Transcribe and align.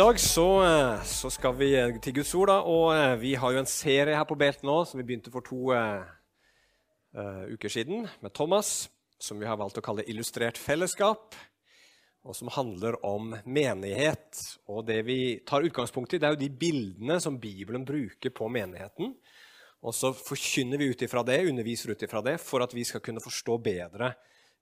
Dag 0.00 0.20
så, 0.20 0.62
eh, 0.64 1.02
så 1.04 1.28
skal 1.30 1.58
vi 1.58 1.74
eh, 1.76 1.98
til 2.00 2.14
Guds 2.16 2.30
ord, 2.38 2.48
da, 2.48 2.54
og 2.64 2.86
eh, 2.94 3.18
vi 3.20 3.34
har 3.36 3.52
jo 3.52 3.60
en 3.60 3.68
serie 3.68 4.14
her 4.16 4.24
på 4.24 4.36
Belt 4.38 4.62
nå 4.64 4.78
som 4.88 4.96
vi 4.96 5.04
begynte 5.04 5.32
for 5.34 5.44
to 5.44 5.74
uh, 5.76 6.06
uker 7.50 7.68
siden 7.68 8.06
med 8.22 8.32
Thomas, 8.32 8.88
som 9.20 9.36
vi 9.42 9.48
har 9.50 9.58
valgt 9.60 9.76
å 9.76 9.84
kalle 9.84 10.06
Illustrert 10.08 10.56
fellesskap, 10.56 11.36
og 12.24 12.38
som 12.38 12.48
handler 12.54 12.96
om 13.04 13.34
menighet. 13.44 14.40
Og 14.72 14.86
det 14.88 15.02
vi 15.04 15.18
tar 15.44 15.68
utgangspunkt 15.68 16.16
i, 16.16 16.22
det 16.22 16.30
er 16.30 16.38
jo 16.38 16.42
de 16.46 16.52
bildene 16.64 17.20
som 17.20 17.36
Bibelen 17.42 17.84
bruker 17.84 18.32
på 18.32 18.48
menigheten. 18.48 19.12
Og 19.84 19.98
så 20.00 20.14
forkynner 20.16 20.80
vi 20.80 20.94
ut 20.94 21.04
ifra 21.04 21.26
det, 21.28 21.42
underviser 21.50 21.92
ut 21.92 22.08
ifra 22.08 22.24
det, 22.24 22.38
for 22.40 22.64
at 22.64 22.72
vi 22.72 22.88
skal 22.88 23.04
kunne 23.04 23.20
forstå 23.20 23.60
bedre 23.68 24.14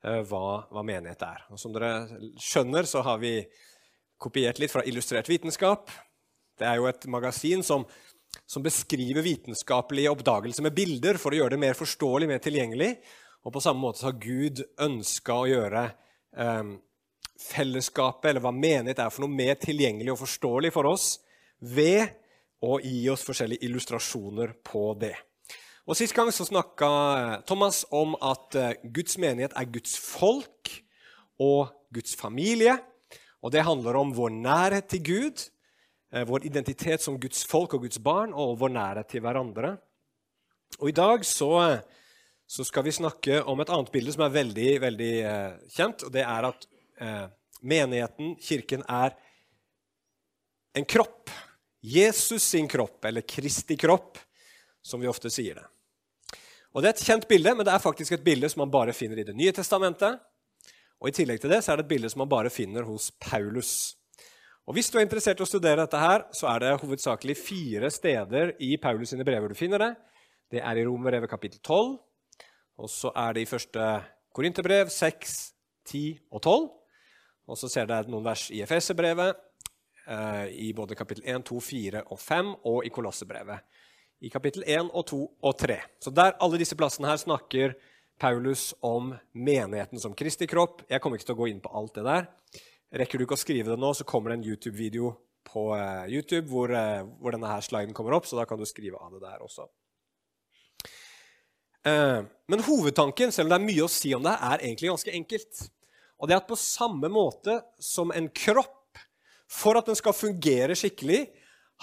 uh, 0.03 0.19
hva, 0.19 0.47
hva 0.67 0.83
menighet 0.83 1.27
er. 1.31 1.47
Og 1.53 1.63
som 1.63 1.79
dere 1.79 2.09
skjønner, 2.43 2.91
så 2.91 3.07
har 3.07 3.23
vi 3.23 3.37
kopiert 4.19 4.61
litt 4.61 4.73
fra 4.73 4.85
Illustrert 4.89 5.31
vitenskap. 5.31 5.91
Det 6.59 6.67
er 6.67 6.81
jo 6.81 6.89
et 6.91 7.07
magasin 7.11 7.63
som, 7.67 7.85
som 8.47 8.65
beskriver 8.65 9.25
vitenskapelige 9.25 10.11
oppdagelser 10.13 10.67
med 10.67 10.77
bilder 10.77 11.21
for 11.23 11.35
å 11.35 11.41
gjøre 11.43 11.55
det 11.55 11.63
mer 11.63 11.79
forståelig, 11.79 12.29
mer 12.31 12.43
tilgjengelig. 12.43 12.93
Og 13.47 13.55
på 13.55 13.63
samme 13.63 13.83
måte 13.83 14.07
har 14.07 14.19
Gud 14.19 14.65
ønska 14.83 15.37
å 15.39 15.49
gjøre 15.49 15.85
eh, 16.37 16.73
fellesskapet, 17.39 18.33
eller 18.33 18.45
hva 18.45 18.53
menighet 18.55 19.01
er 19.05 19.15
for 19.15 19.25
noe, 19.25 19.39
mer 19.39 19.59
tilgjengelig 19.63 20.15
og 20.15 20.23
forståelig 20.25 20.75
for 20.75 20.91
oss 20.91 21.13
ved 21.63 22.19
å 22.65 22.79
gi 22.83 23.07
oss 23.13 23.23
forskjellige 23.27 23.67
illustrasjoner 23.69 24.57
på 24.67 24.91
det. 24.99 25.15
Og 25.89 25.97
Sist 25.97 26.13
gang 26.13 26.29
så 26.35 26.45
snakka 26.45 26.89
Thomas 27.49 27.85
om 27.95 28.13
at 28.21 28.59
eh, 28.59 28.75
Guds 28.93 29.17
menighet 29.23 29.55
er 29.57 29.71
Guds 29.73 29.95
folk 30.03 30.75
og 31.41 31.71
Guds 31.95 32.19
familie. 32.19 32.75
Og 33.43 33.53
Det 33.53 33.63
handler 33.63 33.97
om 33.97 34.15
vår 34.15 34.31
nærhet 34.35 34.89
til 34.91 35.03
Gud, 35.05 35.45
eh, 36.13 36.25
vår 36.27 36.47
identitet 36.47 37.03
som 37.03 37.21
Guds 37.21 37.45
folk 37.47 37.75
og 37.75 37.87
Guds 37.87 37.99
barn, 37.99 38.35
og 38.35 38.59
vår 38.59 38.73
nærhet 38.75 39.09
til 39.09 39.23
hverandre. 39.23 39.77
Og 40.81 40.89
I 40.89 40.97
dag 40.97 41.25
så, 41.25 41.81
så 42.47 42.65
skal 42.65 42.85
vi 42.85 42.93
snakke 42.93 43.43
om 43.45 43.61
et 43.61 43.71
annet 43.71 43.93
bilde 43.93 44.13
som 44.13 44.27
er 44.27 44.35
veldig, 44.35 44.69
veldig 44.81 45.13
eh, 45.23 45.53
kjent. 45.77 46.05
og 46.05 46.13
Det 46.13 46.25
er 46.25 46.49
at 46.51 46.69
eh, 47.01 47.27
menigheten, 47.63 48.37
kirken, 48.43 48.85
er 48.89 49.15
en 50.75 50.85
kropp. 50.85 51.31
Jesus 51.81 52.43
sin 52.43 52.67
kropp, 52.69 53.05
eller 53.07 53.23
Kristi 53.23 53.77
kropp, 53.79 54.19
som 54.83 55.01
vi 55.01 55.09
ofte 55.09 55.31
sier 55.31 55.61
det. 55.61 55.67
Og 56.75 56.83
Det 56.83 56.91
er 56.91 56.97
et 56.97 57.07
kjent 57.07 57.29
bilde, 57.31 57.55
men 57.55 57.67
det 57.67 57.73
er 57.73 57.83
faktisk 57.83 58.13
et 58.15 58.25
bilde 58.25 58.51
som 58.51 58.65
man 58.65 58.73
bare 58.73 58.93
finner 58.93 59.19
i 59.19 59.27
Det 59.27 59.35
nye 59.35 59.55
testamentet. 59.55 60.19
Og 60.99 61.11
I 61.11 61.15
tillegg 61.15 61.41
til 61.43 61.53
det 61.53 61.63
så 61.63 61.73
er 61.73 61.79
det 61.79 61.87
et 61.87 61.93
bilde 61.95 62.11
som 62.11 62.25
man 62.25 62.31
bare 62.31 62.51
finner 62.51 62.87
hos 62.89 63.11
Paulus. 63.23 63.95
Og 64.69 64.75
Hvis 64.77 64.91
du 64.91 64.99
er 64.99 65.07
interessert 65.07 65.39
i 65.41 65.45
å 65.45 65.49
studere 65.49 65.81
dette, 65.81 65.97
her, 65.97 66.27
så 66.35 66.51
er 66.51 66.61
det 66.61 66.81
hovedsakelig 66.83 67.39
fire 67.41 67.89
steder 67.91 68.53
i 68.61 68.75
Paulus 68.77 69.15
sine 69.15 69.25
brever 69.25 69.49
du 69.49 69.57
finner 69.57 69.81
det. 69.81 69.93
Det 70.53 70.61
er 70.61 70.77
i 70.77 70.85
Romerbrevet 70.85 71.31
kapittel 71.31 71.61
12, 71.63 71.95
og 72.79 72.91
så 72.93 73.13
er 73.17 73.37
det 73.37 73.45
i 73.45 73.49
første 73.49 73.87
Korinterbrev 74.37 74.91
6, 74.93 75.37
10 75.89 76.03
og 76.31 76.43
12. 76.43 76.69
Og 77.49 77.57
så 77.57 77.71
ser 77.73 77.89
dere 77.89 78.13
noen 78.13 78.27
vers 78.27 78.45
i 78.53 78.61
Efeserbrevet, 78.61 79.41
eh, 80.05 80.47
i 80.69 80.73
både 80.77 80.97
kapittel 80.99 81.25
1, 81.25 81.47
2, 81.49 81.61
4 81.65 82.03
og 82.13 82.21
5, 82.21 82.55
og 82.69 82.85
i 82.85 82.93
Kolossebrevet. 82.93 83.65
I 84.21 84.29
kapittel 84.29 84.67
1 84.67 84.91
og 84.93 85.07
2 85.07 85.23
og 85.43 85.59
3. 85.59 85.79
Så 86.01 86.11
der 86.11 86.37
alle 86.41 86.61
disse 86.61 86.77
plassene 86.77 87.09
her 87.09 87.17
snakker 87.17 87.77
Paulus 88.19 88.75
om 88.81 89.13
menigheten 89.33 90.01
som 90.01 90.15
Kristi 90.15 90.47
kropp. 90.51 90.83
Jeg 90.91 91.01
kommer 91.03 91.19
ikke 91.19 91.31
til 91.31 91.37
å 91.37 91.41
gå 91.43 91.49
inn 91.53 91.63
på 91.63 91.73
alt 91.79 91.95
det 91.99 92.05
der. 92.07 92.29
Rekker 93.01 93.21
du 93.21 93.27
ikke 93.27 93.37
å 93.37 93.41
skrive 93.41 93.71
det 93.71 93.81
nå, 93.81 93.93
så 93.95 94.07
kommer 94.09 94.33
det 94.33 94.39
en 94.39 94.47
YouTube-video 94.49 95.13
på 95.49 95.69
uh, 95.77 96.05
YouTube 96.11 96.49
hvor, 96.51 96.73
uh, 96.73 97.05
hvor, 97.21 97.35
denne 97.35 97.51
her 97.51 97.65
sliden 97.65 97.95
kommer 97.97 98.17
opp, 98.17 98.27
så 98.29 98.39
da 98.39 98.47
kan 98.49 98.61
du 98.61 98.67
skrive 98.69 99.01
av 99.01 99.15
det 99.15 99.23
der 99.23 99.45
også. 99.45 99.69
Uh, 101.87 102.25
men 102.51 102.65
hovedtanken, 102.67 103.33
selv 103.33 103.49
om 103.49 103.55
det 103.55 103.59
er 103.61 103.69
mye 103.69 103.87
å 103.87 103.93
si 103.93 104.13
om 104.17 104.25
det, 104.25 104.35
er 104.35 104.65
egentlig 104.65 104.91
ganske 104.93 105.15
enkelt. 105.21 105.63
Og 106.19 106.29
det 106.29 106.35
er 106.35 106.43
at 106.43 106.51
på 106.51 106.59
samme 106.59 107.13
måte 107.13 107.61
som 107.81 108.11
en 108.13 108.29
kropp, 108.35 108.75
for 109.49 109.79
at 109.81 109.87
den 109.89 109.97
skal 109.97 110.17
fungere 110.17 110.77
skikkelig, 110.77 111.27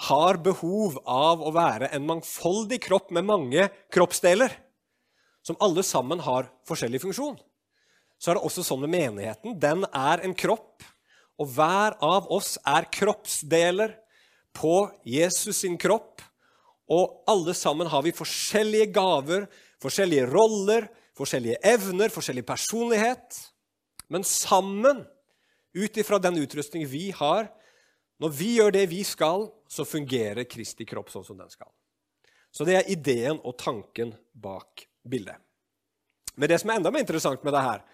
har 0.06 0.36
behov 0.44 0.98
av 1.08 1.40
å 1.40 1.50
være 1.56 1.88
en 1.96 2.04
mangfoldig 2.04 2.82
kropp 2.84 3.14
med 3.16 3.24
mange 3.26 3.70
kroppsdeler 3.94 4.52
som 5.46 5.58
alle 5.62 5.84
sammen 5.86 6.18
har 6.24 6.48
forskjellig 6.66 7.00
funksjon. 7.04 7.36
Så 8.18 8.32
er 8.32 8.38
det 8.38 8.46
også 8.48 8.64
sånn 8.66 8.82
med 8.82 8.94
menigheten. 8.96 9.54
Den 9.60 9.84
er 9.94 10.24
en 10.26 10.34
kropp, 10.34 10.82
og 11.38 11.52
hver 11.52 11.94
av 12.02 12.26
oss 12.32 12.56
er 12.66 12.88
kroppsdeler 12.90 13.92
på 14.56 14.88
Jesus 15.06 15.60
sin 15.60 15.76
kropp. 15.78 16.24
Og 16.90 17.28
alle 17.30 17.54
sammen 17.54 17.90
har 17.92 18.02
vi 18.06 18.14
forskjellige 18.16 18.88
gaver, 18.94 19.44
forskjellige 19.82 20.26
roller, 20.30 20.88
forskjellige 21.18 21.60
evner, 21.66 22.12
forskjellig 22.14 22.46
personlighet. 22.48 23.38
Men 24.08 24.24
sammen, 24.26 25.04
ut 25.76 26.00
ifra 26.00 26.18
den 26.22 26.40
utrustning 26.40 26.86
vi 26.88 27.10
har, 27.14 27.50
når 28.22 28.32
vi 28.32 28.54
gjør 28.56 28.72
det 28.72 28.86
vi 28.88 29.02
skal, 29.04 29.50
så 29.68 29.84
fungerer 29.84 30.48
Kristi 30.48 30.86
kropp 30.88 31.10
sånn 31.12 31.26
som 31.26 31.36
den 31.36 31.52
skal. 31.52 31.68
Så 32.48 32.64
det 32.64 32.78
er 32.78 32.88
ideen 32.88 33.36
og 33.44 33.58
tanken 33.60 34.14
bak 34.32 34.86
bildet. 35.10 35.38
Men 36.36 36.50
det 36.50 36.58
som 36.60 36.70
er 36.70 36.80
enda 36.80 36.92
mer 36.92 37.04
interessant 37.04 37.44
med 37.46 37.54
det 37.56 37.64
her, 37.64 37.84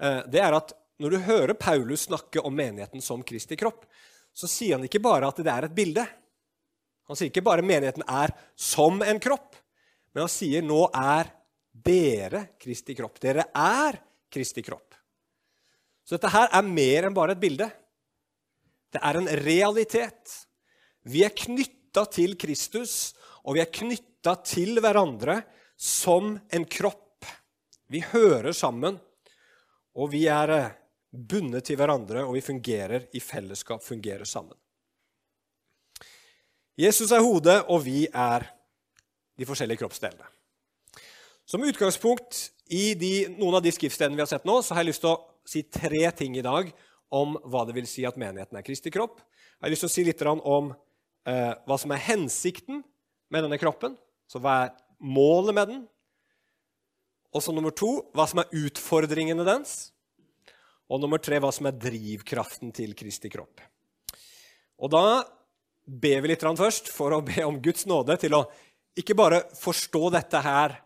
eh, 0.00 0.20
det 0.32 0.42
er 0.42 0.56
at 0.56 0.74
når 1.02 1.10
du 1.10 1.18
hører 1.26 1.54
Paulus 1.58 2.06
snakke 2.08 2.42
om 2.42 2.54
menigheten 2.54 3.02
som 3.02 3.22
Kristi 3.26 3.56
kropp, 3.58 3.86
så 4.34 4.50
sier 4.50 4.76
han 4.76 4.86
ikke 4.86 5.02
bare 5.02 5.28
at 5.30 5.38
det 5.42 5.50
er 5.50 5.66
et 5.68 5.74
bilde. 5.74 6.04
Han 7.08 7.18
sier 7.18 7.30
ikke 7.30 7.44
bare 7.44 7.62
at 7.62 7.68
menigheten 7.68 8.06
er 8.08 8.32
som 8.58 9.02
en 9.02 9.20
kropp, 9.22 9.58
men 10.14 10.24
han 10.24 10.32
sier 10.32 10.64
nå 10.64 10.86
er 10.94 11.30
dere 11.74 12.46
Kristi 12.60 12.94
kropp. 12.98 13.18
Dere 13.22 13.48
er 13.50 13.98
Kristi 14.30 14.62
kropp. 14.62 14.94
Så 16.04 16.16
dette 16.16 16.30
her 16.34 16.50
er 16.52 16.66
mer 16.66 17.08
enn 17.08 17.16
bare 17.16 17.34
et 17.34 17.42
bilde. 17.42 17.68
Det 18.94 19.02
er 19.02 19.18
en 19.18 19.30
realitet. 19.42 20.34
Vi 21.10 21.24
er 21.26 21.34
knytta 21.34 22.04
til 22.12 22.36
Kristus, 22.40 23.14
og 23.44 23.56
vi 23.56 23.62
er 23.64 23.72
knytta 23.72 24.36
til 24.46 24.78
hverandre 24.82 25.40
som 25.76 26.38
en 26.50 26.64
kropp. 26.64 27.24
Vi 27.90 28.00
hører 28.12 28.52
sammen, 28.56 28.98
og 29.94 30.10
vi 30.12 30.24
er 30.30 30.52
eh, 30.54 30.72
bundet 31.10 31.68
til 31.68 31.78
hverandre, 31.78 32.24
og 32.26 32.34
vi 32.36 32.44
fungerer 32.44 33.08
i 33.14 33.22
fellesskap, 33.22 33.82
fungerer 33.84 34.26
sammen. 34.26 34.56
Jesus 36.74 37.12
er 37.14 37.22
hodet, 37.22 37.60
og 37.70 37.84
vi 37.84 38.06
er 38.10 38.48
de 39.38 39.46
forskjellige 39.46 39.84
kroppsdelene. 39.84 40.26
Som 41.46 41.62
utgangspunkt 41.66 42.48
i 42.72 42.94
de, 42.98 43.12
noen 43.36 43.58
av 43.58 43.62
de 43.62 43.72
skriftstedene 43.74 44.16
vi 44.16 44.24
har 44.24 44.30
sett 44.30 44.46
nå, 44.48 44.56
så 44.62 44.74
har 44.74 44.82
jeg 44.82 44.94
lyst 44.94 45.04
til 45.04 45.12
å 45.12 45.20
si 45.46 45.62
tre 45.68 46.08
ting 46.16 46.38
i 46.38 46.44
dag 46.44 46.70
om 47.14 47.36
hva 47.44 47.62
det 47.68 47.76
vil 47.76 47.86
si 47.88 48.06
at 48.08 48.18
menigheten 48.18 48.58
er 48.58 48.64
Kristi 48.66 48.90
kropp. 48.94 49.20
Jeg 49.20 49.66
har 49.66 49.74
lyst 49.74 49.84
til 49.84 49.92
å 49.92 49.94
si 49.94 50.06
litt 50.08 50.24
om 50.24 50.72
eh, 50.72 51.52
hva 51.68 51.78
som 51.78 51.92
er 51.94 52.02
hensikten 52.08 52.80
med 53.30 53.46
denne 53.46 53.60
kroppen. 53.60 53.98
Så 54.26 54.40
hva 54.42 54.56
er 54.64 54.72
målet 55.04 55.56
med 55.56 55.70
den? 55.70 55.82
Og 57.34 57.42
så 57.42 57.52
nummer 57.52 57.74
to 57.74 57.98
hva 58.14 58.26
som 58.30 58.40
er 58.42 58.52
utfordringene 58.64 59.46
dens. 59.46 59.92
Og 60.88 61.00
nummer 61.02 61.20
tre 61.22 61.40
hva 61.42 61.50
som 61.54 61.68
er 61.68 61.78
drivkraften 61.80 62.72
til 62.74 62.94
Kristi 62.96 63.30
kropp. 63.32 63.62
Og 64.82 64.90
da 64.92 65.24
ber 65.84 66.22
vi 66.22 66.30
litt 66.30 66.44
først 66.44 66.90
for 66.92 67.12
å 67.12 67.24
be 67.24 67.44
om 67.44 67.60
Guds 67.62 67.86
nåde 67.90 68.16
til 68.20 68.36
å 68.36 68.44
ikke 68.98 69.16
bare 69.18 69.42
forstå 69.58 70.10
dette 70.14 70.40
her 70.44 70.78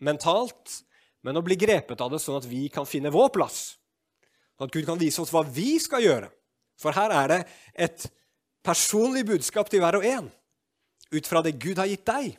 mentalt, 0.00 0.80
men 1.22 1.36
å 1.36 1.44
bli 1.44 1.58
grepet 1.60 2.00
av 2.00 2.10
det 2.12 2.22
sånn 2.22 2.38
at 2.40 2.48
vi 2.48 2.68
kan 2.72 2.88
finne 2.88 3.12
vår 3.12 3.28
plass. 3.34 3.76
Sånn 4.56 4.70
at 4.70 4.74
Gud 4.74 4.86
kan 4.88 5.00
vise 5.00 5.20
oss 5.20 5.32
hva 5.34 5.44
vi 5.44 5.74
skal 5.82 6.04
gjøre. 6.04 6.30
For 6.80 6.96
her 6.96 7.12
er 7.12 7.28
det 7.28 7.40
et 7.88 8.06
personlig 8.64 9.26
budskap 9.28 9.68
til 9.68 9.82
hver 9.84 10.00
og 10.00 10.06
en 10.08 10.30
ut 11.10 11.26
fra 11.28 11.42
det 11.44 11.58
Gud 11.60 11.80
har 11.80 11.90
gitt 11.90 12.06
deg 12.08 12.38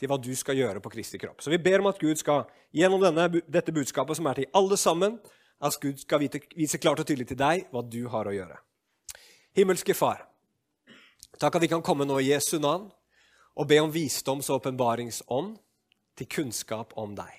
til 0.00 0.08
hva 0.08 0.16
du 0.20 0.32
skal 0.36 0.56
gjøre 0.56 0.80
på 0.82 0.92
Kristi 0.94 1.20
kropp. 1.20 1.42
Så 1.44 1.52
vi 1.52 1.60
ber 1.60 1.82
om 1.82 1.90
at 1.90 2.00
Gud 2.00 2.18
skal 2.18 2.46
gjennom 2.76 3.02
denne, 3.04 3.42
dette 3.44 3.74
budskapet, 3.74 4.16
som 4.16 4.28
er 4.30 4.40
til 4.40 4.50
alle 4.56 4.78
sammen, 4.80 5.18
at 5.60 5.76
Gud 5.80 6.00
skal 6.00 6.22
vite, 6.22 6.40
vise 6.56 6.80
klart 6.80 7.02
og 7.02 7.08
tydelig 7.08 7.28
til 7.30 7.40
deg 7.40 7.66
hva 7.72 7.82
du 7.84 8.00
har 8.08 8.28
å 8.28 8.34
gjøre. 8.34 8.56
Himmelske 9.56 9.96
Far, 9.98 10.22
takk 11.36 11.58
at 11.58 11.66
vi 11.66 11.72
kan 11.72 11.84
komme 11.84 12.06
nå 12.08 12.16
i 12.20 12.30
Jesu 12.30 12.56
navn 12.62 12.88
og 13.58 13.68
be 13.68 13.80
om 13.82 13.92
visdoms- 13.92 14.48
og 14.48 14.62
åpenbaringsånd 14.62 15.58
til 16.16 16.30
kunnskap 16.30 16.94
om 17.00 17.12
deg. 17.18 17.34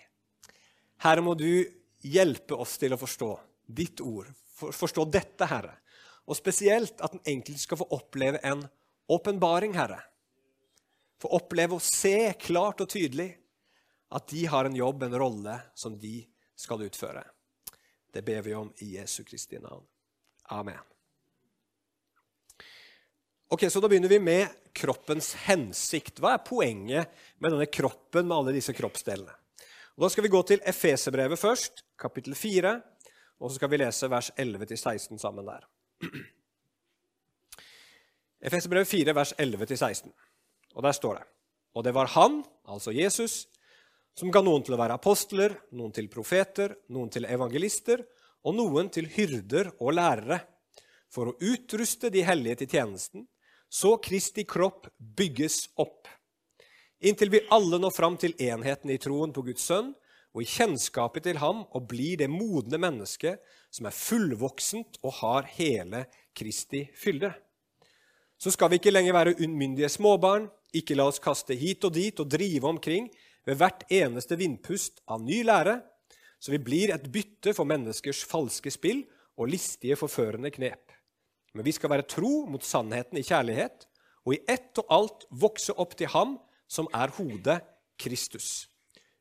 Herre, 1.01 1.23
må 1.25 1.33
du 1.39 1.63
hjelpe 2.05 2.59
oss 2.61 2.75
til 2.77 2.93
å 2.93 2.99
forstå 2.99 3.31
ditt 3.65 4.03
ord, 4.05 4.29
forstå 4.61 5.07
dette, 5.09 5.47
Herre. 5.49 5.79
Og 6.29 6.37
spesielt 6.37 7.01
at 7.01 7.15
den 7.15 7.23
enkelte 7.25 7.63
skal 7.63 7.79
få 7.81 7.89
oppleve 7.95 8.43
en 8.45 8.67
åpenbaring, 9.09 9.73
Herre 9.73 10.03
få 11.21 11.31
oppleve 11.37 11.77
å 11.77 11.83
se 11.83 12.33
klart 12.41 12.81
og 12.83 12.89
tydelig 12.91 13.29
at 14.11 14.27
de 14.33 14.45
har 14.51 14.67
en 14.67 14.75
jobb, 14.75 15.03
en 15.03 15.19
rolle, 15.19 15.59
som 15.77 15.95
de 15.99 16.19
skal 16.57 16.83
utføre. 16.83 17.23
Det 18.11 18.23
ber 18.27 18.41
vi 18.41 18.55
om 18.57 18.71
i 18.83 18.95
Jesu 18.97 19.23
Kristi 19.23 19.59
navn. 19.59 19.85
Amen. 20.51 20.81
Ok, 23.47 23.71
Så 23.71 23.79
da 23.79 23.87
begynner 23.87 24.09
vi 24.09 24.19
med 24.19 24.47
kroppens 24.73 25.33
hensikt. 25.45 26.19
Hva 26.19 26.35
er 26.35 26.43
poenget 26.43 27.11
med 27.37 27.51
denne 27.51 27.67
kroppen 27.67 28.27
med 28.27 28.37
alle 28.37 28.53
disse 28.55 28.73
kroppsdelene? 28.75 29.33
Og 29.95 30.05
Da 30.05 30.09
skal 30.09 30.23
vi 30.23 30.31
gå 30.31 30.41
til 30.47 30.61
Efeserbrevet 30.65 31.39
først, 31.39 31.83
kapittel 31.99 32.35
4, 32.35 32.81
og 33.39 33.49
så 33.49 33.55
skal 33.55 33.69
vi 33.69 33.77
lese 33.81 34.09
vers 34.09 34.31
11-16 34.37 35.19
sammen 35.19 35.45
der. 35.45 35.67
Efeserbrevet 38.47 38.87
4, 38.87 39.15
vers 39.15 39.33
11-16. 39.37 40.11
Og 40.75 40.85
der 40.85 40.95
står 40.95 41.19
det 41.19 41.27
Og 41.75 41.83
det 41.83 41.93
var 41.95 42.11
han, 42.17 42.41
altså 42.67 42.91
Jesus, 42.91 43.47
som 44.17 44.31
ga 44.31 44.41
noen 44.43 44.63
til 44.63 44.75
å 44.75 44.79
være 44.81 44.97
apostler, 44.99 45.53
noen 45.71 45.93
til 45.95 46.09
profeter, 46.11 46.75
noen 46.91 47.09
til 47.09 47.25
evangelister 47.25 48.03
og 48.43 48.57
noen 48.57 48.89
til 48.91 49.07
hyrder 49.07 49.71
og 49.79 49.93
lærere, 49.95 50.41
for 51.11 51.31
å 51.31 51.37
utruste 51.39 52.11
de 52.11 52.23
hellige 52.23 52.61
til 52.61 52.71
tjenesten, 52.75 53.25
så 53.71 53.95
Kristi 54.03 54.43
kropp 54.43 54.89
bygges 54.97 55.69
opp, 55.79 56.09
inntil 56.99 57.31
vi 57.31 57.45
alle 57.55 57.79
når 57.79 57.93
fram 57.95 58.17
til 58.19 58.35
enheten 58.35 58.91
i 58.91 58.99
troen 58.99 59.31
på 59.33 59.43
Guds 59.47 59.63
sønn 59.69 59.93
og 60.31 60.43
i 60.43 60.47
kjennskapet 60.47 61.25
til 61.27 61.39
ham 61.41 61.63
og 61.71 61.87
blir 61.91 62.19
det 62.19 62.29
modne 62.31 62.79
mennesket 62.79 63.39
som 63.71 63.87
er 63.87 63.95
fullvoksent 63.95 64.99
og 65.03 65.15
har 65.21 65.47
hele 65.55 66.05
Kristi 66.35 66.85
fylde. 66.95 67.31
Så 68.39 68.53
skal 68.55 68.71
vi 68.71 68.79
ikke 68.79 68.93
lenger 68.93 69.15
være 69.15 69.37
unnmyndige 69.39 69.89
småbarn, 69.91 70.47
ikke 70.75 70.95
la 70.95 71.07
oss 71.11 71.21
kaste 71.23 71.55
hit 71.57 71.83
og 71.87 71.95
dit 71.95 72.19
og 72.19 72.29
drive 72.31 72.67
omkring 72.67 73.09
ved 73.47 73.57
hvert 73.59 73.83
eneste 73.91 74.37
vindpust 74.39 75.01
av 75.09 75.23
ny 75.23 75.41
lære, 75.47 75.79
så 76.41 76.53
vi 76.53 76.61
blir 76.61 76.93
et 76.93 77.09
bytte 77.13 77.53
for 77.57 77.69
menneskers 77.69 78.23
falske 78.27 78.71
spill 78.73 79.03
og 79.37 79.49
listige, 79.51 79.97
forførende 79.99 80.51
knep. 80.53 80.93
Men 81.53 81.67
vi 81.67 81.73
skal 81.75 81.91
være 81.91 82.07
tro 82.09 82.45
mot 82.49 82.63
sannheten 82.63 83.19
i 83.19 83.25
kjærlighet, 83.25 83.87
og 84.25 84.35
i 84.35 84.43
ett 84.49 84.77
og 84.81 84.93
alt 84.93 85.25
vokse 85.33 85.73
opp 85.81 85.95
til 85.97 86.11
Ham 86.13 86.37
som 86.71 86.87
er 86.95 87.11
hodet, 87.17 87.59
Kristus. 88.01 88.67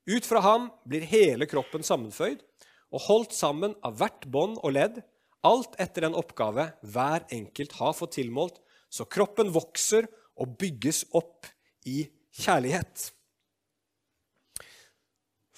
Ut 0.08 0.25
fra 0.25 0.41
ham 0.41 0.70
blir 0.88 1.05
hele 1.05 1.46
kroppen 1.50 1.85
sammenføyd 1.85 2.41
og 2.91 3.05
holdt 3.05 3.35
sammen 3.37 3.75
av 3.87 3.99
hvert 4.00 4.25
bånd 4.32 4.56
og 4.62 4.73
ledd, 4.75 5.03
alt 5.46 5.76
etter 5.81 6.06
den 6.06 6.17
oppgave 6.17 6.70
hver 6.81 7.26
enkelt 7.32 7.76
har 7.79 7.93
fått 7.96 8.17
tilmålt, 8.19 8.58
så 8.91 9.06
kroppen 9.06 9.53
vokser 9.55 10.08
og 10.41 10.57
bygges 10.61 11.05
opp 11.17 11.49
i 11.89 12.05
kjærlighet. 12.41 13.11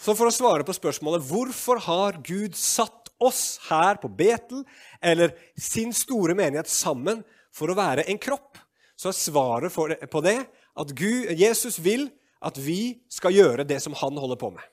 Så 0.02 0.17
for 0.19 0.26
å 0.26 0.34
svare 0.34 0.67
på 0.67 0.75
spørsmålet 0.75 1.23
hvorfor 1.29 1.79
har 1.84 2.19
Gud 2.26 2.56
satt 2.58 3.12
oss 3.23 3.61
her 3.69 4.00
på 4.02 4.11
Betel, 4.11 4.64
eller 4.99 5.37
sin 5.55 5.93
store 5.94 6.34
menighet, 6.34 6.67
sammen 6.67 7.23
for 7.55 7.70
å 7.70 7.79
være 7.79 8.08
en 8.11 8.19
kropp, 8.19 8.58
så 8.99 9.12
er 9.12 9.19
svaret 9.19 10.11
på 10.11 10.25
det 10.25 10.38
at 10.73 10.93
Gud, 10.96 11.31
Jesus 11.38 11.79
vil 11.82 12.08
at 12.43 12.58
vi 12.58 13.05
skal 13.12 13.34
gjøre 13.34 13.67
det 13.69 13.79
som 13.84 13.94
han 13.99 14.19
holder 14.19 14.40
på 14.40 14.50
med. 14.55 14.64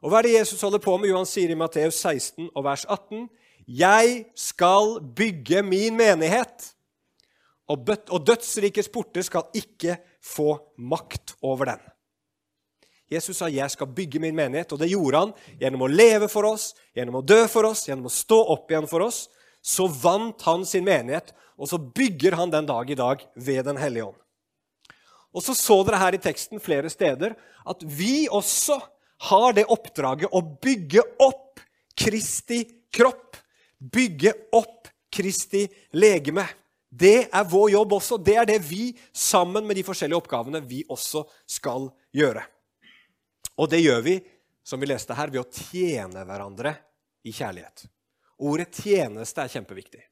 Og 0.00 0.08
hva 0.08 0.20
er 0.20 0.28
det 0.28 0.36
Jesus 0.38 0.62
holder 0.64 0.80
på 0.80 0.96
med? 0.96 1.10
Jo, 1.10 1.18
han 1.20 1.28
sier 1.28 1.52
i 1.52 1.58
Matteus 1.58 1.98
16 2.00 2.48
og 2.54 2.64
vers 2.64 2.86
18.: 2.88 3.26
Jeg 3.68 4.24
skal 4.38 4.96
bygge 5.16 5.60
min 5.66 5.98
menighet, 5.98 6.70
og 7.70 8.26
dødsrikets 8.26 8.90
porter 8.92 9.22
skal 9.26 9.48
ikke 9.56 9.96
få 10.24 10.52
makt 10.78 11.36
over 11.46 11.72
den. 11.72 11.80
Jesus 13.10 13.36
sa 13.36 13.48
'Jeg 13.48 13.70
skal 13.70 13.86
bygge 13.86 14.20
min 14.20 14.34
menighet', 14.34 14.72
og 14.72 14.78
det 14.78 14.90
gjorde 14.90 15.18
han 15.18 15.32
gjennom 15.58 15.82
å 15.82 15.90
leve 15.90 16.28
for 16.28 16.46
oss, 16.46 16.74
gjennom 16.94 17.16
å 17.16 17.26
dø 17.26 17.46
for 17.48 17.66
oss, 17.66 17.88
gjennom 17.88 18.06
å 18.06 18.10
stå 18.10 18.38
opp 18.52 18.70
igjen 18.70 18.88
for 18.88 19.00
oss. 19.02 19.28
Så 19.62 19.88
vant 19.88 20.40
han 20.42 20.64
sin 20.64 20.84
menighet, 20.84 21.32
og 21.58 21.68
så 21.68 21.78
bygger 21.78 22.32
han 22.32 22.50
den 22.50 22.66
dag 22.66 22.90
i 22.90 22.94
dag 22.94 23.26
ved 23.34 23.64
Den 23.64 23.76
hellige 23.76 24.06
ånd. 24.06 24.16
Og 25.34 25.42
så 25.42 25.54
så 25.54 25.84
dere 25.84 25.98
her 25.98 26.14
i 26.14 26.22
teksten 26.22 26.60
flere 26.60 26.90
steder 26.90 27.36
at 27.66 27.82
vi 27.82 28.28
også 28.28 28.80
har 29.30 29.52
det 29.52 29.68
oppdraget 29.68 30.32
å 30.32 30.40
bygge 30.40 31.02
opp 31.20 31.60
Kristi 31.96 32.64
kropp. 32.92 33.36
Bygge 33.78 34.32
opp 34.52 34.88
Kristi 35.12 35.66
legeme. 35.92 36.46
Det 36.90 37.28
er 37.30 37.46
vår 37.46 37.70
jobb 37.70 37.92
også. 38.00 38.18
Det 38.18 38.34
er 38.40 38.48
det 38.50 38.58
vi, 38.66 38.90
sammen 39.14 39.66
med 39.66 39.78
de 39.78 39.86
forskjellige 39.86 40.18
oppgavene, 40.18 40.60
vi 40.66 40.82
også 40.90 41.22
skal 41.46 41.86
gjøre. 42.16 42.42
Og 43.62 43.70
det 43.70 43.82
gjør 43.84 44.02
vi, 44.02 44.16
som 44.66 44.80
vi 44.82 44.90
leste 44.90 45.14
her, 45.14 45.30
ved 45.30 45.44
å 45.44 45.50
tjene 45.70 46.24
hverandre 46.26 46.74
i 47.22 47.32
kjærlighet. 47.32 47.86
Ordet 48.40 48.72
'tjeneste' 48.72 49.44
er 49.44 49.52
kjempeviktig. 49.52 50.02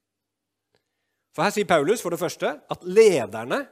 For 1.35 1.43
Her 1.43 1.55
sier 1.55 1.69
Paulus 1.69 2.03
for 2.03 2.11
det 2.11 2.21
første 2.21 2.61
at 2.71 2.85
lederne 2.85 3.67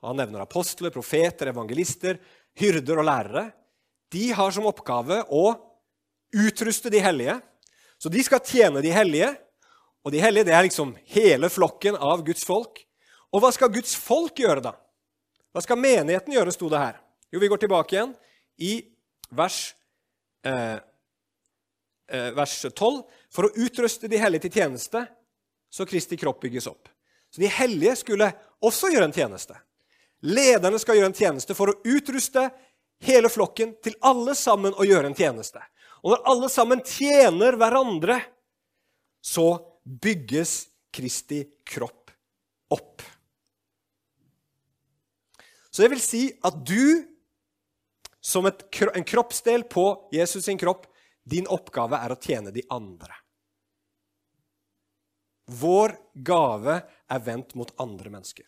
Han 0.00 0.16
nevner 0.16 0.40
apostler, 0.40 0.88
profeter, 0.88 1.50
evangelister, 1.50 2.16
hyrder 2.56 3.02
og 3.02 3.04
lærere. 3.04 3.42
De 4.08 4.30
har 4.32 4.50
som 4.50 4.64
oppgave 4.64 5.18
å 5.28 5.42
utruste 6.32 6.88
de 6.88 7.02
hellige. 7.04 7.34
Så 8.00 8.08
de 8.08 8.22
skal 8.24 8.40
tjene 8.40 8.80
de 8.80 8.94
hellige. 8.96 9.28
Og 10.04 10.14
de 10.14 10.20
hellige 10.22 10.48
det 10.48 10.54
er 10.56 10.64
liksom 10.64 10.94
hele 11.12 11.50
flokken 11.52 11.96
av 11.96 12.22
Guds 12.24 12.44
folk. 12.46 12.80
Og 13.30 13.42
hva 13.42 13.50
skal 13.54 13.72
Guds 13.72 13.92
folk 13.98 14.38
gjøre, 14.40 14.62
da? 14.64 14.74
Hva 15.52 15.62
skal 15.64 15.80
menigheten 15.80 16.34
gjøre, 16.34 16.54
sto 16.54 16.70
det 16.72 16.80
her. 16.80 17.00
Jo, 17.30 17.40
vi 17.42 17.50
går 17.50 17.60
tilbake 17.62 17.96
igjen 17.96 18.14
i 18.62 18.72
vers, 19.30 19.74
eh, 20.44 20.78
eh 22.10 22.30
vers 22.34 22.54
12 22.74 23.02
for 23.30 23.46
å 23.46 23.54
utruste 23.54 24.08
de 24.08 24.18
hellige 24.18 24.48
til 24.48 24.62
tjeneste, 24.62 25.04
så 25.70 25.86
Kristi 25.86 26.16
kropp 26.16 26.40
bygges 26.42 26.66
opp. 26.66 26.88
Så 27.30 27.40
de 27.40 27.46
hellige 27.46 27.96
skulle 27.96 28.32
også 28.60 28.90
gjøre 28.90 29.10
en 29.10 29.14
tjeneste. 29.14 29.54
Lederne 30.22 30.78
skal 30.78 30.98
gjøre 30.98 31.12
en 31.12 31.16
tjeneste 31.16 31.54
for 31.54 31.70
å 31.70 31.78
utruste 31.86 32.50
hele 33.00 33.30
flokken 33.32 33.76
til 33.82 33.94
alle 34.02 34.34
sammen 34.34 34.74
å 34.74 34.84
gjøre 34.84 35.12
en 35.12 35.16
tjeneste. 35.16 35.62
Og 36.02 36.14
når 36.14 36.26
alle 36.32 36.48
sammen 36.52 36.82
tjener 36.84 37.56
hverandre, 37.60 38.18
så 39.22 39.69
bygges 39.84 40.68
Kristi 40.90 41.44
kropp 41.64 42.10
opp. 42.70 43.02
Så 45.70 45.82
det 45.82 45.90
vil 45.92 46.02
si 46.02 46.22
at 46.42 46.56
du 46.66 47.06
som 48.20 48.46
et, 48.46 48.62
en 48.94 49.06
kroppsdel 49.06 49.64
på 49.70 49.86
Jesus 50.12 50.44
sin 50.44 50.58
kropp. 50.60 50.86
Din 51.24 51.48
oppgave 51.50 51.98
er 52.00 52.12
å 52.12 52.18
tjene 52.20 52.52
de 52.52 52.62
andre. 52.72 53.14
Vår 55.50 55.96
gave 56.14 56.76
er 57.10 57.24
vendt 57.26 57.56
mot 57.58 57.70
andre 57.82 58.12
mennesker. 58.12 58.46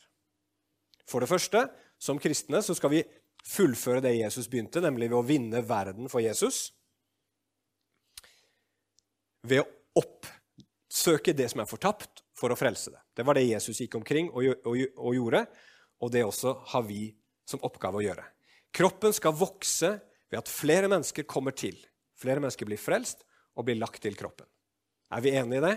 For 1.09 1.23
det 1.23 1.31
første, 1.31 1.65
som 1.99 2.21
kristne 2.23 2.63
så 2.63 2.77
skal 2.79 2.93
vi 2.95 3.03
fullføre 3.47 4.03
det 4.05 4.15
Jesus 4.21 4.47
begynte, 4.51 4.83
nemlig 4.83 5.11
ved 5.11 5.19
å 5.19 5.27
vinne 5.27 5.65
verden 5.67 6.11
for 6.11 6.23
Jesus. 6.23 6.71
Ved 9.43 9.65
å 9.65 9.69
oppsøke 10.93 11.33
det 11.33 11.49
som 11.49 11.63
er 11.63 11.69
fortapt, 11.69 12.21
for 12.37 12.53
å 12.53 12.57
frelse 12.59 12.91
det. 12.91 13.01
Det 13.17 13.25
var 13.25 13.37
det 13.37 13.47
Jesus 13.47 13.81
gikk 13.81 13.95
omkring 14.01 14.29
og, 14.33 14.45
og, 14.67 14.77
og 14.99 15.15
gjorde, 15.15 15.45
og 16.03 16.11
det 16.13 16.25
også 16.27 16.55
har 16.73 16.83
vi 16.85 17.13
som 17.49 17.63
oppgave 17.65 18.01
å 18.01 18.03
gjøre. 18.03 18.25
Kroppen 18.75 19.15
skal 19.15 19.37
vokse 19.37 19.93
ved 20.33 20.41
at 20.41 20.51
flere 20.51 20.91
mennesker 20.91 21.25
kommer 21.29 21.55
til. 21.57 21.77
Flere 22.19 22.43
mennesker 22.43 22.69
blir 22.69 22.81
frelst 22.81 23.23
og 23.57 23.69
blir 23.69 23.79
lagt 23.79 24.03
til 24.03 24.17
kroppen. 24.19 24.49
Er 25.13 25.23
vi 25.25 25.35
enige 25.37 25.61
i 25.61 25.65
det? 25.65 25.75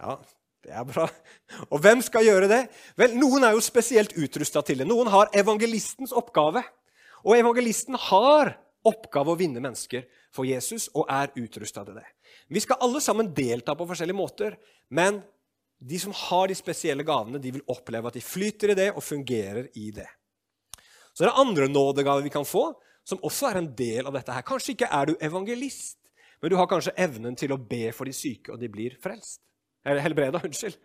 Ja, 0.00 0.16
det 0.64 0.74
er 0.80 0.88
bra. 0.88 1.06
Og 1.72 1.82
hvem 1.82 2.02
skal 2.04 2.26
gjøre 2.26 2.50
det? 2.50 2.62
Vel, 2.98 3.16
Noen 3.18 3.46
er 3.46 3.56
jo 3.56 3.64
spesielt 3.64 4.16
utrusta 4.16 4.62
til 4.66 4.82
det. 4.82 4.88
Noen 4.88 5.10
har 5.12 5.30
evangelistens 5.36 6.14
oppgave. 6.16 6.62
Og 7.26 7.36
evangelisten 7.36 7.98
har 8.08 8.54
oppgave 8.86 9.34
å 9.34 9.38
vinne 9.38 9.62
mennesker 9.62 10.06
for 10.34 10.46
Jesus 10.46 10.88
og 10.94 11.10
er 11.10 11.34
utrusta 11.36 11.84
til 11.84 11.98
det. 11.98 12.06
Vi 12.48 12.62
skal 12.62 12.80
alle 12.84 13.00
sammen 13.02 13.32
delta 13.34 13.74
på 13.76 13.86
forskjellige 13.88 14.18
måter, 14.18 14.56
men 14.90 15.22
de 15.78 15.98
som 16.00 16.14
har 16.16 16.48
de 16.48 16.56
spesielle 16.56 17.04
gavene, 17.04 17.40
de 17.42 17.52
vil 17.52 17.64
oppleve 17.72 18.08
at 18.08 18.16
de 18.16 18.24
flyter 18.24 18.72
i 18.72 18.78
det 18.78 18.88
og 18.94 19.04
fungerer 19.04 19.68
i 19.76 19.90
det. 19.94 20.08
Så 21.12 21.24
det 21.24 21.30
er 21.30 21.40
andre 21.40 21.68
nådegaver 21.68 22.24
vi 22.24 22.32
kan 22.32 22.44
få, 22.48 22.70
som 23.06 23.22
også 23.24 23.50
er 23.50 23.60
en 23.60 23.70
del 23.76 24.06
av 24.08 24.16
dette. 24.16 24.32
her. 24.32 24.44
Kanskje 24.46 24.74
ikke 24.74 24.90
er 24.92 25.06
du 25.06 25.14
evangelist, 25.20 25.98
men 26.42 26.50
du 26.50 26.56
har 26.56 26.68
kanskje 26.68 26.96
evnen 26.96 27.36
til 27.36 27.52
å 27.54 27.60
be 27.60 27.92
for 27.92 28.08
de 28.08 28.12
syke, 28.12 28.52
og 28.52 28.60
de 28.60 28.68
blir 28.72 28.96
frelst. 29.02 29.40
Eller 29.86 30.02
helbreda, 30.04 30.42
unnskyld. 30.46 30.76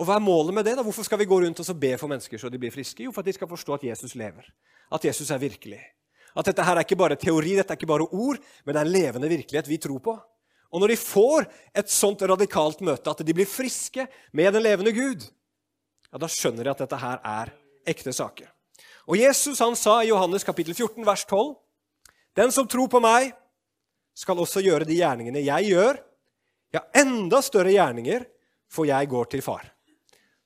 Og 0.00 0.08
Hva 0.08 0.16
er 0.16 0.24
målet 0.24 0.54
med 0.56 0.64
det? 0.64 0.76
da? 0.78 0.84
Hvorfor 0.86 1.04
skal 1.04 1.20
vi 1.20 1.28
gå 1.28 1.40
rundt 1.42 1.60
og 1.60 1.80
be 1.80 1.96
for 2.00 2.08
mennesker 2.08 2.40
så 2.40 2.48
de 2.48 2.60
blir 2.60 2.72
friske? 2.72 3.04
Jo, 3.04 3.12
for 3.12 3.20
at 3.20 3.28
de 3.28 3.34
skal 3.36 3.50
forstå 3.50 3.74
at 3.76 3.84
Jesus 3.90 4.14
lever. 4.16 4.46
At 4.92 5.04
Jesus 5.04 5.30
er 5.30 5.42
virkelig. 5.42 5.82
At 6.38 6.48
dette 6.48 6.64
her 6.64 6.78
er 6.78 6.86
ikke 6.86 6.98
bare 7.00 7.18
teori, 7.20 7.56
dette 7.58 7.74
er 7.74 7.80
ikke 7.80 7.90
bare 7.90 8.08
ord, 8.08 8.40
men 8.64 8.74
det 8.74 8.80
er 8.80 8.86
en 8.86 8.94
levende 8.94 9.30
virkelighet 9.32 9.68
vi 9.68 9.80
tror 9.82 10.00
på. 10.04 10.14
Og 10.72 10.80
når 10.80 10.94
de 10.94 11.00
får 11.00 11.46
et 11.76 11.92
sånt 11.92 12.24
radikalt 12.24 12.80
møte, 12.84 13.12
at 13.12 13.20
de 13.26 13.34
blir 13.36 13.48
friske 13.48 14.06
med 14.32 14.54
den 14.56 14.64
levende 14.64 14.94
Gud, 14.96 15.26
ja, 16.08 16.20
da 16.20 16.28
skjønner 16.28 16.64
de 16.64 16.72
at 16.72 16.80
dette 16.84 17.00
her 17.00 17.20
er 17.20 17.52
ekte 17.88 18.14
saker. 18.16 18.48
Og 19.08 19.18
Jesus 19.18 19.60
han 19.60 19.76
sa 19.76 19.98
i 20.00 20.08
Johannes 20.08 20.46
kapittel 20.46 20.74
14, 20.76 21.04
vers 21.04 21.24
12.: 21.26 21.54
Den 22.38 22.52
som 22.54 22.68
tror 22.68 22.88
på 22.88 23.00
meg, 23.02 23.32
skal 24.14 24.40
også 24.40 24.60
gjøre 24.64 24.84
de 24.88 24.96
gjerningene 24.98 25.40
jeg 25.40 25.72
gjør, 25.72 25.98
ja, 26.72 26.82
enda 27.00 27.40
større 27.44 27.72
gjerninger, 27.72 28.24
for 28.72 28.88
jeg 28.88 29.08
går 29.08 29.30
til 29.32 29.44
far. 29.44 29.64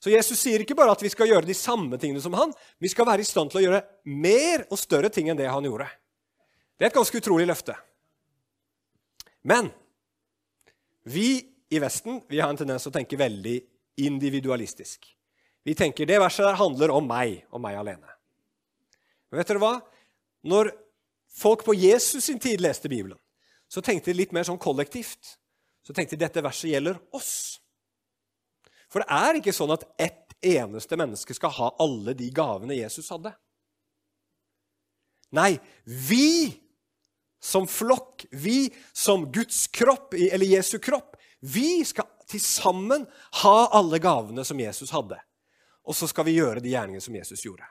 Så 0.06 0.12
Jesus 0.12 0.38
sier 0.38 0.62
ikke 0.62 0.76
bare 0.78 0.92
at 0.94 1.00
vi 1.02 1.10
skal 1.10 1.26
gjøre 1.26 1.48
de 1.48 1.54
samme 1.58 1.98
tingene 1.98 2.20
som 2.22 2.34
han, 2.38 2.52
vi 2.78 2.86
skal 2.86 3.08
være 3.08 3.24
i 3.24 3.26
stand 3.26 3.50
til 3.50 3.58
å 3.58 3.62
gjøre 3.64 3.80
mer 4.06 4.62
og 4.70 4.78
større 4.78 5.10
ting 5.10 5.32
enn 5.32 5.40
det 5.40 5.48
han 5.50 5.66
gjorde. 5.66 5.88
Det 6.78 6.86
er 6.86 6.92
et 6.92 6.94
ganske 6.94 7.18
utrolig 7.18 7.48
løfte. 7.50 7.74
Men 9.50 9.72
vi 11.10 11.42
i 11.74 11.82
Vesten 11.82 12.20
vi 12.30 12.38
har 12.38 12.54
en 12.54 12.60
tendens 12.60 12.86
til 12.86 12.92
å 12.92 12.94
tenke 12.94 13.18
veldig 13.18 13.56
individualistisk. 14.06 15.10
Vi 15.66 15.74
tenker 15.74 16.06
det 16.06 16.22
verset 16.22 16.46
der 16.46 16.62
handler 16.62 16.94
om 16.94 17.10
meg 17.10 17.40
og 17.50 17.66
meg 17.66 17.82
alene. 17.82 18.16
Men 19.26 19.42
vet 19.42 19.50
dere 19.50 19.66
hva? 19.66 19.74
Når 20.46 20.70
folk 21.34 21.66
på 21.66 21.74
Jesus 21.74 22.30
sin 22.30 22.38
tid 22.38 22.62
leste 22.62 22.86
Bibelen, 22.86 23.18
så 23.66 23.82
tenkte 23.82 24.14
de 24.14 24.20
litt 24.22 24.38
mer 24.38 24.46
sånn 24.46 24.62
kollektivt. 24.62 25.34
Så 25.82 25.90
tenkte 25.90 26.14
de 26.14 26.28
dette 26.28 26.46
verset 26.46 26.70
gjelder 26.70 27.02
oss. 27.10 27.58
For 28.96 29.04
det 29.04 29.12
er 29.12 29.36
ikke 29.36 29.52
sånn 29.52 29.74
at 29.74 29.82
ett 30.00 30.32
eneste 30.40 30.96
menneske 30.96 31.34
skal 31.36 31.50
ha 31.52 31.66
alle 31.84 32.14
de 32.16 32.30
gavene 32.32 32.78
Jesus 32.78 33.10
hadde. 33.12 33.28
Nei, 35.36 35.58
vi 35.84 36.54
som 37.44 37.66
flokk, 37.68 38.22
vi 38.32 38.70
som 38.96 39.26
Guds 39.28 39.66
kropp, 39.68 40.14
eller 40.16 40.48
Jesu 40.48 40.78
kropp, 40.80 41.18
vi 41.44 41.82
skal 41.84 42.08
til 42.24 42.40
sammen 42.40 43.04
ha 43.42 43.56
alle 43.76 44.00
gavene 44.00 44.46
som 44.48 44.62
Jesus 44.64 44.94
hadde. 44.96 45.18
Og 45.84 45.92
så 45.98 46.08
skal 46.08 46.24
vi 46.30 46.38
gjøre 46.38 46.62
de 46.64 46.72
gjerningene 46.72 47.04
som 47.04 47.18
Jesus 47.18 47.44
gjorde. 47.44 47.68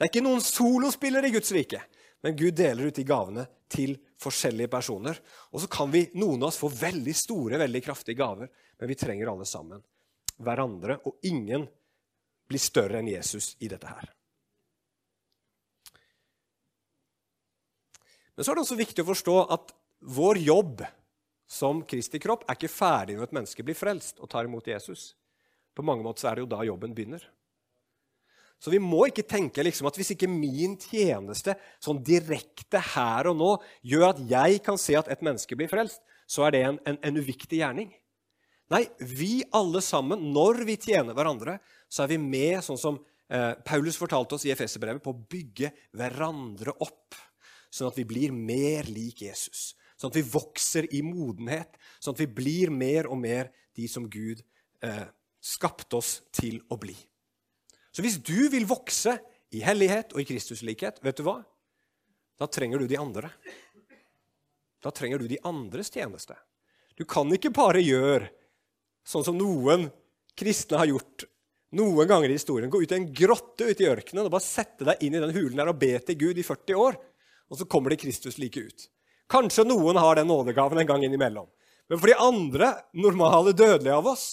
Det 0.00 0.06
er 0.06 0.12
ikke 0.14 0.22
noen 0.24 0.40
solospillere 0.40 1.28
i 1.28 1.34
Guds 1.34 1.52
rike, 1.52 1.82
men 2.24 2.38
Gud 2.40 2.56
deler 2.56 2.88
ut 2.88 2.96
de 2.96 3.04
gavene 3.04 3.44
til 3.68 3.98
forskjellige 4.24 4.72
personer. 4.72 5.20
Og 5.52 5.60
så 5.60 5.68
kan 5.76 5.92
vi, 5.92 6.06
noen 6.16 6.40
av 6.40 6.48
oss 6.48 6.62
få 6.64 6.72
veldig 6.72 7.16
store, 7.20 7.60
veldig 7.60 7.84
kraftige 7.84 8.16
gaver, 8.22 8.48
men 8.80 8.92
vi 8.94 8.98
trenger 9.04 9.34
alle 9.34 9.44
sammen 9.44 9.84
hverandre, 10.42 10.98
og 11.04 11.18
ingen 11.26 11.66
blir 12.46 12.62
større 12.62 13.00
enn 13.00 13.10
Jesus 13.10 13.54
i 13.60 13.70
dette 13.70 13.88
her. 13.90 14.12
Men 18.36 18.44
så 18.44 18.52
er 18.52 18.58
det 18.58 18.66
også 18.66 18.78
viktig 18.78 19.02
å 19.02 19.08
forstå 19.08 19.36
at 19.56 19.72
vår 20.16 20.42
jobb 20.44 20.84
som 21.48 21.80
Kristi 21.88 22.20
kropp 22.20 22.44
er 22.44 22.58
ikke 22.58 22.70
ferdig 22.70 23.16
når 23.16 23.28
et 23.28 23.38
menneske 23.38 23.64
blir 23.64 23.78
frelst 23.78 24.20
og 24.20 24.28
tar 24.30 24.48
imot 24.48 24.68
Jesus. 24.68 25.14
På 25.76 25.84
mange 25.86 26.04
måter 26.04 26.28
er 26.28 26.36
det 26.36 26.44
jo 26.44 26.50
da 26.52 26.60
jobben 26.66 26.94
begynner. 26.96 27.24
Så 28.60 28.72
vi 28.72 28.80
må 28.80 29.04
ikke 29.08 29.26
tenke 29.28 29.64
liksom 29.64 29.88
at 29.88 29.98
hvis 29.98 30.14
ikke 30.14 30.28
min 30.30 30.78
tjeneste 30.80 31.54
sånn 31.82 32.00
direkte 32.04 32.80
her 32.94 33.28
og 33.30 33.36
nå 33.36 33.50
gjør 33.84 34.10
at 34.10 34.22
jeg 34.30 34.62
kan 34.64 34.80
se 34.80 34.96
at 34.96 35.10
et 35.12 35.24
menneske 35.24 35.58
blir 35.58 35.70
frelst, 35.70 36.00
så 36.26 36.46
er 36.46 36.54
det 36.54 36.62
en, 36.64 36.78
en, 36.88 36.98
en 37.04 37.20
uviktig 37.20 37.60
gjerning. 37.60 37.92
Nei, 38.74 38.82
vi 38.98 39.44
alle 39.54 39.80
sammen, 39.84 40.24
når 40.34 40.64
vi 40.66 40.74
tjener 40.88 41.14
hverandre, 41.14 41.60
så 41.88 42.02
er 42.02 42.10
vi 42.14 42.18
med, 42.18 42.58
sånn 42.66 42.80
som 42.80 42.98
eh, 43.30 43.52
Paulus 43.66 43.98
fortalte 44.00 44.34
oss 44.34 44.46
i 44.48 44.50
Efeserbrevet, 44.54 45.02
på 45.04 45.12
å 45.14 45.26
bygge 45.30 45.70
hverandre 45.94 46.74
opp, 46.82 47.14
sånn 47.70 47.92
at 47.92 47.98
vi 47.98 48.06
blir 48.08 48.34
mer 48.34 48.88
lik 48.90 49.22
Jesus. 49.22 49.76
Sånn 49.96 50.10
at 50.10 50.18
vi 50.18 50.26
vokser 50.28 50.88
i 50.98 51.02
modenhet, 51.06 51.78
sånn 52.02 52.16
at 52.16 52.22
vi 52.24 52.28
blir 52.40 52.72
mer 52.74 53.06
og 53.06 53.20
mer 53.22 53.52
de 53.78 53.86
som 53.88 54.08
Gud 54.10 54.42
eh, 54.82 55.06
skapte 55.38 56.00
oss 56.00 56.18
til 56.34 56.58
å 56.72 56.78
bli. 56.80 56.96
Så 57.94 58.02
hvis 58.04 58.18
du 58.18 58.48
vil 58.52 58.66
vokse 58.68 59.14
i 59.54 59.62
hellighet 59.64 60.10
og 60.12 60.20
i 60.20 60.26
Kristuslikhet, 60.28 60.98
vet 61.06 61.20
du 61.20 61.24
hva? 61.28 61.38
Da 62.36 62.50
trenger 62.50 62.82
du 62.82 62.90
de 62.90 62.98
andre. 63.00 63.30
Da 64.82 64.90
trenger 64.92 65.22
du 65.22 65.30
de 65.30 65.38
andres 65.46 65.88
tjeneste. 65.94 66.34
Du 66.98 67.06
kan 67.08 67.30
ikke 67.32 67.54
bare 67.54 67.80
gjøre 67.80 68.28
sånn 69.06 69.24
som 69.26 69.38
noen 69.38 69.88
kristne 70.36 70.80
har 70.80 70.90
gjort 70.90 71.26
noen 71.76 72.08
ganger 72.08 72.30
i 72.30 72.38
historien. 72.38 72.70
Gå 72.70 72.82
ut 72.82 72.92
i 72.92 72.98
en 72.98 73.08
grotte 73.12 73.68
ute 73.70 73.84
i 73.84 73.88
ørkenen 73.90 74.26
og 74.26 74.34
bare 74.34 74.46
sette 74.46 74.86
deg 74.86 75.02
inn 75.06 75.16
i 75.16 75.22
den 75.22 75.34
hulen 75.34 75.60
der 75.60 75.70
og 75.70 75.80
be 75.80 75.92
til 76.02 76.18
Gud 76.20 76.40
i 76.40 76.46
40 76.46 76.80
år. 76.82 76.98
Og 77.50 77.60
så 77.60 77.68
kommer 77.70 77.92
det 77.92 78.00
Kristus 78.02 78.40
like 78.42 78.60
ut. 78.60 78.88
Kanskje 79.30 79.66
noen 79.66 79.98
har 79.98 80.18
den 80.18 80.28
nådegaven 80.30 80.82
en 80.82 80.88
gang 80.88 81.04
innimellom. 81.06 81.48
Men 81.86 82.02
for 82.02 82.10
de 82.10 82.18
andre 82.18 82.72
normale 82.98 83.54
dødelige 83.54 83.94
av 83.94 84.10
oss 84.10 84.26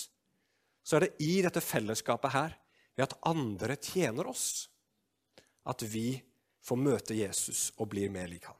så 0.84 0.98
er 0.98 1.06
det 1.06 1.24
i 1.24 1.38
dette 1.46 1.62
fellesskapet 1.64 2.34
her, 2.34 2.56
ved 2.98 3.06
at 3.08 3.16
andre 3.30 3.78
tjener 3.80 4.28
oss, 4.30 4.68
at 5.66 5.82
vi 5.88 6.18
får 6.64 6.80
møte 6.80 7.16
Jesus 7.16 7.70
og 7.78 7.90
blir 7.94 8.12
mer 8.12 8.28
lik 8.28 8.50
han. 8.50 8.58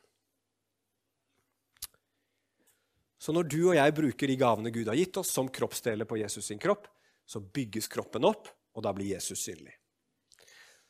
Så 3.24 3.32
når 3.32 3.48
du 3.48 3.62
og 3.70 3.78
jeg 3.78 3.96
bruker 3.96 4.28
de 4.28 4.36
gavene 4.36 4.72
Gud 4.76 4.90
har 4.92 4.98
gitt 5.00 5.16
oss, 5.22 5.30
som 5.32 5.48
kroppsdeler 5.48 6.08
på 6.08 6.18
Jesus 6.20 6.50
sin 6.50 6.60
kropp, 6.60 6.90
så 7.24 7.40
bygges 7.40 7.88
kroppen 7.88 8.26
opp, 8.28 8.50
og 8.76 8.84
da 8.84 8.92
blir 8.96 9.14
Jesus 9.14 9.46
synlig. 9.46 9.78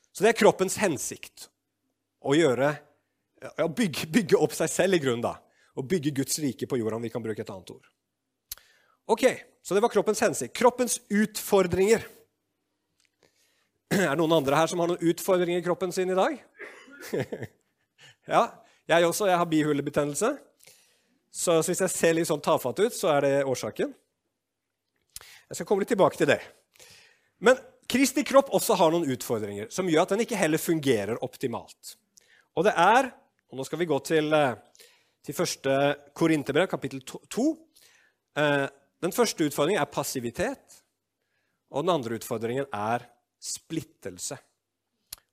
Så 0.09 0.25
det 0.25 0.31
er 0.31 0.39
kroppens 0.39 0.79
hensikt. 0.81 1.51
Å 2.25 2.33
gjøre, 2.33 2.71
ja, 3.43 3.67
bygge, 3.67 4.07
bygge, 4.09 4.39
opp 4.41 4.55
seg 4.57 4.71
selv 4.71 4.97
i 4.97 5.01
grunnen, 5.03 5.21
da. 5.25 5.35
Og 5.77 5.85
bygge 5.89 6.13
Guds 6.17 6.39
rike 6.41 6.65
på 6.69 6.79
jorda, 6.79 6.97
om 6.97 7.05
vi 7.05 7.11
kan 7.13 7.21
bruke 7.21 7.43
et 7.43 7.51
annet 7.53 7.73
ord. 7.75 7.85
Ok, 9.13 9.27
Så 9.63 9.77
det 9.77 9.81
var 9.83 9.93
kroppens 9.93 10.19
hensikt. 10.19 10.55
Kroppens 10.57 10.97
utfordringer. 11.07 12.01
Er 13.93 14.09
det 14.09 14.17
noen 14.19 14.33
andre 14.35 14.57
her 14.57 14.67
som 14.67 14.81
har 14.81 14.89
noen 14.89 15.05
utfordringer 15.13 15.61
i 15.61 15.63
kroppen 15.63 15.93
sin 15.95 16.11
i 16.11 16.17
dag? 16.17 16.35
ja, 18.33 18.41
jeg 18.89 19.07
også. 19.07 19.29
Jeg 19.29 19.39
har 19.39 19.47
bihulebetennelse. 19.53 20.33
Så 21.33 21.57
hvis 21.65 21.81
jeg 21.81 21.89
ser 21.91 22.13
litt 22.13 22.29
sånn 22.29 22.43
tafatt 22.43 22.79
ut, 22.83 22.93
så 22.93 23.09
er 23.15 23.25
det 23.25 23.33
årsaken. 23.49 23.93
Jeg 25.49 25.57
skal 25.57 25.67
komme 25.67 25.81
litt 25.81 25.91
tilbake 25.93 26.19
til 26.19 26.29
det. 26.29 26.39
Men 27.43 27.57
Kristi 27.89 28.23
kropp 28.25 28.53
også 28.55 28.77
har 28.79 28.93
noen 28.93 29.09
utfordringer 29.11 29.67
som 29.73 29.89
gjør 29.89 30.05
at 30.05 30.13
den 30.13 30.23
ikke 30.23 30.39
heller 30.39 30.61
fungerer 30.61 31.19
optimalt. 31.25 31.97
Og 32.57 32.65
det 32.67 32.73
er 32.79 33.11
og 33.53 33.59
Nå 33.59 33.67
skal 33.67 33.77
vi 33.83 33.85
gå 33.85 33.97
til, 34.01 34.33
eh, 34.33 34.55
til 35.21 35.35
første 35.37 35.73
Korinterbrev, 36.17 36.65
kapittel 36.67 37.03
2. 37.05 37.43
Eh, 38.35 38.67
den 38.99 39.11
første 39.13 39.45
utfordringen 39.45 39.79
er 39.79 39.93
passivitet, 39.93 40.81
og 41.69 41.83
den 41.83 41.93
andre 41.93 42.17
utfordringen 42.17 42.65
er 42.73 43.05
splittelse. 43.39 44.39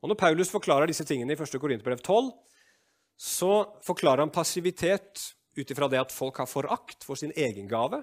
Og 0.03 0.11
Når 0.11 0.19
Paulus 0.21 0.51
forklarer 0.51 0.87
disse 0.87 1.05
tingene 1.05 1.33
i 1.33 1.35
1. 1.35 1.59
Korinterbrev 1.59 2.03
12, 2.03 2.31
så 3.17 3.81
forklarer 3.81 4.21
han 4.21 4.31
passivitet 4.31 5.33
ut 5.57 5.71
ifra 5.71 5.89
det 5.91 6.01
at 6.01 6.15
folk 6.15 6.39
har 6.43 6.49
forakt 6.51 7.05
for 7.07 7.19
sin 7.19 7.33
egen 7.37 7.69
gave, 7.71 8.03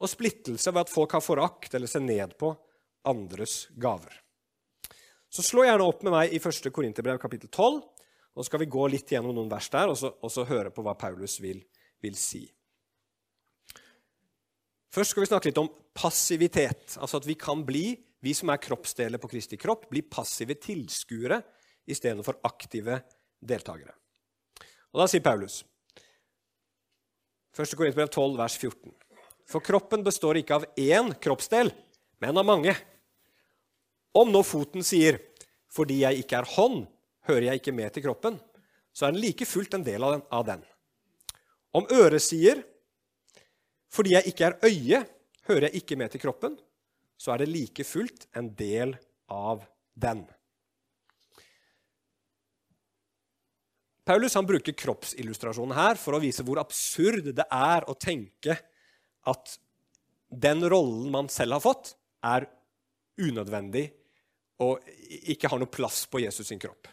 og 0.00 0.08
splittelse 0.08 0.72
ved 0.72 0.86
at 0.86 0.92
folk 0.92 1.12
har 1.12 1.24
forakt 1.24 1.74
eller 1.76 1.90
ser 1.90 2.04
ned 2.04 2.32
på 2.40 2.54
andres 3.08 3.66
gaver. 3.76 4.14
Så 5.30 5.44
slå 5.46 5.66
gjerne 5.66 5.86
opp 5.86 6.00
med 6.02 6.14
meg 6.14 6.32
i 6.34 6.40
1. 6.40 6.70
Korinterbrev 6.74 7.20
kapittel 7.22 7.50
12. 7.52 7.82
Nå 8.34 8.46
skal 8.46 8.62
vi 8.62 8.70
gå 8.72 8.86
litt 8.90 9.12
gjennom 9.12 9.34
noen 9.36 9.50
vers 9.50 9.68
der 9.70 9.92
og 9.92 9.98
så, 9.98 10.10
og 10.10 10.32
så 10.32 10.46
høre 10.48 10.72
på 10.74 10.82
hva 10.86 10.96
Paulus 10.98 11.36
vil, 11.42 11.60
vil, 12.02 12.16
si. 12.18 12.42
Først 14.90 15.14
skal 15.14 15.22
vi 15.22 15.30
snakke 15.30 15.50
litt 15.50 15.62
om 15.62 15.70
passivitet. 15.94 16.96
Altså 16.98 17.20
at 17.20 17.28
vi 17.28 17.36
kan 17.38 17.62
bli, 17.66 17.92
vi 18.24 18.34
som 18.34 18.50
er 18.50 18.62
kroppsdeler 18.62 19.22
på 19.22 19.30
Kristi 19.30 19.58
kropp, 19.60 19.86
bli 19.92 20.02
passive 20.02 20.56
tilskuere 20.58 21.38
istedenfor 21.90 22.40
aktive 22.46 22.98
deltakere. 23.38 23.94
Og 24.90 25.04
Da 25.04 25.06
sier 25.10 25.22
Paulus 25.22 25.60
1. 27.60 27.76
Korinterbrev 27.76 28.08
12, 28.08 28.36
vers 28.38 28.56
14. 28.58 28.92
For 29.50 29.64
kroppen 29.64 30.04
består 30.06 30.38
ikke 30.40 30.60
av 30.60 30.66
én 30.78 31.12
kroppsdel, 31.20 31.72
men 32.22 32.38
av 32.38 32.46
mange. 32.46 32.74
Om 34.16 34.32
nå 34.32 34.42
foten 34.46 34.82
sier 34.86 35.20
'fordi 35.70 36.00
jeg 36.00 36.24
ikke 36.24 36.38
er 36.38 36.50
hånd, 36.56 36.86
hører 37.28 37.50
jeg 37.50 37.60
ikke 37.60 37.74
med 37.74 37.92
til 37.92 38.02
kroppen', 38.02 38.40
så 38.92 39.06
er 39.06 39.12
den 39.12 39.20
like 39.20 39.46
fullt 39.46 39.74
en 39.74 39.84
del 39.84 40.02
av 40.04 40.46
den. 40.46 40.64
Om 41.74 41.86
øret 41.90 42.22
sier 42.22 42.64
'fordi 43.90 44.10
jeg 44.10 44.26
ikke 44.26 44.46
er 44.46 44.58
øye, 44.62 45.06
hører 45.46 45.68
jeg 45.68 45.82
ikke 45.82 45.96
med 45.96 46.10
til 46.10 46.20
kroppen', 46.20 46.58
så 47.18 47.32
er 47.32 47.38
det 47.38 47.48
like 47.48 47.84
fullt 47.84 48.26
en 48.34 48.54
del 48.54 48.96
av 49.28 49.66
den. 49.94 50.26
Paulus 54.10 54.34
bruker 54.34 54.74
kroppsillustrasjonen 54.74 55.76
her 55.76 55.94
for 55.94 56.16
å 56.16 56.18
vise 56.18 56.42
hvor 56.42 56.58
absurd 56.58 57.28
det 57.30 57.44
er 57.46 57.84
å 57.86 57.94
tenke 57.94 58.56
at 59.30 59.52
den 60.26 60.64
rollen 60.66 61.12
man 61.14 61.28
selv 61.30 61.54
har 61.54 61.62
fått, 61.62 61.92
er 62.18 62.48
unødvendig 63.22 63.84
og 64.66 64.82
ikke 65.30 65.46
har 65.52 65.62
noe 65.62 65.70
plass 65.70 66.02
på 66.10 66.24
Jesus 66.24 66.50
sin 66.50 66.58
kropp. 66.58 66.90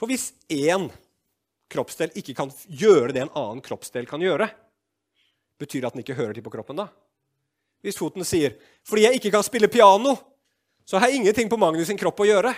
For 0.00 0.08
hvis 0.08 0.30
én 0.48 0.88
kroppsdel 1.68 2.16
ikke 2.16 2.38
kan 2.40 2.56
gjøre 2.64 3.12
det 3.12 3.26
en 3.26 3.36
annen 3.36 3.64
kroppsdel 3.68 4.08
kan 4.08 4.24
gjøre, 4.24 4.48
betyr 5.60 5.82
det 5.82 5.90
at 5.90 5.98
den 5.98 6.08
ikke 6.08 6.16
hører 6.16 6.32
til 6.32 6.48
på 6.48 6.56
kroppen 6.56 6.80
da? 6.80 6.88
Hvis 7.84 8.00
foten 8.00 8.24
sier 8.24 8.56
'fordi 8.88 9.04
jeg 9.04 9.20
ikke 9.20 9.36
kan 9.36 9.44
spille 9.44 9.68
piano', 9.68 10.16
så 10.86 10.96
har 10.96 11.08
jeg 11.08 11.20
ingenting 11.20 11.50
på 11.50 11.60
Magnus 11.60 11.92
sin 11.92 12.00
kropp 12.00 12.24
å 12.24 12.32
gjøre. 12.32 12.56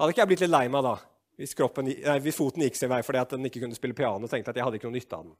Hadde 0.00 0.14
ikke 0.14 0.22
jeg 0.22 0.30
blitt 0.30 0.42
litt 0.46 0.52
lei 0.54 0.66
meg 0.72 0.84
da 0.86 0.96
hvis, 1.40 1.52
kroppen, 1.56 1.88
nei, 1.88 2.18
hvis 2.24 2.36
foten 2.36 2.62
gikk 2.64 2.76
sin 2.76 2.90
vei 2.92 3.00
fordi 3.04 3.20
at 3.20 3.32
den 3.32 3.44
ikke 3.48 3.60
kunne 3.62 3.76
spille 3.76 3.96
piano? 3.96 4.24
og 4.24 4.32
tenkte 4.32 4.52
at 4.52 4.56
jeg 4.56 4.64
hadde 4.64 4.76
ikke 4.80 4.88
noe 4.88 4.96
nytte 4.96 5.16
av 5.16 5.24
den. 5.24 5.36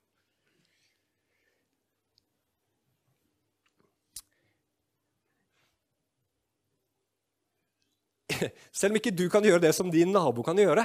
Selv 8.80 8.94
om 8.94 9.00
ikke 9.00 9.12
du 9.16 9.26
kan 9.32 9.44
gjøre 9.44 9.64
det 9.64 9.74
som 9.76 9.92
din 9.92 10.12
nabo 10.12 10.44
kan 10.46 10.56
gjøre, 10.60 10.84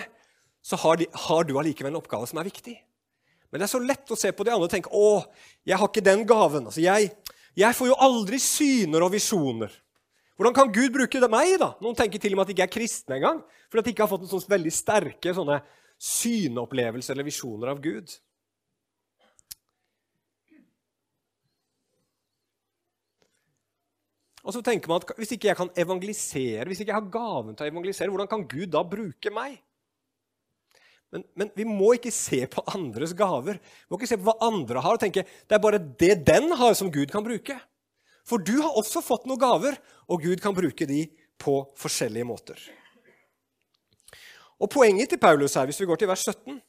så 0.65 0.79
har, 0.81 0.99
de, 0.99 1.07
har 1.27 1.47
du 1.47 1.55
allikevel 1.59 1.93
en 1.93 2.01
oppgave 2.01 2.27
som 2.27 2.39
er 2.41 2.47
viktig. 2.47 2.75
Men 3.51 3.61
det 3.61 3.67
er 3.67 3.73
så 3.75 3.83
lett 3.83 4.11
å 4.11 4.19
se 4.19 4.31
på 4.35 4.43
de 4.43 4.51
andre 4.51 4.67
og 4.67 4.73
tenke 4.73 4.91
'Å, 4.91 5.23
jeg 5.63 5.77
har 5.79 5.87
ikke 5.87 6.03
den 6.03 6.25
gaven'. 6.27 6.65
Altså, 6.67 6.81
jeg, 6.83 7.11
jeg 7.55 7.75
får 7.77 7.87
jo 7.91 7.99
aldri 8.07 8.39
syner 8.41 9.05
og 9.05 9.13
visjoner. 9.13 9.71
Hvordan 10.35 10.55
kan 10.55 10.71
Gud 10.75 10.91
bruke 10.91 11.19
det 11.21 11.31
meg? 11.31 11.55
da? 11.61 11.71
Noen 11.83 11.95
tenker 11.95 12.19
til 12.19 12.35
og 12.35 12.39
med 12.39 12.45
at 12.45 12.51
de 12.51 12.55
ikke 12.57 12.67
er 12.67 12.75
kristne 12.75 13.17
engang. 13.19 13.41
Fordi 13.71 13.81
at 13.81 13.87
de 13.87 13.93
ikke 13.95 14.03
har 14.03 14.11
fått 14.11 14.25
en 14.25 14.31
sånn 14.33 14.51
veldig 14.51 14.73
sterke 14.75 15.33
sånne 15.35 15.61
syneopplevelser 15.95 17.15
eller 17.15 17.27
visjoner 17.27 17.71
av 17.71 17.79
Gud. 17.83 18.11
Og 24.45 24.53
så 24.53 24.61
tenker 24.61 24.91
man 24.91 25.01
at 25.01 25.15
Hvis 25.17 25.31
ikke 25.33 25.49
jeg 25.49 25.57
kan 25.57 25.71
evangelisere, 25.73 26.67
hvis 26.69 26.83
ikke 26.83 26.91
jeg 26.91 26.99
har 26.99 27.13
gaven 27.13 27.55
til 27.55 27.65
å 27.65 27.71
evangelisere, 27.71 28.11
hvordan 28.13 28.29
kan 28.29 28.43
Gud 28.49 28.69
da 28.75 28.83
bruke 28.85 29.31
meg? 29.33 29.55
Men, 31.13 31.23
men, 31.37 31.51
vi 31.55 31.63
må 31.63 31.93
ikke 31.95 32.11
se 32.11 32.41
på 32.51 32.63
andres 32.75 33.13
gaver. 33.15 33.57
Vi 33.61 33.93
må 33.93 33.97
ikke 33.97 34.09
se 34.09 34.19
på 34.19 34.27
hva 34.27 34.35
andre 34.49 34.83
har 34.83 34.97
og 34.97 35.01
tenke 35.01 35.23
det 35.23 35.55
er 35.55 35.63
bare 35.63 35.79
det 35.79 36.17
den 36.27 36.51
har, 36.59 36.75
som 36.75 36.91
Gud 36.91 37.13
kan 37.13 37.23
bruke. 37.23 37.55
For 38.25 38.41
du 38.41 38.55
har 38.61 38.77
også 38.77 39.03
fått 39.05 39.27
noen 39.29 39.41
gaver, 39.41 39.77
og 40.09 40.23
Gud 40.25 40.41
kan 40.41 40.55
bruke 40.57 40.87
de 40.89 41.05
på 41.41 41.59
forskjellige 41.77 42.27
måter. 42.27 42.59
Og 44.61 44.71
Poenget 44.71 45.11
til 45.11 45.21
Paulus 45.21 45.57
her, 45.59 45.67
hvis 45.67 45.81
vi 45.81 45.87
går 45.89 45.99
til 45.99 46.09
vers 46.09 46.23
17, 46.25 46.59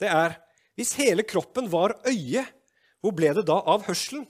det 0.00 0.10
er 0.10 0.38
hvis 0.74 0.94
hele 0.98 1.22
kroppen 1.22 1.68
var 1.70 1.94
øye, 2.08 2.42
hvor 3.04 3.14
ble 3.14 3.30
det 3.36 3.44
da 3.46 3.60
av 3.60 3.84
hørselen? 3.86 4.24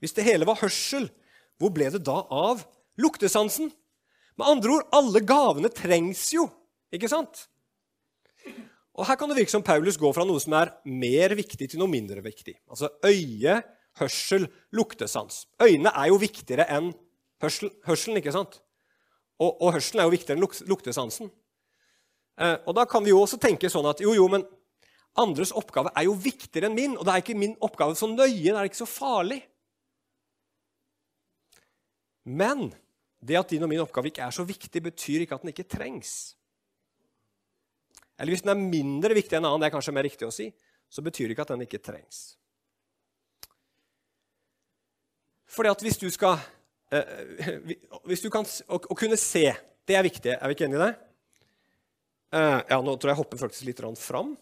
Hvis 0.00 0.14
det 0.16 0.24
hele 0.24 0.46
var 0.48 0.60
hørsel, 0.60 1.08
hvor 1.60 1.72
ble 1.74 1.90
det 1.92 2.04
da 2.06 2.22
av 2.32 2.62
luktesansen? 3.00 3.72
Med 4.38 4.48
andre 4.48 4.78
ord, 4.78 4.86
alle 4.94 5.20
gavene 5.26 5.70
trengs 5.70 6.28
jo, 6.34 6.46
ikke 6.94 7.10
sant? 7.10 7.46
Og 8.94 9.06
Her 9.08 9.18
kan 9.18 9.30
det 9.30 9.40
virke 9.40 9.50
som 9.50 9.64
Paulus 9.66 9.98
går 9.98 10.14
fra 10.14 10.24
noe 10.26 10.40
som 10.42 10.54
er 10.56 10.70
mer 10.86 11.34
viktig, 11.34 11.66
til 11.70 11.80
noe 11.82 11.90
mindre 11.90 12.22
viktig. 12.22 12.54
Altså 12.70 12.92
øye, 13.02 13.58
hørsel, 14.00 14.48
luktesans. 14.74 15.44
Øynene 15.62 15.92
er 15.94 16.10
jo 16.10 16.18
viktigere 16.20 16.66
enn 16.72 16.92
hørsel, 17.42 17.72
hørselen, 17.86 18.18
ikke 18.20 18.34
sant? 18.34 18.60
Og, 19.38 19.50
og 19.62 19.74
hørselen 19.76 20.02
er 20.02 20.08
jo 20.08 20.14
viktigere 20.14 20.38
enn 20.38 20.68
luktesansen. 20.70 21.30
Eh, 22.40 22.56
og 22.66 22.74
Da 22.76 22.86
kan 22.90 23.04
vi 23.04 23.14
jo 23.14 23.22
også 23.22 23.38
tenke 23.42 23.70
sånn 23.70 23.88
at 23.90 24.02
jo, 24.02 24.14
jo, 24.16 24.28
men 24.30 24.46
andres 25.20 25.54
oppgave 25.54 25.92
er 25.94 26.08
jo 26.08 26.16
viktigere 26.18 26.70
enn 26.70 26.78
min, 26.78 26.96
og 26.98 27.06
det 27.06 27.14
er 27.14 27.24
ikke 27.24 27.38
min 27.38 27.58
oppgave 27.62 27.96
så 27.98 28.08
nøye, 28.10 28.50
det 28.50 28.54
er 28.54 28.70
ikke 28.70 28.82
så 28.82 28.90
farlig. 28.90 29.42
Men 32.24 32.70
det 33.24 33.38
at 33.38 33.52
din 33.52 33.62
og 33.64 33.70
min 33.70 33.82
oppgave 33.84 34.10
ikke 34.10 34.24
er 34.26 34.34
så 34.34 34.44
viktig, 34.48 34.82
betyr 34.82 35.24
ikke 35.24 35.36
at 35.36 35.44
den 35.44 35.52
ikke 35.54 35.68
trengs. 35.68 36.34
Eller 38.18 38.34
hvis 38.34 38.44
den 38.44 38.52
er 38.52 38.60
mindre 38.60 39.16
viktig 39.16 39.38
enn 39.38 39.46
annen, 39.46 39.62
det 39.62 39.70
er 39.70 39.74
kanskje 39.74 39.94
mer 39.94 40.06
riktig 40.06 40.26
å 40.26 40.34
si, 40.34 40.50
så 40.90 41.02
betyr 41.02 41.28
det 41.28 41.34
ikke 41.34 41.46
at 41.46 41.54
den 41.54 41.64
ikke 41.66 41.82
trengs. 41.82 42.36
Fordi 45.54 45.70
at 45.70 45.84
hvis 45.86 46.00
du 46.00 46.08
skal 46.12 46.40
eh, 46.90 47.60
Hvis 48.08 48.24
du 48.24 48.30
kan 48.32 48.46
å, 48.46 48.78
å, 48.78 48.96
kunne 48.98 49.18
se, 49.20 49.46
det 49.86 49.98
er 49.98 50.06
viktig. 50.06 50.34
Er 50.34 50.50
vi 50.50 50.56
ikke 50.56 50.66
enige 50.68 50.80
i 50.80 50.86
det? 50.88 50.94
Uh, 52.34 52.58
ja, 52.66 52.80
nå 52.82 52.96
tror 52.98 53.12
jeg 53.12 53.14
jeg 53.14 53.20
hopper 53.20 53.40
faktisk 53.44 53.68
litt 53.68 53.82
fram. 54.02 54.32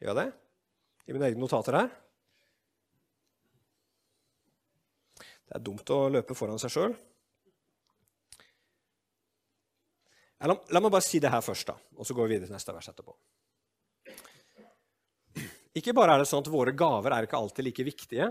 Gjør 0.00 0.14
jeg 0.14 0.20
det? 0.22 0.30
I 1.04 1.16
mine 1.16 1.28
egne 1.28 1.44
notater 1.44 1.76
her. 1.76 1.90
Det 5.44 5.58
er 5.58 5.64
dumt 5.66 5.90
å 5.92 6.06
løpe 6.08 6.36
foran 6.36 6.60
seg 6.62 6.72
sjøl. 6.72 6.94
La, 10.44 10.56
la, 10.56 10.80
meg 10.80 10.92
bare 10.92 11.04
si 11.04 11.20
det 11.22 11.30
her 11.32 11.44
først, 11.44 11.68
da, 11.70 11.76
og 11.96 12.04
så 12.04 12.16
går 12.16 12.26
vi 12.26 12.34
videre 12.34 12.50
til 12.50 12.56
neste 12.56 12.72
vers 12.74 12.88
etterpå. 12.90 13.14
Ikke 15.78 15.94
bare 15.96 16.16
er 16.16 16.22
det 16.22 16.28
sånn 16.28 16.42
at 16.44 16.50
våre 16.52 16.74
gaver 16.76 17.14
er 17.16 17.26
ikke 17.26 17.38
alltid 17.38 17.66
like 17.66 17.86
viktige, 17.86 18.28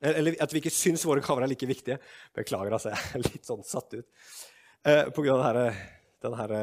eller 0.00 0.36
at 0.40 0.52
vi 0.52 0.62
ikke 0.62 0.72
syns 0.72 1.04
våre 1.08 1.22
gaver 1.24 1.44
er 1.44 1.52
like 1.52 1.68
viktige. 1.68 1.98
Beklager, 2.36 2.72
altså, 2.76 2.92
jeg 2.94 3.16
er 3.18 3.24
litt 3.26 3.48
sånn 3.48 3.64
satt 3.66 3.98
ut 3.98 4.06
eh, 4.86 5.10
på 5.12 5.24
grunn 5.24 5.42
av 5.42 5.58
denne, 6.22 6.38
her, 6.40 6.54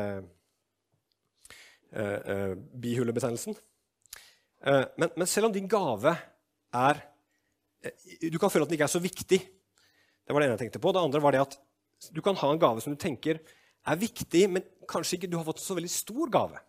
eh, 1.91 2.15
eh, 2.17 2.55
bihulebetennelsen. 2.85 3.57
Eh, 4.65 4.83
men, 4.97 5.13
men, 5.13 5.29
selv 5.29 5.49
om 5.49 5.53
din 5.53 5.69
gave 5.69 6.15
er 6.73 7.03
eh, 7.85 7.93
Du 8.31 8.39
kan 8.41 8.49
føle 8.49 8.65
at 8.65 8.71
den 8.71 8.79
ikke 8.79 8.89
er 8.89 8.95
så 8.95 9.03
viktig. 9.03 9.39
Det 9.39 10.33
var 10.33 10.41
det 10.41 10.49
ene 10.49 10.57
jeg 10.57 10.65
tenkte 10.65 10.81
på. 10.83 10.93
Det 10.93 11.03
andre 11.03 11.23
var 11.23 11.35
det 11.35 11.45
at 11.45 11.59
du 12.13 12.21
kan 12.25 12.37
ha 12.37 12.49
en 12.51 12.61
gave 12.61 12.81
som 12.83 12.93
du 12.93 12.99
tenker 12.99 13.39
er 13.87 13.99
viktig, 13.99 14.43
men 14.51 14.65
kanskje 14.89 15.17
ikke 15.17 15.29
du 15.31 15.37
har 15.39 15.45
fått 15.47 15.63
så 15.63 15.77
veldig 15.77 15.91
stor 15.91 16.31
gave. 16.33 16.59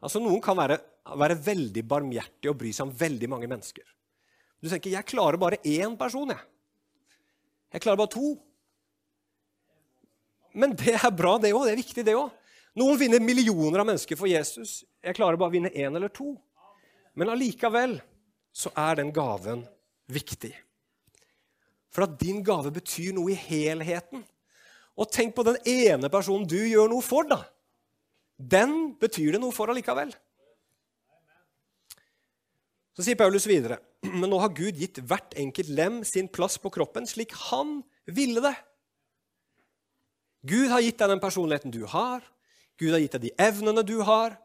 Altså 0.00 0.22
Noen 0.22 0.40
kan 0.42 0.56
være, 0.56 0.78
være 1.20 1.36
veldig 1.44 1.82
barmhjertig 1.88 2.48
og 2.48 2.56
bry 2.62 2.72
seg 2.72 2.88
om 2.88 2.94
veldig 2.96 3.28
mange 3.28 3.50
mennesker. 3.50 3.84
Du 4.60 4.68
tenker 4.68 4.90
'jeg 4.90 5.06
klarer 5.06 5.38
bare 5.38 5.56
én 5.64 5.96
person', 5.96 6.28
jeg. 6.28 6.40
Jeg 7.72 7.80
klarer 7.80 7.96
bare 7.96 8.12
to. 8.12 8.36
Men 10.54 10.74
det 10.74 10.94
er 10.94 11.10
bra, 11.10 11.38
det 11.38 11.52
òg. 11.54 11.64
Det 11.66 11.72
er 11.72 11.82
viktig, 11.82 12.04
det 12.04 12.14
òg. 12.14 12.30
Noen 12.76 12.98
vinner 12.98 13.22
millioner 13.22 13.80
av 13.80 13.86
mennesker 13.86 14.18
for 14.18 14.26
Jesus. 14.30 14.84
Jeg 15.02 15.14
klarer 15.14 15.38
bare 15.38 15.50
å 15.50 15.52
vinne 15.54 15.72
én 15.74 15.94
eller 15.96 16.08
to. 16.08 16.36
Men 17.14 17.28
allikevel 17.28 18.00
så 18.52 18.70
er 18.76 19.00
den 19.00 19.12
gaven 19.12 19.64
viktig. 20.10 20.52
For 21.90 22.06
at 22.06 22.18
din 22.20 22.42
gave 22.46 22.70
betyr 22.74 23.14
noe 23.16 23.32
i 23.32 23.38
helheten. 23.38 24.22
Og 24.98 25.10
tenk 25.10 25.34
på 25.34 25.44
den 25.46 25.58
ene 25.66 26.10
personen 26.12 26.46
du 26.46 26.58
gjør 26.58 26.90
noe 26.90 27.02
for, 27.02 27.26
da. 27.26 27.42
Den 28.36 28.94
betyr 29.00 29.34
det 29.34 29.40
noe 29.42 29.54
for 29.54 29.70
allikevel. 29.70 30.12
Så 32.96 33.06
sier 33.06 33.18
Paulus 33.18 33.46
videre.: 33.48 33.78
Men 34.06 34.30
nå 34.32 34.38
har 34.40 34.54
Gud 34.56 34.78
gitt 34.80 35.02
hvert 35.04 35.34
enkelt 35.38 35.68
lem 35.76 36.00
sin 36.08 36.28
plass 36.32 36.56
på 36.60 36.72
kroppen 36.72 37.08
slik 37.08 37.34
han 37.50 37.80
ville 38.08 38.40
det. 38.44 38.54
Gud 40.48 40.70
har 40.72 40.80
gitt 40.80 40.96
deg 41.00 41.12
den 41.12 41.20
personligheten 41.20 41.74
du 41.74 41.82
har. 41.84 42.24
Gud 42.80 42.94
har 42.94 43.02
gitt 43.02 43.18
deg 43.18 43.28
de 43.28 43.34
evnene 43.44 43.84
du 43.84 43.98
har. 44.08 44.38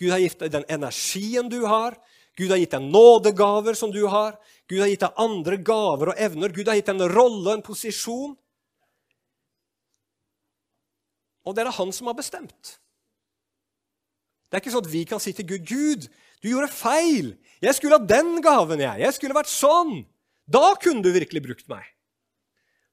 Gud 0.00 0.14
har 0.14 0.22
gitt 0.22 0.40
deg 0.40 0.54
den 0.54 0.64
energien 0.72 1.50
du 1.52 1.60
har. 1.68 1.98
Gud 2.38 2.48
har 2.48 2.56
gitt 2.56 2.72
deg 2.72 2.86
nådegaver 2.88 3.76
som 3.76 3.92
du 3.92 4.06
har. 4.08 4.38
Gud 4.64 4.80
har 4.80 4.88
gitt 4.88 5.04
deg 5.04 5.20
andre 5.20 5.58
gaver 5.60 6.14
og 6.14 6.22
evner. 6.28 6.54
Gud 6.54 6.70
har 6.70 6.78
gitt 6.78 6.88
deg 6.88 6.96
en 6.96 7.12
rolle, 7.12 7.58
en 7.58 7.64
posisjon. 7.66 8.32
Og 11.44 11.52
det 11.52 11.62
er 11.62 11.68
det 11.68 11.76
han 11.76 11.92
som 11.92 12.08
har 12.08 12.16
bestemt. 12.16 12.78
Det 14.48 14.56
er 14.56 14.62
ikke 14.62 14.72
sånn 14.72 14.86
at 14.86 14.92
vi 14.92 15.04
kan 15.08 15.20
si 15.20 15.32
til 15.36 15.48
Gud 15.48 15.68
Gud, 15.68 16.08
du 16.42 16.50
gjorde 16.50 16.72
feil. 16.74 17.32
Jeg 17.62 17.76
skulle 17.78 17.98
ha 17.98 18.04
den 18.04 18.40
gaven, 18.42 18.82
jeg. 18.82 19.02
Jeg 19.04 19.16
skulle 19.16 19.36
vært 19.36 19.50
sånn. 19.52 20.02
Da 20.50 20.72
kunne 20.82 21.04
du 21.04 21.12
virkelig 21.14 21.44
brukt 21.44 21.68
meg. 21.70 21.86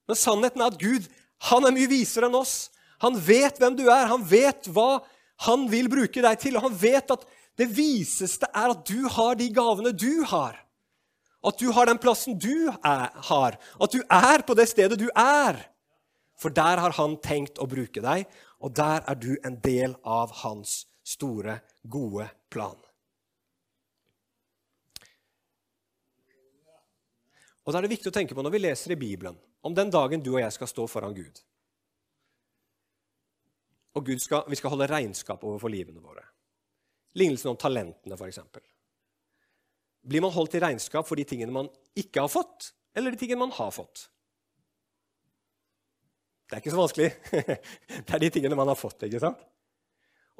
Men 0.06 0.18
sannheten 0.18 0.62
er 0.62 0.70
at 0.70 0.78
Gud 0.80 1.08
han 1.50 1.66
er 1.66 1.74
mye 1.74 1.90
visere 1.90 2.28
enn 2.28 2.38
oss. 2.38 2.70
Han 3.00 3.16
vet 3.16 3.58
hvem 3.58 3.76
du 3.78 3.86
er, 3.88 4.10
han 4.10 4.24
vet 4.28 4.68
hva 4.70 5.00
han 5.46 5.64
vil 5.72 5.88
bruke 5.90 6.22
deg 6.22 6.40
til. 6.42 6.58
Og 6.58 6.68
han 6.68 6.76
vet 6.78 7.14
at 7.14 7.24
det 7.58 7.68
viseste 7.74 8.48
er 8.54 8.74
at 8.74 8.84
du 8.88 9.08
har 9.10 9.38
de 9.40 9.48
gavene 9.54 9.92
du 9.96 10.22
har. 10.28 10.58
At 11.40 11.56
du 11.58 11.70
har 11.72 11.88
den 11.88 12.00
plassen 12.00 12.36
du 12.38 12.68
er, 12.68 13.08
har. 13.30 13.56
At 13.80 13.94
du 13.96 14.02
er 14.04 14.44
på 14.44 14.56
det 14.58 14.68
stedet 14.70 15.00
du 15.00 15.08
er. 15.16 15.58
For 16.40 16.52
der 16.52 16.80
har 16.80 16.94
han 16.96 17.18
tenkt 17.20 17.60
å 17.60 17.68
bruke 17.68 18.00
deg, 18.00 18.28
og 18.60 18.72
der 18.76 19.04
er 19.08 19.16
du 19.20 19.34
en 19.44 19.58
del 19.60 19.96
av 20.04 20.32
hans 20.40 20.86
store, 21.04 21.58
gode 21.84 22.28
plan. 22.52 22.76
Og 27.70 27.74
da 27.74 27.78
er 27.78 27.86
det 27.86 27.92
viktig 27.92 28.10
å 28.10 28.14
tenke 28.16 28.34
på 28.34 28.42
når 28.42 28.50
vi 28.50 28.60
leser 28.64 28.90
i 28.90 28.98
Bibelen 28.98 29.36
om 29.62 29.74
den 29.78 29.92
dagen 29.94 30.18
du 30.26 30.32
og 30.32 30.40
jeg 30.40 30.50
skal 30.56 30.66
stå 30.66 30.88
foran 30.90 31.12
Gud. 31.14 31.36
Og 33.94 34.08
Gud 34.08 34.18
skal, 34.18 34.40
vi 34.50 34.56
skal 34.58 34.72
holde 34.72 34.88
regnskap 34.90 35.44
overfor 35.46 35.70
livene 35.70 36.02
våre. 36.02 36.24
Lignelsen 37.14 37.52
om 37.52 37.58
talentene, 37.62 38.16
f.eks. 38.18 38.40
Blir 40.02 40.24
man 40.24 40.34
holdt 40.34 40.56
i 40.58 40.62
regnskap 40.64 41.06
for 41.06 41.14
de 41.14 41.22
tingene 41.30 41.54
man 41.54 41.68
ikke 41.94 42.24
har 42.24 42.32
fått, 42.32 42.72
eller 42.98 43.14
de 43.14 43.20
tingene 43.20 43.44
man 43.44 43.54
har 43.54 43.70
fått? 43.76 44.02
Det 46.50 46.56
er 46.56 46.64
ikke 46.64 46.72
så 46.74 46.80
vanskelig. 46.80 47.10
Det 48.08 48.16
er 48.16 48.24
de 48.24 48.32
tingene 48.34 48.58
man 48.58 48.72
har 48.72 48.80
fått. 48.80 49.06
ikke 49.06 49.22
sant? 49.22 49.46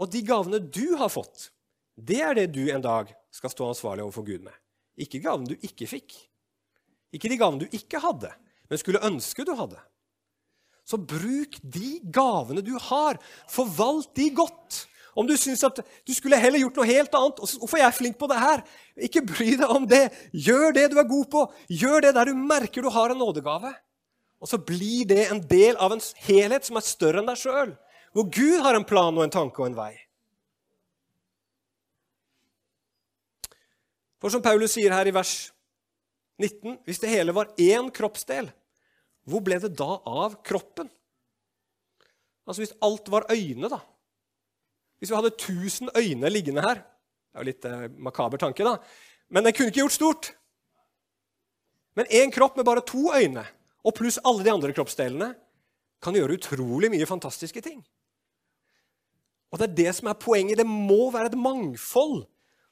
Og 0.03 0.11
de 0.11 0.25
gavene 0.27 0.59
du 0.59 0.97
har 0.99 1.15
fått, 1.15 1.53
det 1.95 2.19
er 2.27 2.35
det 2.41 2.49
du 2.57 2.65
en 2.75 2.83
dag 2.83 3.15
skal 3.31 3.55
stå 3.55 3.71
ansvarlig 3.71 4.03
overfor 4.09 4.27
Gud 4.27 4.43
med. 4.49 4.59
Ikke 4.99 5.23
gavene 5.23 5.53
du 5.55 5.69
ikke 5.71 5.87
fikk. 5.87 6.19
Ikke 7.15 7.31
de 7.31 7.39
gavene 7.41 7.67
du 7.67 7.77
ikke 7.77 8.01
hadde, 8.03 8.31
men 8.71 8.81
skulle 8.81 9.03
ønske 9.07 9.45
du 9.47 9.55
hadde. 9.59 9.81
Så 10.87 10.99
bruk 10.99 11.59
de 11.63 11.99
gavene 12.11 12.63
du 12.67 12.73
har. 12.91 13.19
Forvalt 13.51 14.11
de 14.19 14.31
godt. 14.35 14.87
Om 15.19 15.27
du 15.27 15.35
syns 15.39 15.63
at 15.67 15.81
du 16.07 16.13
skulle 16.15 16.39
heller 16.39 16.63
gjort 16.63 16.79
noe 16.79 16.87
helt 16.87 17.15
annet 17.19 17.41
Hvorfor 17.43 17.79
er 17.79 17.85
jeg 17.89 17.97
flink 17.99 18.19
på 18.19 18.29
det 18.31 18.39
her? 18.41 18.63
Ikke 19.09 19.25
bry 19.27 19.53
deg 19.59 19.71
om 19.71 19.87
det. 19.91 20.09
Gjør 20.33 20.75
det 20.77 20.89
du 20.93 20.99
er 21.03 21.09
god 21.11 21.31
på. 21.31 21.45
Gjør 21.83 22.07
det 22.07 22.13
der 22.17 22.31
du 22.31 22.39
merker 22.39 22.87
du 22.87 22.91
har 22.95 23.13
en 23.13 23.23
nådegave. 23.23 23.73
Og 24.41 24.49
så 24.49 24.59
blir 24.59 25.07
det 25.11 25.27
en 25.29 25.43
del 25.51 25.77
av 25.77 25.93
en 25.93 26.03
helhet 26.25 26.67
som 26.67 26.79
er 26.81 26.87
større 26.87 27.21
enn 27.21 27.29
deg 27.29 27.39
sjøl. 27.39 27.75
hvor 28.13 28.27
Gud 28.27 28.59
har 28.65 28.75
en 28.75 28.85
plan 28.85 29.15
og 29.15 29.23
en 29.23 29.31
tanke 29.31 29.63
og 29.63 29.69
en 29.69 29.77
vei. 29.77 29.93
For 34.21 34.33
som 34.35 34.43
Paulus 34.43 34.75
sier 34.75 34.91
her 34.93 35.07
i 35.07 35.15
vers 35.15 35.53
19, 36.41 36.81
hvis 36.89 37.01
det 37.03 37.13
hele 37.13 37.35
var 37.37 37.53
én 37.61 37.91
kroppsdel, 37.95 38.49
hvor 39.29 39.43
ble 39.45 39.61
det 39.63 39.75
da 39.79 39.99
av 40.09 40.41
kroppen? 40.47 40.89
Altså 42.49 42.65
hvis 42.65 42.77
alt 42.83 43.11
var 43.13 43.29
øyne, 43.31 43.69
da. 43.71 43.79
Hvis 44.99 45.13
vi 45.13 45.17
hadde 45.17 45.33
1000 45.33 45.93
øyne 45.97 46.29
liggende 46.29 46.65
her 46.65 46.83
Det 47.31 47.39
er 47.39 47.45
jo 47.45 47.47
litt 47.47 47.67
eh, 47.69 47.85
makaber 47.95 48.41
tanke, 48.43 48.65
da. 48.67 48.75
Men 49.31 49.45
den 49.47 49.55
kunne 49.55 49.71
ikke 49.71 49.85
gjort 49.85 49.95
stort. 49.95 50.31
Men 51.95 52.11
én 52.11 52.33
kropp 52.35 52.57
med 52.59 52.67
bare 52.67 52.83
to 52.83 53.13
øyne, 53.15 53.45
og 53.87 53.95
pluss 53.95 54.19
alle 54.27 54.43
de 54.43 54.51
andre 54.51 54.73
kroppsdelene, 54.75 55.29
kan 56.03 56.17
gjøre 56.17 56.35
utrolig 56.41 56.91
mye 56.91 57.07
fantastiske 57.07 57.63
ting. 57.63 57.85
Og 59.51 59.61
det 59.61 59.69
er 59.69 59.79
det 59.79 59.95
som 59.95 60.11
er 60.11 60.19
poenget. 60.19 60.59
Det 60.59 60.67
må 60.67 61.11
være 61.15 61.31
et 61.31 61.39
mangfold 61.39 62.25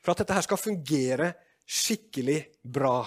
for 0.02 0.12
at 0.12 0.22
dette 0.22 0.34
her 0.34 0.46
skal 0.46 0.60
fungere 0.60 1.32
skikkelig 1.68 2.40
bra. 2.64 3.02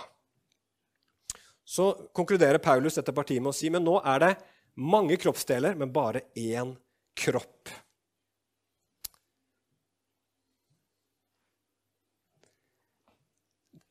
Så 1.71 1.91
konkluderer 2.11 2.59
Paulus 2.59 2.97
dette 2.99 3.13
partiet 3.15 3.39
med 3.39 3.53
å 3.53 3.55
si 3.55 3.69
men 3.71 3.85
nå 3.87 3.93
er 4.03 4.19
det 4.19 4.31
mange 4.75 5.15
kroppsdeler, 5.19 5.77
men 5.79 5.93
bare 5.93 6.25
én 6.35 6.73
kropp. 7.15 7.71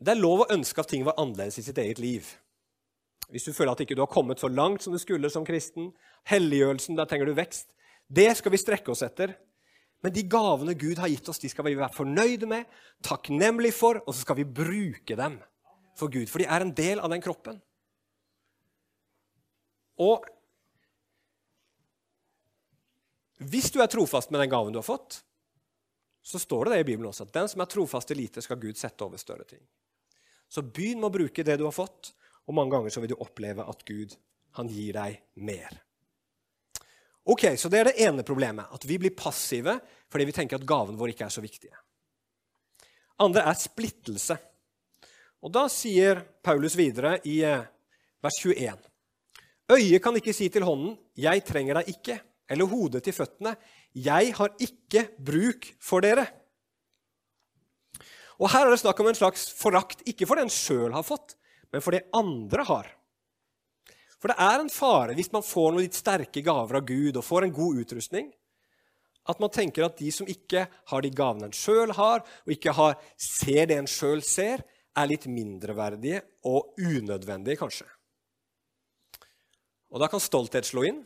Det 0.01 0.13
er 0.13 0.21
lov 0.21 0.45
å 0.45 0.51
ønske 0.53 0.81
at 0.81 0.93
ting 0.93 1.07
var 1.09 1.17
annerledes 1.21 1.61
i 1.61 1.65
sitt 1.65 1.81
eget 1.81 2.01
liv. 2.01 2.29
Hvis 3.33 3.49
du 3.49 3.55
føler 3.57 3.73
at 3.73 3.81
ikke 3.85 3.97
du 3.97 4.03
har 4.05 4.13
kommet 4.13 4.41
så 4.43 4.51
langt 4.53 4.85
som 4.85 4.93
du 4.93 5.01
skulle 5.01 5.31
som 5.33 5.47
kristen, 5.49 5.89
helliggjørelsen, 6.29 6.99
der 7.01 7.09
trenger 7.09 7.31
du 7.31 7.37
vekst. 7.39 7.73
Det 8.09 8.29
skal 8.37 8.53
vi 8.53 8.61
strekke 8.61 8.93
oss 8.93 9.05
etter. 9.07 9.33
Men 10.05 10.13
de 10.17 10.27
gavene 10.29 10.77
Gud 10.77 11.01
har 11.01 11.09
gitt 11.13 11.29
oss, 11.33 11.41
de 11.41 11.49
skal 11.53 11.69
vi 11.69 11.77
være 11.79 11.97
fornøyde 11.97 12.49
med, 12.49 12.69
takknemlige 13.05 13.77
for, 13.77 14.01
og 14.05 14.13
så 14.13 14.25
skal 14.25 14.41
vi 14.41 14.49
bruke 14.49 15.17
dem 15.17 15.41
for 15.97 16.13
Gud. 16.13 16.29
For 16.29 16.41
de 16.41 16.49
er 16.49 16.65
en 16.65 16.77
del 16.77 17.01
av 17.01 17.13
den 17.13 17.25
kroppen. 17.25 17.61
Og 20.01 20.25
hvis 23.41 23.71
du 23.73 23.81
er 23.81 23.89
trofast 23.89 24.33
med 24.33 24.43
den 24.43 24.53
gaven 24.53 24.73
du 24.73 24.81
har 24.81 24.87
fått, 24.87 25.23
så 26.23 26.39
står 26.39 26.69
det 26.69 26.73
det 26.75 26.81
i 26.83 26.89
Bibelen 26.93 27.09
også, 27.09 27.25
at 27.25 27.37
den 27.37 27.49
som 27.49 27.63
er 27.65 27.71
trofast 27.73 28.11
i 28.13 28.17
lite, 28.19 28.43
skal 28.45 28.61
Gud 28.61 28.77
sette 28.77 29.05
over 29.05 29.21
større 29.21 29.47
ting. 29.49 29.63
Så 30.51 30.65
begynn 30.67 31.01
med 31.01 31.09
å 31.09 31.15
bruke 31.15 31.45
det 31.47 31.57
du 31.57 31.65
har 31.65 31.75
fått, 31.75 32.13
og 32.45 32.57
mange 32.57 32.75
ganger 32.75 32.93
så 32.93 33.01
vil 33.01 33.15
du 33.15 33.21
oppleve 33.23 33.65
at 33.65 33.85
Gud 33.89 34.17
han 34.59 34.69
gir 34.69 34.97
deg 34.99 35.21
mer. 35.41 35.79
Ok, 37.31 37.47
Så 37.57 37.69
det 37.69 37.79
er 37.79 37.85
det 37.91 38.01
ene 38.03 38.25
problemet. 38.27 38.67
At 38.75 38.85
vi 38.85 38.99
blir 38.99 39.15
passive 39.15 39.77
fordi 40.11 40.27
vi 40.27 40.35
tenker 40.35 40.59
at 40.59 40.67
gaven 40.67 40.97
vår 40.99 41.13
ikke 41.13 41.29
er 41.29 41.35
så 41.35 41.45
viktig. 41.45 41.71
Andre 43.23 43.45
er 43.47 43.59
splittelse. 43.61 44.37
Og 45.45 45.53
Da 45.53 45.69
sier 45.71 46.25
Paulus 46.43 46.75
videre 46.77 47.21
i 47.25 47.41
eh, 47.47 47.63
vers 48.21 48.41
21.: 48.43 48.90
Øyet 49.71 50.03
kan 50.03 50.17
ikke 50.19 50.35
si 50.35 50.49
til 50.51 50.67
hånden 50.67 50.97
'Jeg 51.17 51.45
trenger 51.47 51.75
deg 51.79 51.95
ikke', 51.95 52.21
eller 52.51 52.67
hodet 52.67 53.05
til 53.05 53.13
føttene 53.13 53.57
'Jeg 53.95 54.35
har 54.35 54.51
ikke 54.59 55.09
bruk 55.25 55.67
for 55.81 56.01
dere'. 56.01 56.27
Og 58.41 58.51
Her 58.51 58.67
er 58.67 58.71
det 58.71 58.81
snakk 58.81 59.01
om 59.01 59.07
en 59.07 59.15
slags 59.15 59.53
forakt, 59.53 60.03
ikke 60.07 60.27
for 60.27 60.35
det 60.35 60.49
en 60.49 60.51
sjøl 60.51 60.93
har 60.93 61.03
fått, 61.03 61.37
men 61.73 61.83
for 61.83 61.93
det 61.93 62.09
andre 62.13 62.65
har. 62.65 62.87
For 64.21 64.29
det 64.29 64.37
er 64.39 64.61
en 64.61 64.73
fare 64.73 65.15
hvis 65.15 65.33
man 65.33 65.43
får 65.43 65.73
noen 65.73 65.85
litt 65.85 65.95
sterke 65.95 66.43
gaver 66.43 66.81
av 66.81 66.87
Gud 66.89 67.17
og 67.17 67.25
får 67.25 67.45
en 67.45 67.53
god 67.53 67.85
utrustning, 67.85 68.33
at 69.29 69.39
man 69.39 69.51
tenker 69.51 69.85
at 69.85 69.99
de 70.01 70.11
som 70.11 70.27
ikke 70.27 70.67
har 70.91 71.03
de 71.03 71.11
gavene 71.11 71.51
en 71.51 71.53
sjøl 71.57 71.93
har, 71.93 72.25
og 72.25 72.51
ikke 72.53 72.73
har, 72.73 72.99
ser 73.17 73.67
det 73.71 73.79
en 73.79 73.87
sjøl 73.87 74.23
ser, 74.25 74.65
er 74.97 75.07
litt 75.07 75.29
mindreverdige 75.31 76.23
og 76.49 76.75
unødvendige, 76.81 77.61
kanskje. 77.61 77.87
Og 79.91 80.01
Da 80.01 80.09
kan 80.11 80.23
stolthet 80.23 80.69
slå 80.69 80.85
inn. 80.87 81.01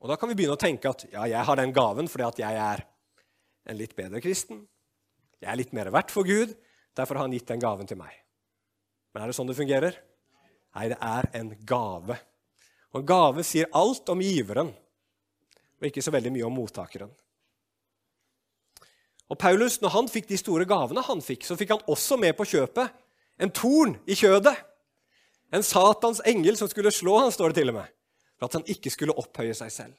Og 0.00 0.08
Da 0.08 0.16
kan 0.16 0.28
vi 0.28 0.34
begynne 0.38 0.56
å 0.56 0.60
tenke 0.60 0.88
at 0.88 1.04
ja, 1.12 1.26
jeg 1.28 1.44
har 1.44 1.56
den 1.60 1.72
gaven 1.76 2.08
fordi 2.08 2.26
at 2.26 2.38
jeg 2.40 2.56
er 2.56 2.84
en 3.68 3.76
litt 3.76 3.94
bedre 3.96 4.20
kristen. 4.24 4.64
Jeg 5.40 5.52
er 5.52 5.60
litt 5.60 5.72
mer 5.76 5.90
verdt 5.92 6.12
for 6.12 6.24
Gud, 6.24 6.52
derfor 6.96 7.16
har 7.16 7.28
han 7.28 7.32
gitt 7.32 7.48
den 7.48 7.60
gaven 7.60 7.88
til 7.88 8.00
meg. 8.00 8.12
Men 9.12 9.22
er 9.22 9.30
det 9.30 9.36
sånn 9.36 9.48
det 9.48 9.56
fungerer? 9.58 9.96
Nei, 10.76 10.88
det 10.92 10.98
er 11.00 11.28
en 11.40 11.54
gave. 11.66 12.16
Og 12.92 13.00
en 13.00 13.08
gave 13.08 13.44
sier 13.46 13.70
alt 13.76 14.08
om 14.12 14.20
giveren, 14.22 14.70
og 15.80 15.88
ikke 15.88 16.04
så 16.04 16.12
veldig 16.12 16.32
mye 16.34 16.46
om 16.46 16.56
mottakeren. 16.58 17.10
Og 19.30 19.38
Paulus, 19.38 19.78
når 19.80 19.94
han 19.94 20.10
fikk 20.10 20.26
de 20.28 20.38
store 20.40 20.66
gavene 20.68 21.04
han 21.06 21.22
fikk, 21.22 21.46
så 21.46 21.56
fikk 21.58 21.76
han 21.76 21.86
også 21.90 22.18
med 22.18 22.34
på 22.38 22.48
kjøpet 22.50 22.96
en 23.40 23.52
torn 23.54 23.94
i 24.10 24.16
kjødet. 24.18 24.56
En 25.50 25.66
Satans 25.66 26.22
engel 26.28 26.56
som 26.56 26.70
skulle 26.70 26.92
slå 26.94 27.16
han, 27.18 27.32
står 27.34 27.50
det 27.50 27.62
til 27.62 27.72
og 27.72 27.80
med. 27.80 27.92
For 28.38 28.48
at 28.48 28.58
han 28.60 28.68
ikke 28.70 28.92
skulle 28.92 29.16
opphøye 29.18 29.54
seg 29.56 29.72
selv. 29.74 29.96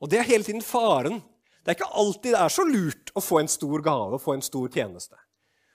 Og 0.00 0.10
det 0.12 0.20
er 0.20 0.28
hele 0.28 0.44
tiden 0.44 0.64
faren 0.64 1.22
det 1.66 1.72
er 1.72 1.78
ikke 1.80 1.98
alltid 1.98 2.30
det 2.30 2.38
er 2.38 2.52
så 2.54 2.62
lurt 2.62 3.10
å 3.18 3.20
få 3.24 3.40
en 3.40 3.48
stor 3.50 3.82
gave 3.82 4.14
og 4.14 4.22
få 4.22 4.36
en 4.36 4.44
stor 4.44 4.68
tjeneste. 4.70 5.16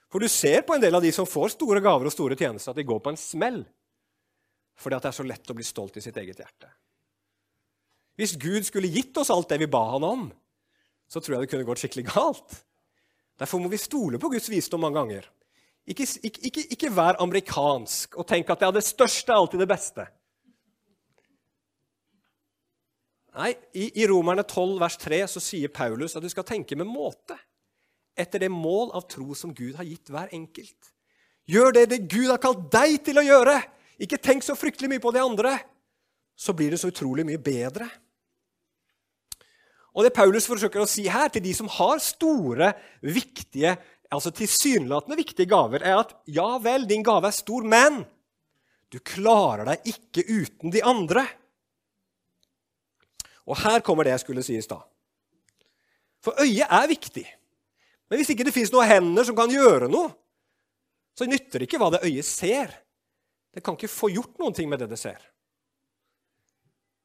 For 0.08 0.24
du 0.24 0.28
ser 0.32 0.62
på 0.64 0.78
en 0.78 0.84
del 0.84 0.96
av 0.96 1.04
de 1.04 1.12
som 1.12 1.28
får 1.28 1.58
store 1.58 1.82
gaver 1.84 2.08
og 2.08 2.14
store 2.16 2.38
tjenester, 2.40 2.72
at 2.72 2.80
de 2.80 2.86
går 2.88 3.02
på 3.04 3.12
en 3.12 3.20
smell. 3.20 3.60
Fordi 4.80 4.96
at 4.96 5.04
det 5.04 5.10
er 5.12 5.18
så 5.18 5.26
lett 5.28 5.52
å 5.52 5.56
bli 5.58 5.66
stolt 5.68 6.00
i 6.00 6.04
sitt 6.04 6.16
eget 6.16 6.40
hjerte. 6.40 6.70
Hvis 8.16 8.38
Gud 8.40 8.64
skulle 8.68 8.92
gitt 8.92 9.20
oss 9.20 9.34
alt 9.36 9.52
det 9.52 9.60
vi 9.66 9.68
ba 9.72 9.84
han 9.98 10.08
om, 10.08 10.24
så 11.12 11.20
tror 11.20 11.36
jeg 11.36 11.44
det 11.44 11.52
kunne 11.52 11.68
gått 11.68 11.84
skikkelig 11.84 12.08
galt. 12.08 12.58
Derfor 13.40 13.60
må 13.60 13.72
vi 13.72 13.80
stole 13.82 14.20
på 14.22 14.32
Guds 14.32 14.48
visdom 14.52 14.84
mange 14.86 14.96
ganger. 14.96 15.28
Ikke, 15.90 16.06
ikke, 16.24 16.42
ikke, 16.48 16.66
ikke 16.76 16.90
vær 16.94 17.18
amerikansk 17.24 18.18
og 18.20 18.28
tenk 18.30 18.50
at 18.54 18.64
er 18.64 18.74
det 18.76 18.84
største 18.86 19.34
er 19.34 19.42
alltid 19.42 19.64
det 19.64 19.70
beste. 19.72 20.06
Nei, 23.32 23.54
i, 23.74 23.88
i 24.02 24.08
Romerne 24.10 24.44
12, 24.44 24.76
vers 24.82 24.98
3 25.00 25.22
så 25.32 25.42
sier 25.44 25.72
Paulus 25.72 26.18
at 26.18 26.24
du 26.24 26.30
skal 26.32 26.46
tenke 26.48 26.76
med 26.76 26.90
måte. 26.90 27.38
Etter 28.20 28.44
det 28.44 28.52
mål 28.52 28.92
av 28.98 29.08
tro 29.10 29.32
som 29.38 29.54
Gud 29.56 29.78
har 29.80 29.88
gitt 29.88 30.12
hver 30.12 30.34
enkelt. 30.36 30.92
Gjør 31.50 31.74
det 31.76 31.86
det 31.94 32.02
Gud 32.12 32.28
har 32.30 32.42
kalt 32.44 32.68
deg 32.74 33.00
til 33.06 33.22
å 33.22 33.26
gjøre! 33.26 33.58
Ikke 34.02 34.18
tenk 34.18 34.42
så 34.42 34.56
fryktelig 34.58 34.90
mye 34.90 35.04
på 35.04 35.12
de 35.14 35.22
andre. 35.22 35.56
Så 36.36 36.56
blir 36.58 36.74
det 36.74 36.80
så 36.82 36.90
utrolig 36.90 37.26
mye 37.28 37.42
bedre. 37.42 37.86
Og 39.92 40.06
Det 40.08 40.14
Paulus 40.16 40.48
forsøker 40.48 40.82
å 40.82 40.90
si 40.90 41.04
her 41.12 41.30
til 41.32 41.44
de 41.44 41.54
som 41.56 41.70
har 41.70 42.00
store, 42.04 42.72
viktige, 43.04 43.76
altså 44.12 44.32
tilsynelatende 44.36 45.18
viktige 45.20 45.50
gaver, 45.50 45.84
er 45.84 46.02
at 46.02 46.16
ja 46.28 46.58
vel, 46.64 46.88
din 46.90 47.04
gave 47.06 47.30
er 47.30 47.36
stor, 47.36 47.64
men 47.64 48.02
du 48.92 49.00
klarer 49.00 49.68
deg 49.70 49.94
ikke 49.94 50.26
uten 50.28 50.74
de 50.74 50.84
andre. 50.84 51.24
Og 53.48 53.58
her 53.64 53.84
kommer 53.86 54.06
det 54.06 54.16
jeg 54.16 54.26
skulle 54.26 54.44
si 54.46 54.58
i 54.60 54.64
stad. 54.64 54.84
For 56.22 56.38
øyet 56.44 56.68
er 56.68 56.90
viktig. 56.92 57.26
Men 58.12 58.20
hvis 58.20 58.34
ikke 58.34 58.46
det 58.46 58.54
fins 58.54 58.72
noen 58.74 58.90
hender 58.90 59.26
som 59.26 59.38
kan 59.38 59.52
gjøre 59.52 59.88
noe, 59.90 60.12
så 61.18 61.28
nytter 61.28 61.60
det 61.60 61.68
ikke 61.70 61.80
hva 61.82 61.90
det 61.96 62.04
øyet 62.08 62.28
ser. 62.28 62.74
Det 63.52 63.64
kan 63.64 63.76
ikke 63.76 63.92
få 63.92 64.12
gjort 64.12 64.38
noen 64.40 64.56
ting 64.56 64.70
med 64.72 64.84
det 64.84 64.92
det 64.92 65.00
ser. 65.00 65.20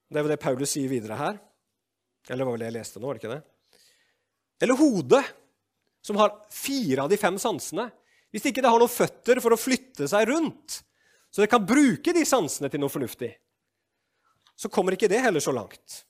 Det 0.06 0.18
er 0.18 0.26
jo 0.26 0.30
det 0.30 0.42
Paulus 0.42 0.74
sier 0.74 0.90
videre 0.90 1.18
her. 1.18 1.38
Eller 2.28 2.42
det 2.42 2.46
var 2.46 2.54
vel 2.54 2.64
det 2.64 2.68
jeg 2.70 2.76
leste 2.76 3.00
nå? 3.00 3.06
var 3.06 3.16
det 3.16 3.22
ikke 3.22 3.34
det? 3.34 3.42
Eller 4.62 4.78
hodet, 4.80 5.22
som 6.06 6.18
har 6.20 6.34
fire 6.52 7.02
av 7.02 7.10
de 7.10 7.18
fem 7.18 7.38
sansene. 7.40 7.88
Hvis 8.30 8.46
ikke 8.46 8.62
det 8.62 8.70
har 8.70 8.78
noen 8.78 8.92
føtter 8.92 9.40
for 9.42 9.54
å 9.54 9.58
flytte 9.58 10.06
seg 10.10 10.28
rundt, 10.30 10.80
så 11.30 11.42
det 11.42 11.50
kan 11.50 11.66
bruke 11.66 12.14
de 12.14 12.22
sansene 12.26 12.70
til 12.70 12.82
noe 12.82 12.92
fornuftig, 12.92 13.32
så 14.56 14.70
kommer 14.72 14.94
ikke 14.96 15.10
det 15.10 15.20
heller 15.24 15.42
så 15.42 15.52
langt. 15.52 16.02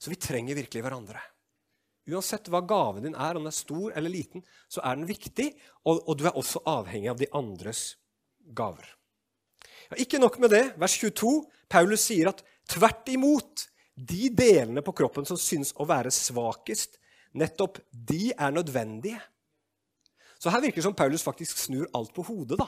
Så 0.00 0.10
vi 0.12 0.18
trenger 0.20 0.58
virkelig 0.58 0.82
hverandre. 0.84 1.20
Uansett 2.12 2.50
hva 2.52 2.60
gaven 2.68 3.06
din 3.06 3.14
er, 3.16 3.38
om 3.38 3.46
den 3.46 3.52
er 3.52 3.56
stor 3.56 3.94
eller 3.96 4.12
liten, 4.12 4.42
så 4.68 4.82
er 4.84 4.98
den 4.98 5.08
viktig, 5.08 5.46
og, 5.88 6.02
og 6.02 6.18
du 6.20 6.26
er 6.28 6.36
også 6.36 6.60
avhengig 6.68 7.08
av 7.12 7.20
de 7.20 7.30
andres 7.36 7.94
gaver. 8.56 8.90
Ja, 9.88 10.00
ikke 10.04 10.20
nok 10.20 10.36
med 10.42 10.52
det. 10.52 10.64
Vers 10.80 10.96
22. 11.00 11.32
Paulus 11.72 12.04
sier 12.04 12.28
at 12.32 12.42
tvert 12.68 13.08
imot, 13.12 13.68
de 13.94 14.28
delene 14.34 14.82
på 14.82 14.94
kroppen 14.96 15.26
som 15.26 15.38
syns 15.38 15.72
å 15.78 15.86
være 15.86 16.12
svakest, 16.14 16.98
nettopp 17.34 17.78
de 17.90 18.32
er 18.32 18.54
nødvendige. 18.54 19.20
Så 20.38 20.50
her 20.52 20.62
virker 20.64 20.82
det 20.82 20.86
som 20.86 20.96
Paulus 20.96 21.22
faktisk 21.24 21.60
snur 21.62 21.86
alt 21.94 22.12
på 22.14 22.24
hodet. 22.26 22.58
da. 22.58 22.66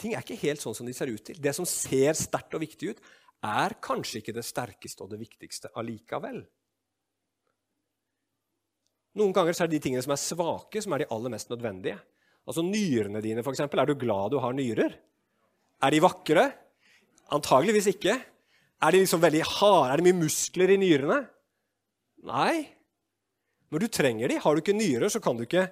Ting 0.00 0.16
er 0.16 0.24
ikke 0.24 0.40
helt 0.40 0.62
sånn 0.62 0.74
som 0.74 0.88
de 0.88 0.94
ser 0.96 1.12
ut 1.12 1.22
til. 1.22 1.38
Det 1.38 1.52
som 1.54 1.68
ser 1.68 2.16
sterkt 2.18 2.56
og 2.56 2.64
viktig 2.64 2.94
ut, 2.94 3.04
er 3.42 3.76
kanskje 3.82 4.22
ikke 4.22 4.34
det 4.34 4.46
sterkeste 4.46 5.04
og 5.04 5.12
det 5.12 5.20
viktigste 5.20 5.70
allikevel. 5.78 6.40
Noen 9.18 9.34
ganger 9.36 9.52
er 9.52 9.68
det 9.68 9.76
de 9.76 9.82
tingene 9.84 10.02
som 10.02 10.14
er 10.14 10.22
svake, 10.22 10.80
som 10.80 10.94
er 10.94 11.02
de 11.02 11.10
aller 11.12 11.34
mest 11.34 11.50
nødvendige. 11.52 11.98
Altså 12.48 12.64
Nyrene 12.64 13.20
dine, 13.22 13.44
f.eks. 13.44 13.60
Er 13.60 13.90
du 13.90 13.94
glad 13.98 14.32
du 14.32 14.38
har 14.42 14.54
nyrer? 14.56 14.94
Er 15.82 15.94
de 15.94 16.00
vakre? 16.02 16.46
Antageligvis 17.32 17.88
ikke. 17.94 18.18
Er 18.82 18.92
de 18.92 19.00
liksom 19.00 19.22
veldig 19.22 19.42
harde? 19.46 19.92
Er 19.92 20.00
det 20.00 20.06
mye 20.08 20.20
muskler 20.24 20.74
i 20.74 20.78
nyrene? 20.80 21.22
Nei. 22.28 22.66
Når 23.72 23.84
du 23.84 23.88
trenger 23.88 24.28
de, 24.28 24.38
Har 24.38 24.54
du 24.54 24.60
ikke 24.60 24.76
nyrer, 24.76 25.08
så 25.08 25.20
kan 25.20 25.36
du 25.36 25.46
ikke 25.46 25.70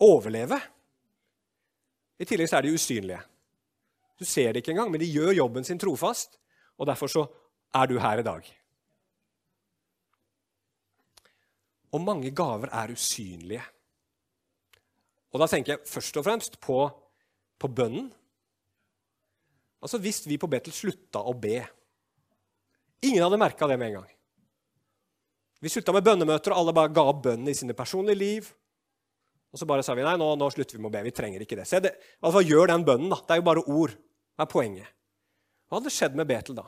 overleve. 0.00 0.58
I 2.18 2.26
tillegg 2.26 2.50
så 2.50 2.58
er 2.58 2.66
de 2.66 2.74
usynlige. 2.74 3.20
Du 4.18 4.24
ser 4.24 4.52
det 4.52 4.62
ikke 4.62 4.72
engang, 4.74 4.90
men 4.90 5.00
de 5.00 5.12
gjør 5.12 5.36
jobben 5.36 5.64
sin 5.64 5.78
trofast. 5.78 6.38
Og 6.78 6.86
derfor 6.86 7.06
så 7.06 7.26
er 7.74 7.86
du 7.86 7.98
her 7.98 8.18
i 8.18 8.26
dag. 8.26 8.48
Og 11.92 12.00
mange 12.00 12.30
gaver 12.30 12.68
er 12.74 12.92
usynlige. 12.92 13.62
Og 15.32 15.40
da 15.40 15.46
tenker 15.46 15.76
jeg 15.76 15.86
først 15.86 16.16
og 16.16 16.24
fremst 16.24 16.60
på, 16.60 16.88
på 17.58 17.68
bønnen. 17.68 18.10
Altså 19.82 20.00
Hvis 20.02 20.24
vi 20.26 20.38
på 20.40 20.50
Betel 20.50 20.74
slutta 20.74 21.22
å 21.22 21.34
be 21.38 21.60
Ingen 23.04 23.22
hadde 23.22 23.38
merka 23.38 23.68
det 23.70 23.76
med 23.78 23.92
en 23.92 24.00
gang. 24.00 24.06
Vi 25.62 25.70
slutta 25.70 25.92
med 25.94 26.02
bønnemøter, 26.06 26.50
og 26.50 26.64
alle 26.64 26.72
bare 26.74 26.90
ga 26.90 27.04
opp 27.06 27.20
bønnen 27.28 27.50
i 27.50 27.54
sine 27.54 27.76
personlige 27.78 28.18
liv. 28.18 28.48
Og 29.54 29.60
så 29.60 29.68
bare 29.70 29.84
sa 29.86 29.94
vi 29.94 30.02
nei, 30.02 30.16
nå, 30.18 30.32
nå 30.34 30.48
slutter 30.50 30.76
vi 30.76 30.82
med 30.82 30.90
å 30.90 30.94
be. 30.96 31.04
Vi 31.06 31.14
trenger 31.14 31.44
ikke 31.44 31.60
det. 31.60 31.66
Se, 31.70 31.78
det 31.82 31.92
altså, 32.18 32.42
Gjør 32.42 32.72
den 32.72 32.82
bønnen, 32.86 33.12
da. 33.12 33.20
Det 33.22 33.36
er 33.36 33.38
jo 33.38 33.46
bare 33.46 33.62
ord. 33.70 33.94
Det 33.94 34.44
er 34.44 34.50
poenget? 34.50 34.90
Hva 35.68 35.78
hadde 35.78 35.94
skjedd 35.94 36.18
med 36.18 36.28
Betel 36.30 36.58
da? 36.58 36.66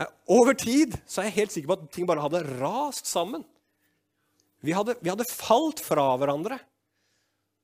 Eh, 0.00 0.14
over 0.34 0.56
tid 0.58 0.96
så 1.06 1.22
er 1.22 1.30
jeg 1.30 1.38
helt 1.40 1.54
sikker 1.54 1.70
på 1.70 1.76
at 1.78 1.90
ting 1.94 2.08
bare 2.08 2.24
hadde 2.24 2.42
rast 2.58 3.10
sammen. 3.10 3.44
Vi 4.64 4.74
hadde, 4.74 4.96
vi 5.02 5.12
hadde 5.12 5.28
falt 5.28 5.82
fra 5.84 6.06
hverandre 6.20 6.58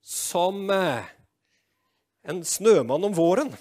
som 0.05 0.66
eh, 0.75 1.09
en 2.29 2.42
snømann 2.46 3.07
om 3.09 3.16
våren. 3.16 3.55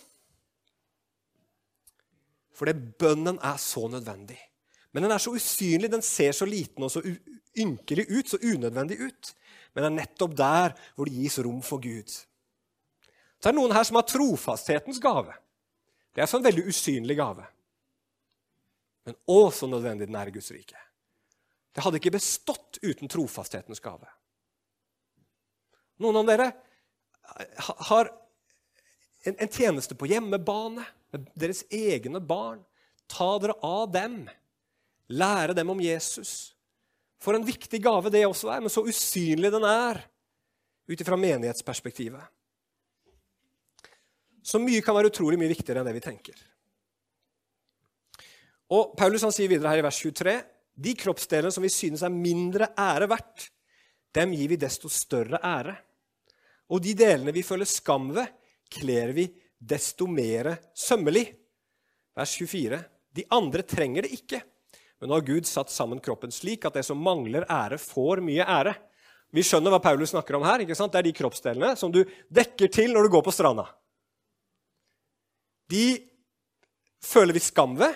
Fordi 2.59 2.75
bønnen 2.99 3.39
er 3.39 3.59
så 3.61 3.87
nødvendig. 3.87 4.39
Men 4.91 5.05
den 5.05 5.13
er 5.13 5.21
så 5.21 5.31
usynlig, 5.31 5.91
den 5.91 6.03
ser 6.03 6.33
så 6.35 6.47
liten 6.49 6.83
og 6.83 6.91
så 6.91 7.03
ynkelig 7.57 8.07
ut, 8.09 8.29
så 8.29 8.39
unødvendig 8.41 8.97
ut. 8.99 9.31
Men 9.73 9.83
det 9.83 9.89
er 9.89 9.95
nettopp 9.99 10.35
der 10.37 10.75
hvor 10.95 11.07
det 11.07 11.15
gis 11.15 11.39
rom 11.45 11.61
for 11.63 11.79
Gud. 11.83 12.09
Så 13.39 13.47
er 13.47 13.53
det 13.53 13.59
noen 13.61 13.75
her 13.75 13.85
som 13.87 13.99
har 13.99 14.07
trofasthetens 14.09 14.99
gave. 14.99 15.35
Det 16.11 16.23
er 16.23 16.27
så 16.27 16.39
en 16.39 16.43
veldig 16.43 16.65
usynlig 16.67 17.15
gave. 17.19 17.45
Men 19.07 19.15
å, 19.29 19.39
så 19.55 19.69
nødvendig 19.69 20.09
den 20.09 20.17
er 20.19 20.29
i 20.29 20.35
Guds 20.35 20.51
rike. 20.51 20.79
Det 21.71 21.85
hadde 21.85 22.01
ikke 22.01 22.17
bestått 22.17 22.81
uten 22.83 23.07
trofasthetens 23.11 23.79
gave. 23.79 24.09
Noen 26.03 26.19
av 26.19 26.27
dere 26.27 26.49
har 27.87 28.09
en, 28.09 29.35
en 29.35 29.51
tjeneste 29.51 29.95
på 29.95 30.09
hjemmebane 30.09 30.83
deres 31.33 31.63
egne 31.73 32.21
barn. 32.21 32.61
Ta 33.09 33.31
dere 33.41 33.57
av 33.65 33.89
dem. 33.93 34.21
Lære 35.09 35.55
dem 35.57 35.71
om 35.73 35.81
Jesus. 35.81 36.53
For 37.19 37.35
en 37.35 37.45
viktig 37.45 37.81
gave 37.83 38.11
det 38.13 38.27
også 38.27 38.51
er, 38.53 38.61
men 38.63 38.71
så 38.71 38.85
usynlig 38.85 39.51
den 39.51 39.65
er 39.67 40.03
ut 40.89 41.01
ifra 41.01 41.17
menighetsperspektivet. 41.19 42.21
Så 44.45 44.61
mye 44.61 44.81
kan 44.81 44.95
være 44.95 45.11
utrolig 45.11 45.37
mye 45.37 45.51
viktigere 45.51 45.81
enn 45.81 45.89
det 45.89 45.97
vi 45.97 46.05
tenker. 46.05 46.37
Og 48.73 48.95
Paulus 48.97 49.25
han 49.25 49.33
sier 49.33 49.49
videre 49.51 49.73
her 49.73 49.81
i 49.81 49.85
vers 49.85 49.99
23.: 49.99 50.35
De 50.73 50.95
kroppsdelene 50.97 51.51
som 51.53 51.65
vi 51.65 51.73
synes 51.73 52.05
er 52.05 52.13
mindre 52.13 52.71
ære 52.77 53.09
verdt, 53.09 53.49
dem 54.15 54.33
gir 54.33 54.53
vi 54.53 54.61
desto 54.61 54.89
større 54.89 55.41
ære. 55.43 55.75
Og 56.69 56.81
de 56.85 56.93
delene 56.97 57.33
vi 57.33 57.45
føler 57.45 57.69
skam 57.69 58.11
ved, 58.15 58.29
kler 58.69 59.13
vi 59.17 59.25
desto 59.59 60.07
mer 60.07 60.55
sømmelig. 60.75 61.27
Vers 62.17 62.35
24. 62.39 62.79
De 63.15 63.25
andre 63.35 63.63
trenger 63.67 64.07
det 64.07 64.15
ikke. 64.15 64.41
Men 64.99 65.11
nå 65.11 65.19
har 65.19 65.27
Gud 65.27 65.47
satt 65.47 65.71
sammen 65.71 66.01
kroppen 66.03 66.31
slik 66.33 66.65
at 66.67 66.75
det 66.75 66.83
som 66.87 66.99
mangler 66.99 67.47
ære, 67.47 67.79
får 67.79 68.23
mye 68.25 68.43
ære. 68.43 68.75
Vi 69.35 69.43
skjønner 69.45 69.71
hva 69.71 69.81
Paulus 69.83 70.11
snakker 70.11 70.35
om 70.35 70.45
her. 70.47 70.63
ikke 70.63 70.75
sant? 70.75 70.91
Det 70.91 70.99
er 70.99 71.07
de 71.07 71.15
kroppsdelene 71.15 71.75
som 71.79 71.93
du 71.93 72.01
dekker 72.33 72.71
til 72.73 72.93
når 72.95 73.07
du 73.07 73.13
går 73.15 73.23
på 73.27 73.33
stranda. 73.35 73.67
De 75.69 75.85
føler 77.05 77.37
vi 77.37 77.43
skam 77.43 77.77
ved, 77.79 77.93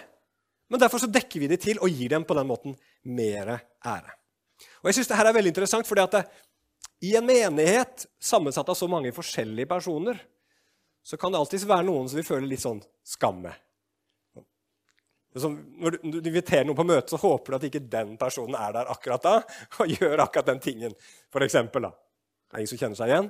men 0.70 0.80
derfor 0.80 1.02
så 1.02 1.10
dekker 1.12 1.42
vi 1.42 1.50
de 1.52 1.58
til 1.60 1.82
og 1.82 1.92
gir 1.92 2.14
dem 2.14 2.24
på 2.26 2.38
den 2.38 2.48
måten 2.48 2.78
mer 3.04 3.58
ære. 3.84 4.14
Og 4.82 4.90
jeg 4.90 5.00
synes 5.00 5.10
Dette 5.10 5.26
er 5.28 5.36
veldig 5.36 5.52
interessant, 5.52 5.88
fordi 5.88 6.04
at 6.06 6.16
det, 6.16 6.24
i 7.04 7.16
en 7.20 7.26
menighet 7.28 8.06
sammensatt 8.22 8.70
av 8.72 8.78
så 8.80 8.88
mange 8.88 9.12
forskjellige 9.12 9.68
personer, 9.68 10.22
så 11.04 11.20
kan 11.20 11.34
det 11.34 11.40
alltids 11.42 11.68
være 11.68 11.86
noen 11.88 12.08
som 12.10 12.20
vil 12.20 12.28
føle 12.28 12.48
litt 12.48 12.64
sånn 12.64 12.80
skam 13.04 13.42
med. 13.44 13.60
Når 15.34 15.96
du, 15.98 16.20
inviterer 16.22 16.66
noen 16.68 16.78
på 16.78 16.86
møte, 16.86 17.10
så 17.10 17.20
håper 17.20 17.54
du 17.54 17.58
at 17.58 17.66
ikke 17.68 17.82
den 17.92 18.14
personen 18.22 18.56
er 18.60 18.76
der 18.76 18.92
akkurat 18.94 19.24
da 19.24 19.36
og 19.82 19.90
gjør 19.90 20.26
akkurat 20.28 20.52
den 20.52 20.62
tingen. 20.64 20.94
For 21.34 21.46
eksempel, 21.46 21.90
da. 21.90 21.94
Er 22.54 22.60
det 22.60 22.64
ingen 22.64 22.74
som 22.76 22.82
kjenner 22.84 23.00
seg 23.00 23.12
igjen? 23.12 23.30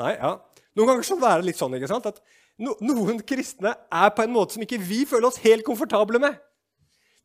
Nei, 0.00 0.14
ja. 0.16 0.34
Noen 0.78 0.90
ganger 0.92 1.04
kan 1.04 1.20
det 1.20 1.26
være 1.26 1.46
litt 1.46 1.60
sånn 1.60 1.76
ikke 1.76 1.90
sant? 1.90 2.08
at 2.08 2.20
no, 2.62 2.74
noen 2.80 3.20
kristne 3.26 3.74
er 3.74 4.12
på 4.14 4.24
en 4.24 4.34
måte 4.34 4.56
som 4.56 4.64
ikke 4.64 4.80
vi 4.80 5.02
føler 5.10 5.28
oss 5.28 5.40
helt 5.44 5.66
komfortable 5.66 6.20
med. 6.22 6.38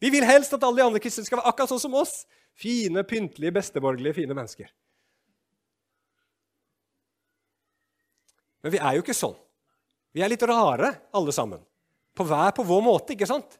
Vi 0.03 0.11
vil 0.11 0.25
helst 0.27 0.53
at 0.57 0.63
alle 0.67 0.81
de 0.81 0.87
andre 0.89 1.01
kristne 1.01 1.23
skal 1.23 1.39
være 1.39 1.53
akkurat 1.53 1.71
sånn 1.71 1.83
som 1.85 1.95
oss. 1.95 2.23
Fine, 2.59 3.05
pyntelige, 3.07 3.55
besteborgerlige, 3.55 4.19
fine 4.19 4.35
mennesker. 4.35 4.67
Men 8.63 8.75
vi 8.75 8.81
er 8.83 8.97
jo 8.97 9.03
ikke 9.05 9.15
sånn. 9.15 9.37
Vi 10.13 10.21
er 10.21 10.29
litt 10.29 10.45
rare, 10.45 10.91
alle 11.17 11.33
sammen. 11.33 11.61
På 12.13 12.25
hver 12.29 12.53
på 12.53 12.65
vår 12.67 12.81
måte, 12.85 13.15
ikke 13.15 13.29
sant? 13.29 13.57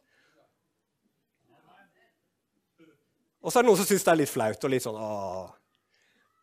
Og 3.44 3.52
så 3.52 3.60
er 3.60 3.66
det 3.66 3.72
noen 3.72 3.80
som 3.82 3.90
syns 3.90 4.06
det 4.06 4.12
er 4.14 4.20
litt 4.22 4.32
flaut 4.32 4.66
og 4.66 4.72
litt 4.72 4.86
sånn 4.86 5.00
Åh. 5.00 5.48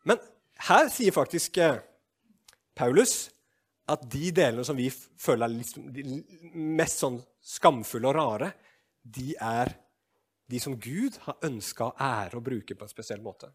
Men 0.05 0.19
her 0.67 0.89
sier 0.93 1.15
faktisk 1.15 1.57
eh, 1.61 1.79
Paulus 2.77 3.31
at 3.89 4.03
de 4.11 4.29
delene 4.35 4.65
som 4.65 4.77
vi 4.77 4.89
føler 4.91 5.47
er 5.47 5.55
litt, 5.55 6.11
mest 6.53 7.01
sånn 7.01 7.17
skamfulle 7.41 8.11
og 8.11 8.17
rare, 8.17 8.51
de 9.01 9.33
er 9.41 9.73
de 10.51 10.59
som 10.61 10.75
Gud 10.79 11.17
har 11.25 11.39
ønska 11.47 11.87
å 11.87 11.95
ære 11.95 12.37
og 12.37 12.45
bruke 12.45 12.77
på 12.77 12.85
en 12.85 12.91
spesiell 12.91 13.21
måte. 13.23 13.49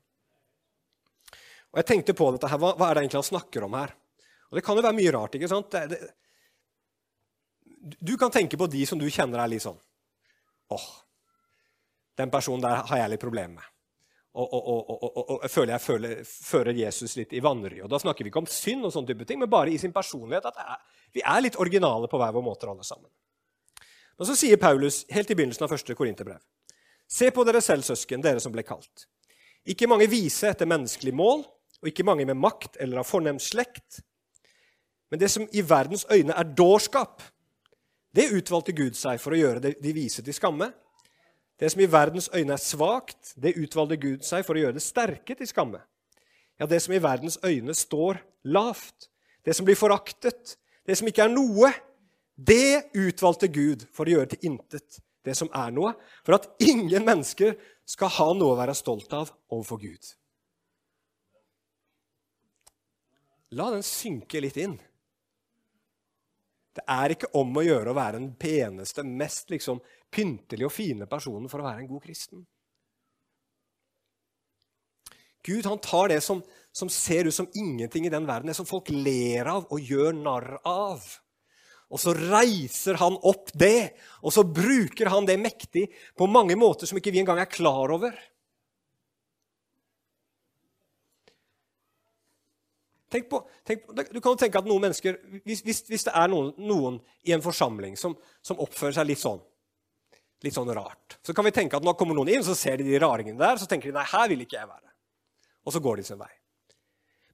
Og 1.70 1.80
jeg 1.80 1.88
tenkte 1.90 2.16
på 2.16 2.28
dette 2.34 2.50
her, 2.50 2.60
hva, 2.60 2.72
hva, 2.74 2.88
er 2.88 2.96
det 2.96 3.04
egentlig 3.04 3.20
han 3.20 3.30
snakker 3.30 3.66
om 3.66 3.76
her? 3.76 3.92
Og 4.50 4.58
Det 4.58 4.64
kan 4.64 4.78
jo 4.78 4.84
være 4.86 4.96
mye 4.96 5.12
rart. 5.14 5.36
ikke 5.36 5.50
sant? 5.50 5.70
Det, 5.70 5.86
det, 5.92 5.98
du 7.86 8.16
kan 8.18 8.32
tenke 8.34 8.58
på 8.58 8.66
de 8.70 8.82
som 8.88 8.98
du 8.98 9.06
kjenner 9.10 9.42
er 9.42 9.52
litt 9.52 9.64
sånn 9.64 9.78
åh, 10.74 10.86
den 12.18 12.32
personen 12.32 12.64
der 12.64 12.82
har 12.88 13.02
jeg 13.02 13.12
litt 13.12 13.22
problemer 13.22 13.60
med. 13.60 13.72
Og, 14.36 14.52
og, 14.52 14.90
og, 14.92 15.20
og, 15.32 15.44
føler 15.48 15.72
jeg 15.72 15.80
føler, 15.80 16.18
fører 16.26 16.76
Jesus 16.76 17.14
litt 17.16 17.30
i 17.32 17.40
vanry. 17.40 17.78
Og 17.80 17.88
Da 17.88 18.00
snakker 18.02 18.24
vi 18.24 18.28
ikke 18.28 18.42
om 18.42 18.48
synd, 18.50 18.84
og 18.84 18.92
sånne 18.92 19.08
type 19.08 19.24
ting, 19.28 19.38
men 19.40 19.48
bare 19.48 19.72
i 19.72 19.78
sin 19.80 19.94
personlighet. 19.94 20.44
at 20.50 20.58
er, 20.60 20.82
Vi 21.14 21.22
er 21.24 21.40
litt 21.40 21.56
originale 21.56 22.08
på 22.10 22.20
hver 22.20 22.34
vår 22.36 22.44
måte, 22.44 22.68
alle 22.68 22.84
sammen. 22.84 23.08
Men 24.18 24.28
så 24.28 24.36
sier 24.36 24.60
Paulus 24.60 25.04
helt 25.12 25.30
i 25.32 25.36
begynnelsen 25.38 25.64
av 25.64 25.72
første 25.72 25.96
korinterbrev.: 25.96 26.42
Se 27.08 27.30
på 27.30 27.44
dere 27.48 27.62
selv, 27.64 27.86
søsken, 27.86 28.20
dere 28.20 28.40
som 28.40 28.52
ble 28.52 28.64
kalt. 28.66 29.06
Ikke 29.64 29.88
mange 29.88 30.08
vise 30.10 30.50
etter 30.50 30.68
menneskelig 30.68 31.14
mål, 31.16 31.46
og 31.80 31.88
ikke 31.88 32.04
mange 32.04 32.26
med 32.28 32.36
makt 32.36 32.76
eller 32.80 33.00
av 33.00 33.08
fornem 33.08 33.40
slekt. 33.40 34.02
Men 35.10 35.20
det 35.20 35.30
som 35.32 35.48
i 35.52 35.64
verdens 35.64 36.04
øyne 36.12 36.36
er 36.36 36.54
dårskap, 36.58 37.22
det 38.16 38.30
utvalgte 38.32 38.74
Gud 38.76 38.96
seg 38.96 39.20
for 39.20 39.36
å 39.36 39.40
gjøre 39.40 39.74
de 39.76 39.92
vise 39.94 40.24
til 40.24 40.36
skamme. 40.36 40.70
Det 41.60 41.70
som 41.72 41.80
i 41.80 41.88
verdens 41.88 42.28
øyne 42.32 42.56
er 42.56 42.62
svakt, 42.62 43.34
det 43.36 43.56
utvalgte 43.60 44.00
Gud 44.00 44.24
seg 44.24 44.44
for 44.44 44.56
å 44.56 44.64
gjøre 44.64 44.76
det 44.76 44.84
sterke 44.84 45.36
til 45.36 45.48
skamme. 45.48 45.80
Ja, 46.56 46.68
det 46.68 46.80
som 46.84 46.94
i 46.96 47.02
verdens 47.02 47.38
øyne 47.44 47.76
står 47.76 48.20
lavt, 48.48 49.10
det 49.44 49.56
som 49.56 49.68
blir 49.68 49.76
foraktet, 49.76 50.56
det 50.88 50.96
som 50.96 51.08
ikke 51.08 51.26
er 51.26 51.32
noe, 51.32 51.72
det 52.36 52.88
utvalgte 52.96 53.48
Gud 53.52 53.84
for 53.92 54.08
å 54.08 54.16
gjøre 54.16 54.32
til 54.34 54.52
intet 54.52 55.00
det 55.26 55.34
som 55.34 55.50
er 55.54 55.72
noe, 55.74 55.92
for 56.22 56.38
at 56.38 56.46
ingen 56.62 57.02
mennesker 57.06 57.56
skal 57.86 58.12
ha 58.18 58.28
noe 58.36 58.54
å 58.54 58.58
være 58.60 58.76
stolt 58.78 59.10
av 59.16 59.32
overfor 59.50 59.80
Gud. 59.82 60.12
La 63.58 63.70
den 63.74 63.84
synke 63.86 64.42
litt 64.42 64.58
inn. 64.60 64.76
Det 66.76 66.84
er 66.92 67.14
ikke 67.14 67.32
om 67.40 67.56
å 67.56 67.64
gjøre 67.64 67.92
å 67.92 67.96
være 67.96 68.18
den 68.18 68.34
peneste, 68.36 69.04
mest 69.06 69.48
liksom 69.52 69.80
pyntelige 70.12 70.68
og 70.68 70.74
fine 70.74 71.08
personen 71.08 71.48
for 71.48 71.62
å 71.62 71.66
være 71.68 71.84
en 71.84 71.90
god 71.90 72.04
kristen. 72.04 72.44
Gud 75.46 75.66
han 75.68 75.80
tar 75.80 76.10
det 76.10 76.20
som, 76.26 76.42
som 76.74 76.90
ser 76.90 77.28
ut 77.28 77.34
som 77.34 77.48
ingenting 77.54 78.08
i 78.08 78.12
den 78.12 78.26
verden, 78.26 78.50
det 78.50 78.58
som 78.58 78.68
folk 78.68 78.90
ler 78.90 79.46
av 79.48 79.70
og 79.70 79.80
gjør 79.80 80.16
narr 80.18 80.56
av. 80.66 81.04
Og 81.86 82.02
så 82.02 82.12
reiser 82.18 82.98
han 82.98 83.14
opp 83.22 83.52
det, 83.54 83.94
og 84.26 84.34
så 84.34 84.42
bruker 84.42 85.08
han 85.12 85.28
det 85.28 85.38
mektig 85.38 85.86
på 86.18 86.26
mange 86.26 86.58
måter 86.58 86.90
som 86.90 86.98
ikke 86.98 87.14
vi 87.14 87.22
engang 87.22 87.38
er 87.40 87.50
klar 87.50 87.94
over. 87.94 88.16
Tenk 93.16 93.28
på, 93.32 93.38
tenk, 93.64 93.86
du 94.12 94.20
kan 94.20 94.34
jo 94.34 94.36
tenke 94.36 94.60
at 94.60 94.66
noen 94.68 94.82
mennesker, 94.84 95.16
Hvis, 95.46 95.62
hvis, 95.64 95.78
hvis 95.88 96.04
det 96.04 96.12
er 96.12 96.28
noen, 96.28 96.50
noen, 96.60 96.98
i 97.24 97.32
en 97.32 97.44
forsamling 97.44 97.94
som, 97.96 98.12
som, 98.44 98.58
oppfører 98.60 98.98
seg 98.98 99.06
litt 99.08 99.22
sånn, 99.22 99.38
litt 100.44 100.52
sånn 100.52 100.68
rart, 100.76 101.16
så 101.24 101.32
kan 101.32 101.46
vi 101.46 101.54
tenke 101.56 101.78
at 101.78 101.86
nå 101.86 101.94
kommer 101.96 102.18
noen 102.18 102.34
inn, 102.34 102.44
så 102.44 102.54
ser 102.58 102.76
de 102.76 102.84
de 102.84 103.00
raringene 103.00 103.40
der, 103.40 103.56
så 103.56 103.68
tenker 103.70 103.88
de 103.88 103.96
nei, 103.96 104.04
her 104.10 104.28
vil 104.28 104.44
ikke 104.44 104.58
jeg 104.58 104.68
være. 104.68 104.92
Og 105.64 105.72
så 105.72 105.80
går 105.80 106.02
de 106.02 106.04
sin 106.10 106.20
vei. 106.20 106.28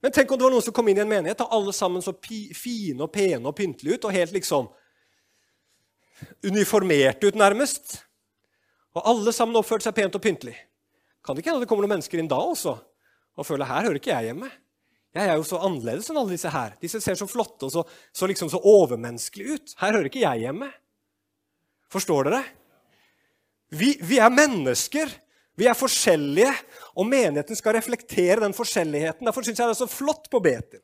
Men 0.07 0.14
tenk 0.14 0.31
om 0.31 0.38
det 0.38 0.47
var 0.47 0.55
noen 0.55 0.66
som 0.68 0.77
kom 0.77 0.92
inn 0.92 1.01
i 1.01 1.03
en 1.03 1.11
menighet, 1.11 1.42
og 1.42 1.59
alle 1.59 1.75
sammen 1.75 2.05
så 2.05 2.14
pi, 2.14 2.45
fine 2.55 3.03
og 3.03 3.11
pene 3.14 3.42
og 3.51 3.59
pyntelige 3.59 3.99
ut, 3.99 4.07
og 4.07 4.14
helt 4.14 4.38
liksom 4.38 4.71
uniformerte 6.47 7.27
ut, 7.27 7.42
nærmest. 7.42 7.99
Og 8.95 9.03
alle 9.09 9.35
sammen 9.35 9.59
oppførte 9.59 9.88
seg 9.88 9.99
pent 9.99 10.14
og 10.14 10.23
pyntelig. 10.23 10.55
Kan 11.27 11.35
det 11.35 11.42
ikke 11.42 11.53
hende 11.53 11.66
det 11.66 11.71
kommer 11.71 11.87
noen 11.87 11.97
mennesker 11.97 12.23
inn 12.23 12.31
da 12.31 12.38
også 12.38 12.79
og 13.33 13.47
føler 13.49 13.68
her 13.68 13.87
hører 13.87 14.01
ikke 14.01 14.12
jeg 14.12 14.31
hjemme? 14.31 14.49
Jeg 15.12 15.29
er 15.29 15.37
jo 15.37 15.44
så 15.44 15.61
annerledes 15.61 16.09
enn 16.09 16.20
alle 16.20 16.35
disse 16.35 16.53
her. 16.53 16.77
Disse 16.81 17.01
ser 17.05 17.18
så 17.20 17.29
flotte 17.29 17.68
og 17.68 17.75
så, 17.75 17.83
så, 18.16 18.29
liksom 18.31 18.48
så 18.53 18.61
overmenneskelige 18.64 19.59
ut. 19.59 19.75
Her 19.83 19.98
hører 19.98 20.09
ikke 20.09 20.22
jeg 20.25 20.46
hjemme. 20.46 20.70
Forstår 21.92 22.31
dere? 22.31 22.40
Vi, 23.72 23.94
vi, 24.01 24.20
er 24.20 24.33
mennesker. 24.33 25.12
Vi 25.61 25.68
er 25.68 25.77
forskjellige, 25.77 26.53
og 26.96 27.09
menigheten 27.09 27.57
skal 27.57 27.77
reflektere 27.77 28.40
den 28.40 28.57
forskjelligheten. 28.57 29.29
Derfor 29.29 29.44
syns 29.44 29.61
jeg 29.61 29.68
det 29.68 29.77
er 29.77 29.83
så 29.85 29.90
flott 29.90 30.31
på 30.33 30.40
Betel 30.44 30.81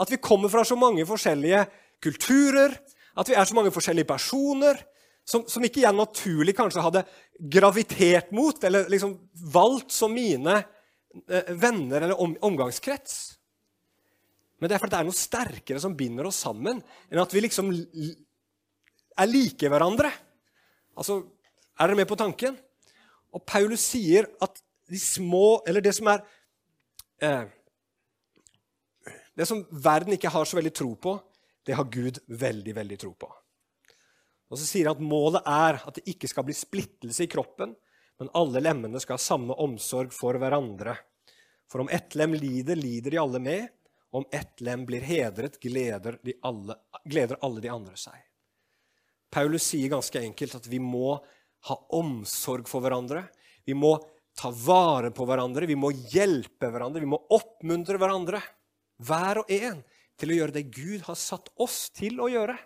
at 0.00 0.10
vi 0.10 0.20
kommer 0.22 0.48
fra 0.48 0.64
så 0.64 0.76
mange 0.78 1.04
forskjellige 1.08 1.64
kulturer, 2.02 2.72
at 3.20 3.28
vi 3.28 3.36
er 3.36 3.44
så 3.44 3.56
mange 3.56 3.72
forskjellige 3.74 4.08
personer 4.08 4.78
som, 5.28 5.44
som 5.48 5.64
ikke 5.64 5.82
jeg 5.84 5.96
naturlig 5.96 6.54
kanskje 6.56 6.84
hadde 6.84 7.04
gravitert 7.52 8.30
mot 8.34 8.64
eller 8.64 8.88
liksom 8.90 9.16
valgt 9.52 9.92
som 9.94 10.14
mine 10.14 10.56
eh, 11.28 11.52
venner 11.52 12.06
eller 12.06 12.20
om, 12.20 12.32
omgangskrets. 12.48 13.18
Men 14.60 14.68
det 14.68 14.76
er 14.76 14.82
fordi 14.82 14.92
det 14.92 15.00
er 15.00 15.08
noe 15.08 15.16
sterkere 15.16 15.80
som 15.82 15.96
binder 15.96 16.28
oss 16.28 16.42
sammen, 16.44 16.82
enn 17.08 17.22
at 17.22 17.32
vi 17.32 17.42
liksom 17.46 17.70
er 17.72 19.30
like 19.30 19.70
hverandre. 19.72 20.12
Altså, 20.96 21.22
Er 21.80 21.88
dere 21.88 21.96
med 21.96 22.08
på 22.10 22.18
tanken? 22.20 22.58
Og 23.32 23.40
Paulus 23.46 23.80
sier 23.80 24.26
at 24.42 24.58
de 24.90 24.98
små, 25.00 25.62
eller 25.66 25.80
det 25.80 25.94
som 25.96 26.10
er 26.12 26.20
eh, 27.22 27.46
Det 29.36 29.46
som 29.48 29.62
verden 29.70 30.12
ikke 30.12 30.28
har 30.28 30.44
så 30.44 30.58
veldig 30.58 30.72
tro 30.76 30.90
på, 31.00 31.14
det 31.64 31.76
har 31.78 31.88
Gud 31.88 32.18
veldig, 32.26 32.74
veldig 32.76 32.98
tro 33.00 33.14
på. 33.14 33.30
Og 34.50 34.58
så 34.58 34.66
sier 34.66 34.90
han 34.90 34.98
at 34.98 35.04
målet 35.06 35.46
er 35.46 35.78
at 35.86 35.96
det 35.96 36.08
ikke 36.10 36.28
skal 36.28 36.44
bli 36.44 36.56
splittelse 36.56 37.24
i 37.24 37.30
kroppen, 37.30 37.72
men 38.20 38.32
alle 38.36 38.60
lemmene 38.60 39.00
skal 39.00 39.16
ha 39.16 39.22
samme 39.22 39.56
omsorg 39.62 40.12
for 40.12 40.36
hverandre. 40.36 40.96
For 41.70 41.84
om 41.84 41.88
ett 41.88 42.16
lem 42.18 42.34
lider, 42.36 42.76
lider 42.76 43.14
de 43.14 43.20
alle 43.22 43.40
med. 43.40 43.70
Om 44.10 44.26
ett 44.34 44.60
lem 44.60 44.86
blir 44.88 45.04
hedret, 45.06 45.60
gleder, 45.62 46.18
de 46.22 46.34
alle, 46.42 46.76
gleder 47.04 47.38
alle 47.46 47.62
de 47.62 47.70
andre 47.70 47.96
seg. 47.98 48.16
Paulus 49.30 49.68
sier 49.70 49.92
ganske 49.92 50.18
enkelt 50.18 50.56
at 50.58 50.66
vi 50.66 50.80
må 50.82 51.14
ha 51.68 51.76
omsorg 51.94 52.66
for 52.68 52.82
hverandre. 52.82 53.22
Vi 53.68 53.76
må 53.78 53.94
ta 54.34 54.50
vare 54.50 55.12
på 55.14 55.26
hverandre, 55.28 55.68
vi 55.68 55.78
må 55.78 55.92
hjelpe 55.92 56.70
hverandre, 56.72 57.02
vi 57.02 57.10
må 57.10 57.20
oppmuntre 57.36 58.00
hverandre. 58.00 58.40
Hver 59.00 59.42
og 59.42 59.52
en 59.54 59.80
til 60.20 60.32
å 60.32 60.40
gjøre 60.40 60.56
det 60.58 60.66
Gud 60.74 61.06
har 61.06 61.18
satt 61.18 61.48
oss 61.60 61.88
til 61.94 62.20
å 62.20 62.28
gjøre. 62.30 62.56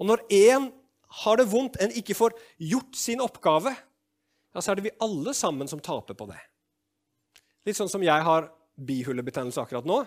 Og 0.00 0.08
når 0.08 0.24
én 0.32 0.70
har 1.22 1.38
det 1.38 1.48
vondt, 1.50 1.78
en 1.80 1.94
ikke 1.94 2.16
får 2.16 2.34
gjort 2.72 2.96
sin 2.98 3.22
oppgave, 3.24 3.72
ja, 3.72 4.62
så 4.62 4.72
er 4.72 4.78
det 4.78 4.88
vi 4.88 4.98
alle 5.04 5.34
sammen 5.36 5.68
som 5.68 5.80
taper 5.82 6.16
på 6.16 6.28
det. 6.30 6.40
Litt 7.66 7.78
sånn 7.78 7.90
som 7.90 8.04
jeg 8.04 8.24
har 8.26 8.48
bihulebetennelse 8.76 9.62
akkurat 9.62 9.86
nå. 9.88 10.00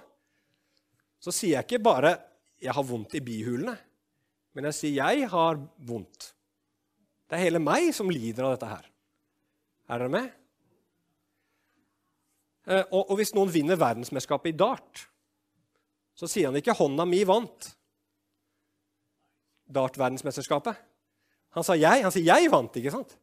Så 1.20 1.34
sier 1.36 1.58
jeg 1.58 1.68
ikke 1.68 1.84
bare 1.84 2.18
'jeg 2.62 2.74
har 2.74 2.84
vondt 2.84 3.16
i 3.16 3.20
bihulene', 3.20 3.78
men 4.54 4.64
jeg 4.66 4.74
sier 4.74 5.04
'jeg 5.04 5.30
har 5.30 5.56
vondt'. 5.86 6.34
Det 7.30 7.38
er 7.38 7.44
hele 7.44 7.60
meg 7.60 7.94
som 7.94 8.10
lider 8.10 8.44
av 8.44 8.58
dette 8.58 8.70
her. 8.70 8.86
Er 9.90 9.98
dere 9.98 10.10
med? 10.10 10.32
Eh, 12.68 12.84
og, 12.92 13.10
og 13.10 13.16
hvis 13.18 13.34
noen 13.34 13.52
vinner 13.54 13.76
verdensmesterskapet 13.76 14.54
i 14.54 14.58
dart, 14.58 15.08
så 16.16 16.28
sier 16.28 16.48
han 16.48 16.56
ikke 16.56 16.76
'hånda 16.76 17.06
mi 17.06 17.24
vant' 17.24 17.76
dartverdensmesterskapet. 19.70 20.76
Han 21.56 21.64
sa 21.64 21.74
'jeg'. 21.74 22.04
Han 22.04 22.12
sier 22.12 22.26
'jeg 22.26 22.52
vant', 22.52 22.76
ikke 22.76 22.92
sant? 22.92 23.18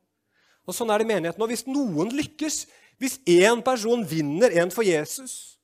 Og 0.67 0.75
Sånn 0.75 0.91
er 0.91 0.99
det 0.99 1.07
i 1.07 1.13
menigheten. 1.15 1.43
Og 1.43 1.49
hvis 1.49 1.67
noen 1.67 2.11
lykkes, 2.11 2.67
hvis 3.01 3.19
én 3.29 3.63
person 3.65 4.05
vinner 4.09 4.55
en 4.63 4.73
for 4.73 4.87
Jesus, 4.87 5.57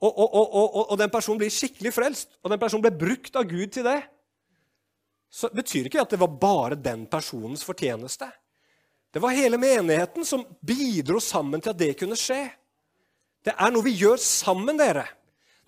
og, 0.00 0.16
og, 0.16 0.34
og, 0.34 0.76
og, 0.86 0.96
den 0.96 1.10
personen 1.12 1.40
blir 1.42 1.52
skikkelig 1.52 1.92
frelst, 1.92 2.30
og 2.40 2.52
den 2.52 2.60
personen 2.60 2.86
ble 2.86 2.94
brukt 2.96 3.34
av 3.36 3.44
Gud 3.48 3.74
til 3.74 3.84
det, 3.84 3.98
så 5.30 5.50
betyr 5.52 5.86
ikke 5.86 5.98
det 5.98 6.06
at 6.06 6.14
det 6.14 6.20
var 6.22 6.38
bare 6.40 6.78
den 6.80 7.04
personens 7.10 7.62
fortjeneste. 7.66 8.30
Det 9.12 9.20
var 9.22 9.36
hele 9.36 9.58
menigheten 9.60 10.24
som 10.26 10.46
bidro 10.64 11.20
sammen 11.22 11.60
til 11.60 11.74
at 11.74 11.78
det 11.78 11.92
kunne 12.00 12.18
skje. 12.18 12.46
Det 13.44 13.52
er 13.52 13.72
noe 13.72 13.84
vi 13.84 13.92
gjør 13.98 14.20
sammen, 14.22 14.78
dere. 14.80 15.04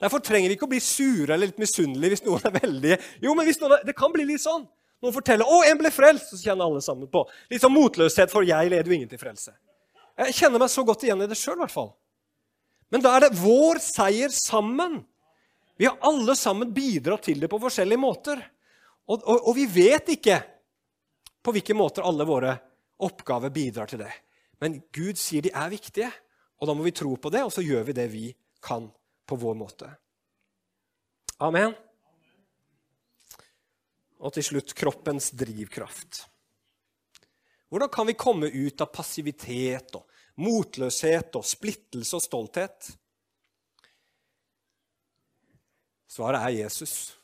Derfor 0.02 0.22
trenger 0.24 0.50
vi 0.50 0.56
ikke 0.56 0.66
å 0.66 0.72
bli 0.72 0.80
sure 0.82 1.34
eller 1.34 1.50
litt 1.50 1.60
misunnelige 1.62 2.16
hvis 2.16 2.24
noen 2.26 2.48
er 2.48 2.56
veldig 2.56 2.96
Jo, 3.22 3.34
men 3.38 3.46
noen 3.46 3.74
er, 3.76 3.84
Det 3.86 3.94
kan 3.98 4.10
bli 4.14 4.24
litt 4.26 4.42
sånn. 4.42 4.64
Noen 5.02 5.14
forteller 5.14 5.46
'Å, 5.46 5.60
en 5.66 5.78
ble 5.78 5.90
frelst', 5.90 6.30
så 6.30 6.38
kjenner 6.38 6.64
alle 6.64 6.80
sammen 6.82 7.08
på. 7.10 7.24
Litt 7.50 7.62
sånn 7.62 7.74
motløshet, 7.74 8.30
for 8.30 8.46
jeg 8.46 8.70
leder 8.70 8.86
jo 8.86 8.94
ingen 8.94 9.10
til 9.10 9.18
frelse. 9.18 9.50
Jeg 10.22 10.36
kjenner 10.38 10.62
meg 10.62 10.70
så 10.70 10.84
godt 10.86 11.04
igjen 11.06 11.24
i 11.24 11.28
det 11.30 11.38
sjøl, 11.38 11.58
i 11.58 11.64
hvert 11.64 11.74
fall. 11.74 11.92
Men 12.92 13.04
da 13.04 13.14
er 13.16 13.24
det 13.26 13.40
vår 13.40 13.80
seier 13.82 14.32
sammen. 14.34 15.00
Vi 15.80 15.88
har 15.88 16.00
alle 16.04 16.36
sammen 16.38 16.72
bidratt 16.74 17.24
til 17.26 17.40
det 17.40 17.48
på 17.50 17.60
forskjellige 17.62 18.00
måter. 18.00 18.42
Og, 19.08 19.22
og, 19.24 19.48
og 19.48 19.56
vi 19.56 19.64
vet 19.66 20.12
ikke 20.14 20.36
på 21.42 21.54
hvilke 21.56 21.74
måter 21.74 22.06
alle 22.06 22.26
våre 22.28 22.52
oppgaver 23.02 23.50
bidrar 23.54 23.90
til 23.90 24.04
det. 24.04 24.12
Men 24.62 24.78
Gud 24.94 25.18
sier 25.18 25.42
de 25.42 25.50
er 25.50 25.72
viktige, 25.72 26.10
og 26.62 26.68
da 26.68 26.74
må 26.76 26.84
vi 26.86 26.94
tro 26.94 27.16
på 27.18 27.32
det, 27.34 27.42
og 27.42 27.50
så 27.50 27.64
gjør 27.64 27.88
vi 27.88 27.96
det 27.96 28.06
vi 28.12 28.26
kan 28.62 28.86
på 29.26 29.38
vår 29.40 29.56
måte. 29.58 29.88
Amen. 31.42 31.74
Og 34.22 34.36
til 34.36 34.46
slutt 34.46 34.76
kroppens 34.78 35.32
drivkraft. 35.34 36.26
Hvordan 37.72 37.90
kan 37.90 38.06
vi 38.06 38.14
komme 38.20 38.52
ut 38.52 38.84
av 38.84 38.92
passivitet 38.94 39.96
og 39.98 40.11
motløshet 40.40 41.36
og 41.36 41.46
splittelse 41.46 42.16
og 42.16 42.24
stolthet? 42.24 42.92
Svaret 46.12 46.42
er 46.44 46.62
Jesus. 46.62 47.14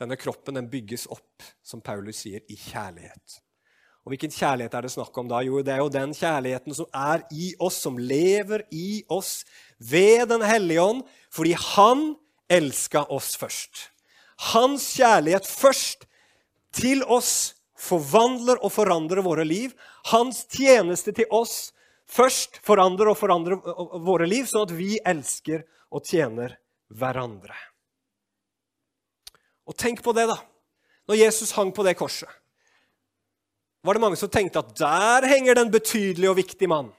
Denne 0.00 0.16
kroppen 0.16 0.56
den 0.56 0.70
bygges 0.72 1.06
opp, 1.12 1.44
som 1.62 1.82
Paulus 1.84 2.22
sier, 2.24 2.40
i 2.48 2.56
kjærlighet. 2.56 3.40
Og 4.00 4.14
Hvilken 4.14 4.32
kjærlighet 4.32 4.74
er 4.74 4.86
det 4.86 4.92
snakk 4.94 5.18
om 5.20 5.28
da? 5.28 5.42
Jo, 5.44 5.60
Det 5.62 5.74
er 5.74 5.82
jo 5.82 5.92
den 5.92 6.14
kjærligheten 6.16 6.74
som 6.74 6.86
er 6.94 7.26
i 7.30 7.52
oss, 7.60 7.76
som 7.84 7.98
lever 7.98 8.64
i 8.72 9.04
oss 9.08 9.44
ved 9.78 10.28
Den 10.28 10.42
hellige 10.42 10.80
ånd, 10.80 11.02
fordi 11.30 11.52
Han 11.52 12.16
elska 12.48 13.04
oss 13.12 13.36
først. 13.36 13.90
Hans 14.52 14.96
kjærlighet 14.96 15.46
først 15.46 16.06
til 16.72 17.04
oss 17.04 17.54
forvandler 17.76 18.56
og 18.64 18.72
forandrer 18.72 19.22
våre 19.22 19.44
liv. 19.44 19.74
Hans 20.06 20.46
tjeneste 20.48 21.12
til 21.12 21.28
oss 21.30 21.72
først 22.10 22.60
forandrer 22.66 23.12
og 23.12 23.18
forandrer 23.18 23.60
våre 24.02 24.28
liv, 24.28 24.48
sånn 24.48 24.66
at 24.66 24.74
vi 24.76 24.98
elsker 25.06 25.64
og 25.90 26.04
tjener 26.06 26.56
hverandre. 26.90 27.56
Og 29.70 29.76
tenk 29.78 30.02
på 30.02 30.14
det, 30.16 30.26
da. 30.30 30.38
Når 31.10 31.18
Jesus 31.22 31.54
hang 31.56 31.72
på 31.74 31.86
det 31.86 31.96
korset 31.98 32.30
var 33.82 33.96
det 33.96 34.02
mange 34.02 34.18
som 34.20 34.28
tenkte 34.28 34.60
at 34.60 34.72
der 34.76 35.24
henger 35.30 35.56
den 35.56 35.70
betydelige 35.72 36.30
og 36.30 36.36
viktige 36.36 36.68
mann. 36.68 36.90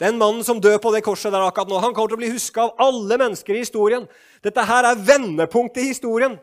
Den 0.00 0.18
mannen 0.18 0.44
som 0.44 0.60
dør 0.60 0.80
på 0.82 0.90
det 0.92 1.04
korset 1.06 1.32
der 1.32 1.44
akkurat 1.46 1.70
nå, 1.70 1.78
han 1.80 1.94
kommer 1.94 2.10
til 2.12 2.18
å 2.18 2.22
bli 2.22 2.32
huska 2.34 2.66
av 2.66 2.82
alle 2.82 3.18
mennesker 3.20 3.54
i 3.54 3.62
historien. 3.62 4.08
Dette 4.44 4.64
her 4.66 4.88
er 4.90 5.00
vendepunktet 5.00 5.84
i 5.84 5.92
historien. 5.92 6.34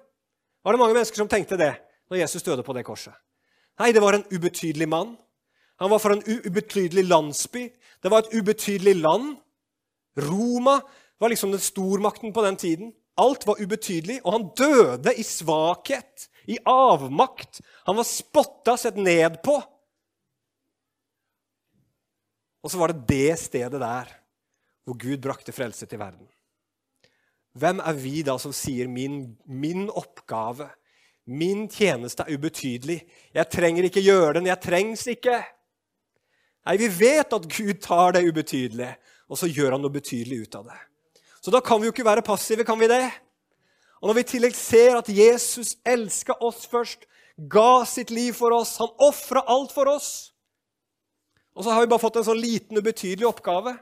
Var 0.64 0.74
det 0.74 0.82
mange 0.82 0.96
mennesker 0.96 1.22
som 1.22 1.30
tenkte 1.30 1.60
det 1.60 1.74
når 2.10 2.24
Jesus 2.24 2.46
døde 2.48 2.66
på 2.66 2.74
det 2.78 2.86
korset? 2.88 3.14
Nei, 3.82 3.92
det 3.94 4.02
var 4.04 4.18
en 4.18 4.26
ubetydelig 4.32 4.88
mann. 4.90 5.14
Han 5.82 5.92
var 5.92 6.02
fra 6.02 6.16
en 6.16 6.26
ubetydelig 6.26 7.04
landsby. 7.10 7.68
Det 8.02 8.10
var 8.10 8.24
et 8.24 8.34
ubetydelig 8.34 8.96
land. 9.02 9.36
Roma 10.18 10.80
var 11.22 11.30
liksom 11.30 11.54
den 11.54 11.62
stormakten 11.62 12.34
på 12.34 12.44
den 12.46 12.58
tiden. 12.58 12.94
Alt 13.22 13.46
var 13.48 13.62
ubetydelig, 13.62 14.22
og 14.24 14.34
han 14.34 14.48
døde 14.58 15.14
i 15.14 15.24
svakhet 15.24 16.28
i 16.50 16.58
avmakt. 16.66 17.62
Han 17.86 18.00
var 18.00 18.08
spotta, 18.08 18.78
sett 18.78 18.98
ned 18.98 19.42
på. 19.46 19.60
Og 22.62 22.72
så 22.72 22.80
var 22.82 22.94
det 22.94 23.06
det 23.10 23.40
stedet 23.42 23.82
der 23.82 24.18
hvor 24.86 24.98
Gud 24.98 25.22
brakte 25.22 25.54
frelse 25.54 25.86
til 25.86 26.02
verden. 26.02 26.26
Hvem 27.54 27.82
er 27.84 27.98
vi 28.00 28.22
da 28.26 28.38
som 28.40 28.54
sier 28.56 28.88
min, 28.90 29.36
min 29.46 29.90
oppgave, 29.90 30.70
min 31.30 31.68
tjeneste 31.70 32.26
er 32.26 32.38
ubetydelig? 32.38 33.02
Jeg 33.36 33.52
trenger 33.52 33.88
ikke 33.88 34.04
gjøre 34.06 34.40
den, 34.40 34.50
jeg 34.50 34.64
trengs 34.64 35.04
ikke. 35.12 35.42
Nei, 36.68 36.78
vi 36.78 36.88
vet 36.94 37.34
at 37.34 37.48
Gud 37.50 37.82
tar 37.82 38.16
det 38.16 38.24
ubetydelige, 38.28 38.94
og 39.32 39.40
så 39.40 39.50
gjør 39.50 39.76
han 39.76 39.84
noe 39.84 39.94
betydelig 39.94 40.44
ut 40.46 40.58
av 40.60 40.68
det. 40.70 40.80
Så 41.42 41.54
da 41.54 41.62
kan 41.66 41.82
vi 41.82 41.88
jo 41.90 41.94
ikke 41.96 42.06
være 42.06 42.26
passive, 42.26 42.66
kan 42.68 42.78
vi 42.80 42.90
det? 42.92 43.06
Og 44.02 44.10
når 44.10 44.18
vi 44.18 44.24
i 44.26 44.30
tillegg 44.34 44.58
ser 44.58 44.98
at 44.98 45.10
Jesus 45.10 45.76
elska 45.86 46.36
oss 46.42 46.68
først, 46.70 47.08
ga 47.50 47.86
sitt 47.90 48.12
liv 48.14 48.36
for 48.38 48.54
oss, 48.54 48.76
han 48.82 48.92
ofra 49.02 49.42
alt 49.50 49.72
for 49.74 49.90
oss 49.90 50.30
Og 51.56 51.64
så 51.64 51.72
har 51.74 51.82
vi 51.82 51.90
bare 51.90 52.00
fått 52.00 52.16
en 52.20 52.24
sånn 52.24 52.40
liten, 52.40 52.78
ubetydelig 52.80 53.28
oppgave. 53.28 53.74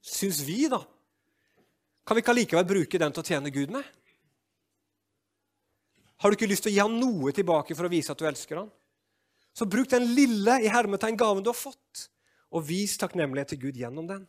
Syns 0.00 0.38
vi, 0.46 0.70
da? 0.72 0.78
Kan 2.04 2.16
vi 2.16 2.22
ikke 2.22 2.32
allikevel 2.32 2.64
bruke 2.68 3.00
den 3.00 3.12
til 3.12 3.20
å 3.20 3.28
tjene 3.28 3.52
Gud 3.52 3.74
med? 3.74 3.84
Har 6.16 6.32
du 6.32 6.38
ikke 6.38 6.48
lyst 6.48 6.64
til 6.64 6.72
å 6.72 6.74
gi 6.74 6.80
ham 6.80 6.96
noe 6.96 7.34
tilbake 7.36 7.76
for 7.76 7.84
å 7.84 7.92
vise 7.92 8.08
at 8.12 8.20
du 8.20 8.24
elsker 8.24 8.62
ham? 8.62 8.70
Så 9.54 9.66
bruk 9.70 9.90
den 9.90 10.08
lille 10.16 10.58
i 10.64 10.70
hermetegn 10.70 11.16
gaven 11.18 11.44
du 11.44 11.52
har 11.52 11.58
fått, 11.58 12.08
og 12.50 12.66
vis 12.66 12.96
takknemlighet 12.98 13.54
til 13.54 13.60
Gud 13.68 13.78
gjennom 13.78 14.08
den. 14.10 14.24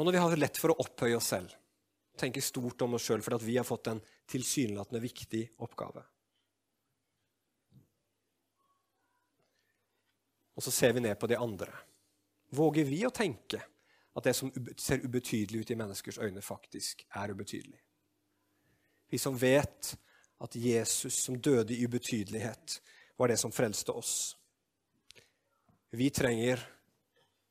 Og 0.00 0.06
når 0.08 0.16
vi 0.16 0.22
har 0.24 0.40
lett 0.40 0.56
for 0.58 0.72
å 0.72 0.80
opphøye 0.82 1.14
oss 1.14 1.28
selv, 1.30 1.52
tenke 2.18 2.42
stort 2.42 2.82
om 2.82 2.96
oss 2.96 3.04
sjøl 3.06 3.22
fordi 3.22 3.44
vi 3.44 3.60
har 3.60 3.68
fått 3.68 3.92
en 3.92 4.00
tilsynelatende 4.32 5.00
viktig 5.00 5.44
oppgave 5.64 6.02
Og 10.52 10.64
så 10.66 10.72
ser 10.74 10.92
vi 10.92 11.00
ned 11.00 11.16
på 11.18 11.26
de 11.30 11.38
andre. 11.40 11.70
Våger 12.52 12.84
vi 12.84 13.00
å 13.08 13.12
tenke 13.14 13.62
at 14.12 14.26
det 14.28 14.34
som 14.36 14.52
ser 14.76 15.04
ubetydelig 15.06 15.62
ut 15.62 15.70
i 15.72 15.78
menneskers 15.78 16.18
øyne, 16.20 16.42
faktisk 16.44 17.06
er 17.16 17.32
ubetydelig? 17.32 17.80
Vi 19.12 19.20
som 19.20 19.36
vet 19.36 19.94
at 20.42 20.56
Jesus, 20.56 21.14
som 21.24 21.38
døde 21.40 21.74
i 21.74 21.84
ubetydelighet, 21.86 22.80
var 23.16 23.28
det 23.28 23.38
som 23.40 23.52
frelste 23.52 23.92
oss. 23.92 24.36
Vi 25.92 26.10
trenger, 26.10 26.60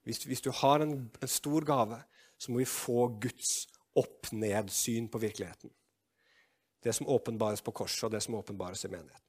hvis, 0.03 0.23
hvis 0.25 0.41
du 0.41 0.51
har 0.51 0.81
en, 0.83 0.95
en 1.21 1.29
stor 1.29 1.65
gave, 1.65 2.01
så 2.37 2.51
må 2.51 2.61
vi 2.61 2.69
få 2.69 3.07
Guds 3.21 3.67
opp-ned-syn 3.97 5.09
på 5.13 5.21
virkeligheten. 5.21 5.69
Det 6.81 6.93
som 6.97 7.09
åpenbares 7.09 7.61
på 7.61 7.71
korset, 7.71 8.07
og 8.07 8.15
det 8.15 8.23
som 8.25 8.35
åpenbares 8.35 8.85
i 8.85 8.89
menigheten. 8.89 9.27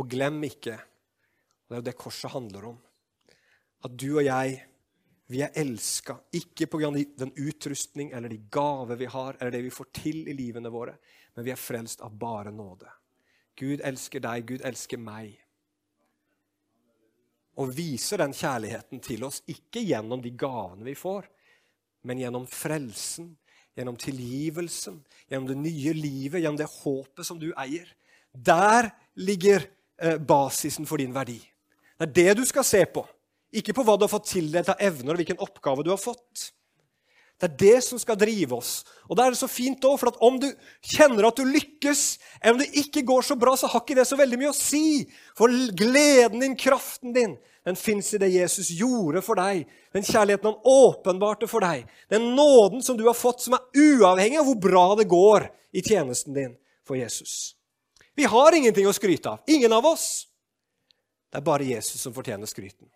Og 0.00 0.08
glem 0.08 0.40
ikke, 0.48 0.78
det 1.70 1.76
er 1.76 1.82
jo 1.84 1.88
det 1.90 1.98
korset 2.00 2.32
handler 2.32 2.64
om, 2.72 2.78
at 3.86 3.96
du 3.96 4.08
og 4.16 4.24
jeg, 4.26 4.56
vi 5.30 5.42
er 5.46 5.54
elska 5.54 6.16
ikke 6.34 6.66
pga. 6.66 6.90
den 6.90 7.30
utrustning 7.38 8.10
eller 8.12 8.28
de 8.28 8.40
gaver 8.50 8.98
vi 8.98 9.06
har, 9.06 9.36
eller 9.38 9.50
det 9.54 9.62
vi 9.62 9.70
får 9.70 9.86
til 9.94 10.28
i 10.28 10.34
livene 10.34 10.68
våre, 10.68 10.96
men 11.36 11.46
vi 11.46 11.52
er 11.54 11.60
frelst 11.60 12.02
av 12.02 12.16
bare 12.18 12.50
nåde. 12.50 12.90
Gud 13.56 13.80
elsker 13.84 14.20
deg, 14.20 14.46
Gud 14.46 14.66
elsker 14.66 14.98
meg 14.98 15.38
og 17.60 17.72
viser 17.76 18.22
den 18.22 18.32
kjærligheten 18.36 19.02
til 19.04 19.24
oss, 19.26 19.42
ikke 19.50 19.82
gjennom 19.84 20.22
de 20.24 20.32
gavene 20.38 20.86
vi 20.86 20.96
får, 20.96 21.26
men 22.08 22.22
gjennom 22.22 22.46
frelsen, 22.48 23.34
gjennom 23.76 23.98
tilgivelsen, 24.00 25.00
gjennom 25.28 25.48
det 25.50 25.58
nye 25.60 25.92
livet, 25.96 26.40
gjennom 26.40 26.60
det 26.60 26.70
håpet 26.80 27.26
som 27.26 27.40
du 27.40 27.50
eier. 27.52 27.88
Der 28.32 28.90
ligger 29.20 29.66
eh, 30.00 30.16
basisen 30.16 30.88
for 30.88 31.02
din 31.02 31.14
verdi. 31.14 31.40
Det 32.00 32.06
er 32.08 32.14
det 32.16 32.40
du 32.40 32.46
skal 32.48 32.64
se 32.64 32.80
på, 32.88 33.02
ikke 33.52 33.74
på 33.76 33.84
hva 33.84 33.98
du 33.98 34.06
har 34.06 34.12
fått 34.12 34.30
tildelt 34.30 34.70
av 34.72 34.80
evner, 34.80 35.12
og 35.12 35.20
hvilken 35.20 35.42
oppgave 35.44 35.84
du 35.84 35.90
har 35.92 36.00
fått. 36.00 36.48
Det 37.40 37.48
er 37.48 37.56
det 37.60 37.78
som 37.84 38.00
skal 38.00 38.18
drive 38.20 38.56
oss. 38.56 38.70
Og 39.08 39.16
da 39.16 39.24
er 39.24 39.32
det 39.32 39.40
så 39.40 39.48
fint 39.48 39.84
også, 39.84 40.00
for 40.02 40.24
om 40.28 40.36
du 40.40 40.48
kjenner 40.84 41.28
at 41.28 41.36
du 41.36 41.44
lykkes, 41.48 42.02
eller 42.40 42.56
om 42.56 42.60
det 42.60 42.82
ikke 42.82 43.04
går 43.08 43.24
så 43.24 43.36
bra, 43.40 43.54
så 43.56 43.68
har 43.72 43.80
ikke 43.80 43.96
det 43.96 44.06
så 44.08 44.16
veldig 44.20 44.38
mye 44.40 44.52
å 44.52 44.56
si. 44.56 45.02
For 45.36 45.52
gleden 45.76 46.44
din, 46.44 46.56
kraften 46.60 47.16
din, 47.16 47.36
den 47.64 47.76
fins 47.76 48.12
i 48.16 48.20
det 48.20 48.28
Jesus 48.32 48.72
gjorde 48.76 49.24
for 49.24 49.40
deg. 49.40 49.66
Den 49.92 50.04
kjærligheten 50.04 50.50
han 50.50 50.72
åpenbarte 50.72 51.48
for 51.48 51.64
deg. 51.64 51.84
Den 52.12 52.32
nåden 52.36 52.84
som 52.84 52.96
du 52.96 53.06
har 53.08 53.16
fått, 53.16 53.44
som 53.44 53.56
er 53.56 53.64
uavhengig 53.76 54.40
av 54.40 54.48
hvor 54.48 54.60
bra 54.60 54.86
det 55.00 55.08
går 55.08 55.48
i 55.76 55.84
tjenesten 55.84 56.36
din 56.36 56.56
for 56.88 56.96
Jesus. 57.00 57.54
Vi 58.16 58.28
har 58.28 58.56
ingenting 58.56 58.88
å 58.88 58.96
skryte 58.96 59.32
av. 59.32 59.44
Ingen 59.48 59.72
av 59.72 59.88
oss. 59.88 60.29
Det 61.30 61.38
er 61.38 61.46
bare 61.46 61.68
Jesus 61.68 62.02
som 62.02 62.14
fortjener 62.14 62.50
skryten. 62.50 62.90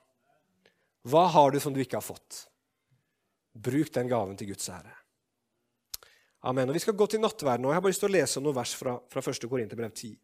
Hva 1.07 1.27
har 1.31 1.53
du 1.53 1.61
som 1.61 1.75
du 1.75 1.81
ikke 1.83 2.01
har 2.01 2.07
fått? 2.07 2.49
Bruk 3.55 3.93
den 3.95 4.11
gaven 4.11 4.37
til 4.37 4.51
Guds 4.51 4.69
ære. 4.69 4.91
Amen. 6.45 6.69
Og 6.69 6.75
Vi 6.75 6.83
skal 6.83 6.97
gå 6.99 7.07
til 7.07 7.23
nattverden 7.23 7.63
nå. 7.63 7.71
Jeg 7.71 7.79
har 7.79 7.85
bare 7.85 7.95
lyst 7.95 8.03
til 8.03 8.11
å 8.11 8.17
lese 8.17 8.43
noen 8.43 8.57
vers 8.57 8.75
fra, 8.77 8.97
fra 9.09 9.23
1. 9.23 9.47
Korinterbrev 9.49 9.93
10. 9.93 10.17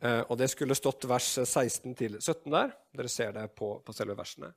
Eh, 0.00 0.22
og 0.28 0.38
Det 0.38 0.48
skulle 0.52 0.78
stått 0.78 1.08
vers 1.10 1.32
16 1.42 1.96
til 1.98 2.16
17 2.20 2.46
der. 2.54 2.72
Dere 2.94 3.12
ser 3.12 3.34
det 3.34 3.48
på, 3.58 3.74
på 3.84 3.96
selve 3.96 4.16
versene. 4.16 4.52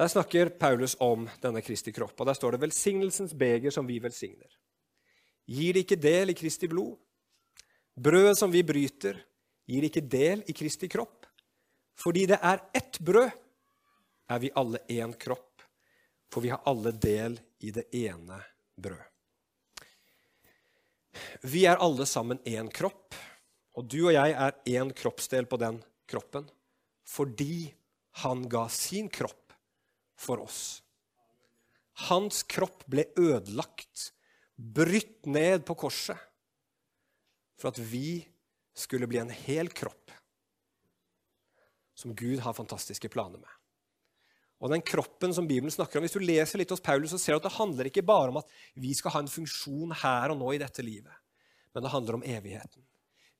Der 0.00 0.08
snakker 0.08 0.54
Paulus 0.56 0.96
om 1.02 1.28
denne 1.42 1.60
Kristi 1.62 1.92
kropp. 1.92 2.18
og 2.18 2.26
Der 2.26 2.38
står 2.38 2.52
det 2.52 2.60
'velsignelsens 2.60 3.34
beger 3.36 3.70
som 3.70 3.86
vi 3.86 4.00
velsigner'. 4.00 4.56
Gir 5.46 5.74
det 5.74 5.84
ikke 5.84 6.02
del 6.02 6.30
i 6.30 6.34
Kristi 6.34 6.68
blod? 6.68 6.96
Brødet 8.00 8.38
som 8.38 8.52
vi 8.52 8.62
bryter, 8.62 9.18
gir 9.70 9.86
ikke 9.86 10.02
del 10.02 10.42
i 10.50 10.56
Kristi 10.56 10.90
kropp? 10.90 11.28
Fordi 12.00 12.26
det 12.30 12.40
er 12.42 12.62
ett 12.74 12.98
brød, 13.00 13.30
er 14.30 14.38
vi 14.42 14.50
alle 14.56 14.82
én 14.90 15.12
kropp 15.18 15.50
for 16.30 16.40
vi 16.40 16.50
har 16.50 16.62
alle 16.64 16.92
del 16.92 17.40
i 17.58 17.72
det 17.74 17.88
ene 17.96 18.38
brød. 18.76 19.02
Vi 21.42 21.64
er 21.66 21.80
alle 21.82 22.06
sammen 22.06 22.38
én 22.46 22.70
kropp, 22.72 23.16
og 23.74 23.86
du 23.90 23.98
og 24.06 24.14
jeg 24.14 24.34
er 24.34 24.54
én 24.70 24.92
kroppsdel 24.94 25.48
på 25.50 25.58
den 25.60 25.80
kroppen 26.10 26.48
fordi 27.10 27.72
han 28.22 28.44
ga 28.50 28.68
sin 28.70 29.08
kropp 29.10 29.54
for 30.20 30.44
oss. 30.44 30.78
Hans 32.06 32.44
kropp 32.46 32.84
ble 32.86 33.08
ødelagt, 33.18 34.12
brytt 34.54 35.26
ned 35.26 35.64
på 35.66 35.74
korset, 35.80 36.18
for 37.58 37.72
at 37.72 37.80
vi 37.82 38.20
skulle 38.76 39.08
bli 39.10 39.20
en 39.20 39.30
hel 39.30 39.68
kropp 39.68 40.10
som 41.94 42.14
Gud 42.16 42.40
har 42.40 42.56
fantastiske 42.56 43.08
planer 43.12 43.38
med. 43.38 43.56
Og 44.60 44.72
den 44.72 44.84
kroppen 44.84 45.32
som 45.34 45.48
Bibelen 45.48 45.72
snakker 45.72 45.98
om, 45.98 46.04
Hvis 46.04 46.16
du 46.16 46.20
leser 46.20 46.58
litt 46.58 46.70
hos 46.70 46.80
Paulus, 46.84 47.10
så 47.10 47.18
ser 47.18 47.32
du 47.32 47.40
at 47.40 47.48
det 47.48 47.56
handler 47.58 47.88
ikke 47.88 48.04
bare 48.04 48.28
om 48.28 48.36
at 48.40 48.48
vi 48.74 48.92
skal 48.94 49.10
ha 49.10 49.20
en 49.20 49.28
funksjon 49.28 49.92
her 50.02 50.30
og 50.30 50.38
nå 50.40 50.52
i 50.52 50.60
dette 50.60 50.84
livet, 50.84 51.12
men 51.74 51.82
det 51.82 51.92
handler 51.92 52.14
om 52.18 52.24
evigheten. 52.24 52.82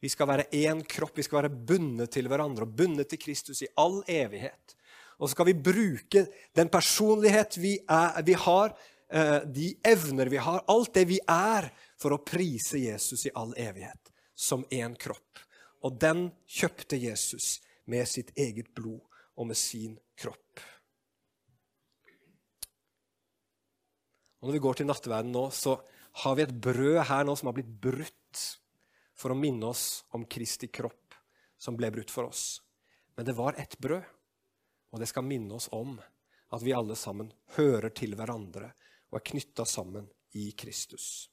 Vi 0.00 0.08
skal 0.08 0.28
være 0.30 0.48
én 0.56 0.80
kropp, 0.88 1.18
vi 1.18 1.22
skal 1.26 1.42
være 1.42 1.52
bundet 1.52 2.14
til 2.16 2.28
hverandre 2.28 2.64
og 2.64 2.72
bundet 2.72 3.10
til 3.10 3.20
Kristus 3.20 3.60
i 3.62 3.68
all 3.76 4.00
evighet. 4.08 4.76
Og 5.20 5.28
så 5.28 5.34
skal 5.34 5.50
vi 5.50 5.60
bruke 5.60 6.24
den 6.56 6.70
personlighet 6.72 7.58
vi, 7.60 7.74
er, 7.84 8.22
vi 8.24 8.32
har, 8.32 8.72
eh, 9.12 9.44
de 9.44 9.74
evner 9.84 10.32
vi 10.32 10.40
har, 10.40 10.64
alt 10.72 10.94
det 10.96 11.04
vi 11.10 11.20
er, 11.28 11.68
for 12.00 12.16
å 12.16 12.22
prise 12.24 12.80
Jesus 12.80 13.26
i 13.28 13.34
all 13.36 13.52
evighet, 13.60 13.99
som 14.40 14.64
én 14.72 14.96
kropp. 14.96 15.40
Og 15.84 15.96
den 16.00 16.28
kjøpte 16.48 16.98
Jesus 17.00 17.58
med 17.90 18.08
sitt 18.08 18.32
eget 18.38 18.72
blod 18.76 19.00
og 19.36 19.48
med 19.50 19.58
sin 19.58 19.98
kropp. 20.18 20.60
Og 24.40 24.48
Når 24.48 24.56
vi 24.56 24.62
går 24.64 24.80
til 24.80 24.88
nattverden 24.88 25.32
nå, 25.32 25.48
så 25.52 25.76
har 26.24 26.36
vi 26.36 26.44
et 26.46 26.54
brød 26.64 27.02
her 27.10 27.26
nå 27.28 27.36
som 27.36 27.50
har 27.50 27.56
blitt 27.58 27.72
brutt 27.82 28.44
for 29.16 29.32
å 29.32 29.36
minne 29.36 29.68
oss 29.68 30.06
om 30.16 30.24
Kristi 30.24 30.70
kropp 30.72 31.16
som 31.60 31.76
ble 31.76 31.90
brutt 31.92 32.10
for 32.10 32.30
oss. 32.30 32.62
Men 33.16 33.28
det 33.28 33.36
var 33.36 33.58
ett 33.60 33.76
brød, 33.78 34.04
og 34.90 35.02
det 35.02 35.10
skal 35.10 35.28
minne 35.28 35.54
oss 35.54 35.68
om 35.76 35.98
at 36.50 36.64
vi 36.64 36.72
alle 36.74 36.96
sammen 36.96 37.28
hører 37.58 37.92
til 37.94 38.16
hverandre 38.16 38.72
og 39.10 39.20
er 39.20 39.26
knytta 39.32 39.66
sammen 39.68 40.08
i 40.40 40.50
Kristus. 40.56 41.29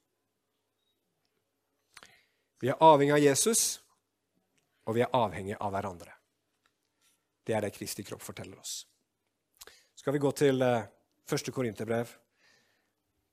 Vi 2.59 2.71
er 2.71 2.79
avhengig 2.81 3.13
av 3.13 3.21
Jesus, 3.21 3.63
og 4.89 4.95
vi 4.97 5.03
er 5.05 5.13
avhengig 5.13 5.57
av 5.61 5.73
hverandre. 5.75 6.13
Det 7.45 7.53
er 7.55 7.63
det 7.63 7.75
Kristi 7.75 8.03
kropp 8.03 8.23
forteller 8.25 8.57
oss. 8.59 8.81
Skal 9.95 10.15
vi 10.15 10.21
gå 10.23 10.31
til 10.35 10.61
eh, 10.65 10.87
første 11.27 11.53
Korinterbrev, 11.53 12.09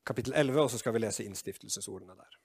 kapittel 0.04 0.34
11, 0.36 0.60
og 0.60 0.70
så 0.70 0.80
skal 0.80 0.94
vi 0.94 1.02
lese 1.06 1.24
innstiftelsesordene 1.24 2.16
der. 2.18 2.40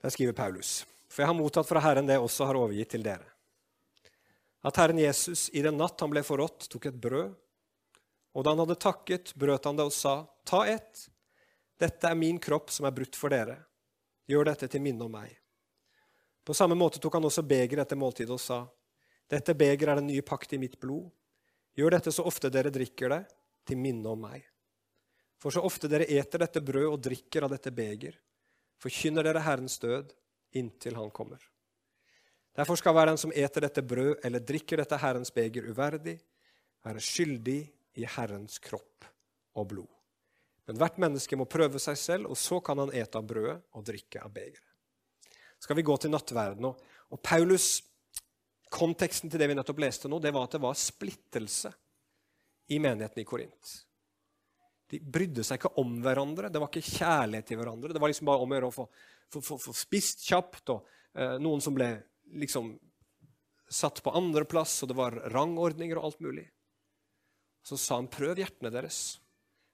Der 0.00 0.08
skriver 0.08 0.32
Paulus.: 0.32 0.86
For 1.08 1.22
jeg 1.22 1.28
har 1.28 1.36
mottatt 1.36 1.68
fra 1.68 1.80
Herren 1.84 2.06
det 2.08 2.16
jeg 2.16 2.24
også 2.24 2.48
har 2.48 2.56
overgitt 2.56 2.96
til 2.96 3.04
dere. 3.04 3.28
At 4.62 4.76
Herren 4.76 4.98
Jesus 5.00 5.48
i 5.56 5.62
den 5.64 5.78
natt 5.80 6.00
han 6.00 6.12
ble 6.12 6.22
forrådt, 6.26 6.68
tok 6.68 6.90
et 6.90 7.00
brød, 7.00 7.32
og 8.36 8.44
da 8.44 8.52
han 8.52 8.62
hadde 8.62 8.76
takket, 8.80 9.32
brøt 9.34 9.64
han 9.66 9.78
det 9.78 9.88
og 9.88 9.94
sa, 9.94 10.14
Ta 10.46 10.62
ett, 10.68 11.06
dette 11.80 12.08
er 12.08 12.18
min 12.18 12.38
kropp 12.42 12.70
som 12.70 12.86
er 12.86 12.94
brutt 12.94 13.16
for 13.16 13.32
dere. 13.32 13.56
Gjør 14.28 14.50
dette 14.50 14.68
til 14.70 14.82
minne 14.84 15.06
om 15.06 15.14
meg. 15.14 15.32
På 16.44 16.54
samme 16.54 16.76
måte 16.78 17.00
tok 17.02 17.16
han 17.16 17.26
også 17.26 17.44
begeret 17.46 17.86
etter 17.86 17.98
måltidet 17.98 18.34
og 18.36 18.42
sa, 18.42 18.64
Dette 19.30 19.54
begeret 19.54 19.94
er 19.94 20.00
den 20.00 20.10
nye 20.10 20.24
pakt 20.26 20.52
i 20.52 20.58
mitt 20.58 20.76
blod. 20.82 21.08
Gjør 21.78 21.94
dette 21.94 22.12
så 22.12 22.24
ofte 22.26 22.50
dere 22.50 22.72
drikker 22.74 23.12
det, 23.12 23.20
til 23.66 23.78
minne 23.78 24.10
om 24.10 24.24
meg. 24.26 24.42
For 25.40 25.54
så 25.54 25.62
ofte 25.64 25.88
dere 25.88 26.08
eter 26.10 26.42
dette 26.42 26.62
brød 26.64 26.88
og 26.88 27.02
drikker 27.04 27.46
av 27.46 27.54
dette 27.54 27.72
beger, 27.72 28.16
forkynner 28.82 29.24
dere 29.24 29.44
Herrens 29.44 29.78
død 29.80 30.12
inntil 30.58 30.98
Han 30.98 31.12
kommer. 31.14 31.40
Derfor 32.56 32.78
skal 32.78 32.94
hver 32.96 33.10
den 33.12 33.20
som 33.20 33.32
eter 33.32 33.64
dette 33.64 33.82
brød 33.86 34.24
eller 34.26 34.42
drikker 34.42 34.82
dette 34.82 34.98
Herrens 34.98 35.30
beger 35.34 35.68
uverdig, 35.70 36.16
være 36.84 37.02
skyldig 37.04 37.60
i 38.00 38.06
Herrens 38.16 38.58
kropp 38.62 39.06
og 39.58 39.68
blod. 39.70 39.90
Men 40.66 40.78
hvert 40.78 40.98
menneske 41.02 41.38
må 41.38 41.48
prøve 41.50 41.80
seg 41.82 41.98
selv, 41.98 42.30
og 42.30 42.38
så 42.38 42.60
kan 42.64 42.78
han 42.78 42.92
ete 42.94 43.18
av 43.18 43.26
brødet 43.26 43.58
og 43.74 43.86
drikke 43.86 44.22
av 44.22 44.32
begeret. 44.34 44.66
Skal 45.60 45.76
vi 45.76 45.84
gå 45.84 45.96
til 46.00 46.12
nattverden 46.12 46.62
nå? 46.64 46.74
Og 47.10 47.22
Paulus, 47.22 47.80
Konteksten 48.70 49.26
til 49.26 49.40
det 49.42 49.48
vi 49.50 49.54
nettopp 49.58 49.80
leste 49.82 50.06
nå, 50.06 50.20
det 50.22 50.30
var 50.30 50.44
at 50.46 50.52
det 50.54 50.60
var 50.62 50.76
splittelse 50.78 51.72
i 52.70 52.78
menigheten 52.78 53.18
i 53.18 53.24
Korint. 53.26 53.72
De 54.90 55.00
brydde 55.02 55.42
seg 55.46 55.58
ikke 55.58 55.72
om 55.82 55.96
hverandre, 56.04 56.52
det 56.54 56.62
var 56.62 56.70
ikke 56.70 56.98
kjærlighet 57.00 57.48
til 57.50 57.58
hverandre. 57.58 57.90
Det 57.90 58.02
var 58.02 58.12
liksom 58.12 58.30
bare 58.30 58.44
om 58.44 58.54
å 58.54 58.56
gjøre 58.56 58.70
å 58.70 58.74
få, 58.76 58.86
få, 59.26 59.42
få, 59.42 59.58
få 59.64 59.74
spist 59.74 60.22
kjapt, 60.28 60.70
og 60.70 60.86
eh, 61.18 61.34
noen 61.42 61.62
som 61.62 61.74
ble 61.74 61.90
liksom 62.32 62.74
satt 63.70 64.02
på 64.02 64.12
andreplass, 64.16 64.82
og 64.82 64.90
det 64.90 64.98
var 64.98 65.18
rangordninger 65.34 65.98
og 65.98 66.10
alt 66.10 66.22
mulig. 66.24 66.46
Så 67.66 67.78
sa 67.78 67.98
han, 68.00 68.10
prøv 68.10 68.40
hjertene 68.40 68.72
deres 68.72 69.20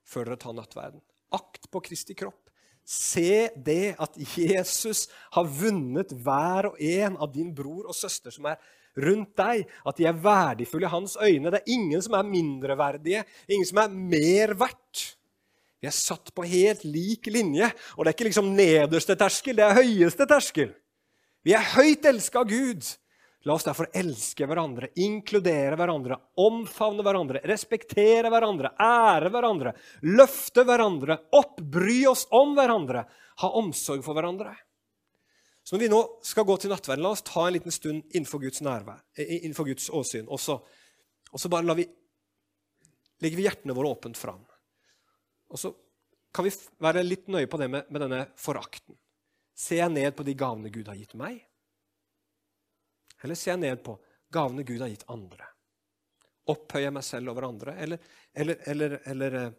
før 0.07 0.30
dere 0.30 0.40
tar 0.42 0.57
nattverden. 0.57 1.02
Akt 1.34 1.70
på 1.72 1.82
Kristi 1.84 2.16
kropp. 2.18 2.42
Se 2.86 3.48
det 3.66 3.96
at 3.98 4.14
Jesus 4.14 5.09
har 5.34 5.48
vunnet 5.50 6.12
hver 6.14 6.70
og 6.70 6.76
en 6.78 7.16
av 7.18 7.32
din 7.34 7.50
bror 7.54 7.88
og 7.90 7.96
søster 7.98 8.34
som 8.34 8.46
er 8.46 8.61
rundt 9.02 9.32
deg. 9.38 9.64
At 9.82 9.98
de 9.98 10.07
er 10.07 10.20
verdifulle 10.22 10.86
i 10.86 10.92
hans 10.92 11.16
øyne. 11.18 11.50
Det 11.50 11.62
er 11.62 11.74
ingen 11.74 12.04
som 12.04 12.14
er 12.18 12.30
mindreverdige, 12.30 13.24
ingen 13.50 13.66
som 13.66 13.82
er 13.82 13.96
mer 14.14 14.54
verdt. 14.59 15.02
Vi 15.82 15.90
er 15.90 15.94
satt 15.94 16.30
på 16.34 16.46
helt 16.48 16.86
lik 16.88 17.26
linje, 17.28 17.68
og 17.96 18.04
det 18.04 18.11
er 18.11 18.16
ikke 18.16 18.28
liksom 18.30 18.54
nederste 18.57 19.16
terskel, 19.18 19.59
det 19.59 19.66
er 19.66 19.76
høyeste 19.76 20.24
terskel. 20.26 20.70
Vi 21.47 21.55
er 21.55 21.74
høyt 21.76 22.07
elska 22.11 22.42
av 22.42 22.51
Gud. 22.51 22.82
La 23.47 23.55
oss 23.55 23.62
derfor 23.62 23.86
elske 23.94 24.47
hverandre, 24.51 24.88
inkludere 24.99 25.76
hverandre, 25.78 26.16
omfavne 26.42 27.05
hverandre, 27.07 27.44
respektere 27.47 28.32
hverandre, 28.32 28.72
ære 28.82 29.30
hverandre, 29.30 29.72
løfte 30.03 30.64
hverandre, 30.66 31.20
opp, 31.38 31.61
bry 31.62 32.01
oss 32.11 32.24
om 32.34 32.57
hverandre, 32.59 33.05
ha 33.44 33.53
omsorg 33.61 34.03
for 34.03 34.18
hverandre. 34.18 34.57
Så 35.62 35.76
når 35.76 35.84
vi 35.84 35.92
nå 35.94 36.03
skal 36.26 36.49
gå 36.51 36.59
til 36.59 36.74
nattverden, 36.74 37.07
la 37.07 37.14
oss 37.14 37.22
ta 37.26 37.47
en 37.47 37.55
liten 37.55 37.74
stund 37.74 38.03
innenfor 38.11 38.42
Guds 38.42 38.66
nærvær, 38.66 38.99
eh, 39.14 39.38
innenfor 39.38 39.70
Guds 39.70 39.86
åsyn. 39.94 40.26
Og 40.26 40.42
så, 40.42 40.59
og 41.30 41.42
så 41.42 41.51
bare 41.51 41.78
vi, 41.78 41.86
legger 43.22 43.38
vi 43.38 43.47
hjertene 43.47 43.78
våre 43.78 43.94
åpent 43.94 44.18
fram. 44.18 44.42
Og 45.55 45.62
så 45.62 45.70
kan 46.34 46.51
vi 46.51 46.55
være 46.82 47.07
litt 47.07 47.30
nøye 47.30 47.47
på 47.47 47.62
det 47.62 47.70
med, 47.70 47.86
med 47.94 48.09
denne 48.09 48.24
forakten. 48.34 48.99
Ser 49.57 49.80
jeg 49.80 49.92
ned 49.92 50.11
på 50.16 50.24
de 50.26 50.34
gavene 50.36 50.72
Gud 50.72 50.88
har 50.90 50.98
gitt 50.98 51.14
meg? 51.16 51.38
Eller 53.24 53.38
ser 53.38 53.54
jeg 53.54 53.62
ned 53.62 53.80
på 53.84 53.96
gavene 54.32 54.66
Gud 54.68 54.82
har 54.84 54.92
gitt 54.92 55.07
andre? 55.12 55.48
Opphøyer 56.52 56.86
jeg 56.86 56.94
meg 56.94 57.07
selv 57.07 57.32
over 57.32 57.48
andre, 57.48 57.74
eller, 57.82 58.11
eller, 58.36 58.61
eller, 58.70 58.98
eller 59.11 59.38
eh, 59.40 59.54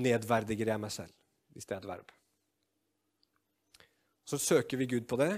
nedverdiger 0.00 0.72
jeg 0.72 0.82
meg 0.82 0.94
selv, 0.94 1.12
hvis 1.54 1.68
det 1.68 1.76
er 1.76 1.84
et 1.84 1.90
verb? 1.92 2.16
Så 4.26 4.40
søker 4.40 4.80
vi 4.80 4.88
Gud 4.90 5.06
på 5.10 5.18
det, 5.20 5.30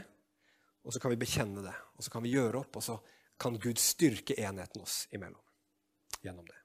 og 0.86 0.94
så 0.94 1.02
kan 1.02 1.12
vi 1.12 1.20
bekjenne 1.20 1.64
det. 1.64 1.74
Og 1.96 2.04
så 2.04 2.14
kan 2.14 2.24
vi 2.24 2.32
gjøre 2.34 2.62
opp, 2.62 2.78
og 2.78 2.84
så 2.84 2.98
kan 3.40 3.58
Gud 3.58 3.80
styrke 3.80 4.38
enheten 4.38 4.84
oss 4.84 5.06
imellom 5.10 5.42
gjennom 6.22 6.46
det. 6.46 6.61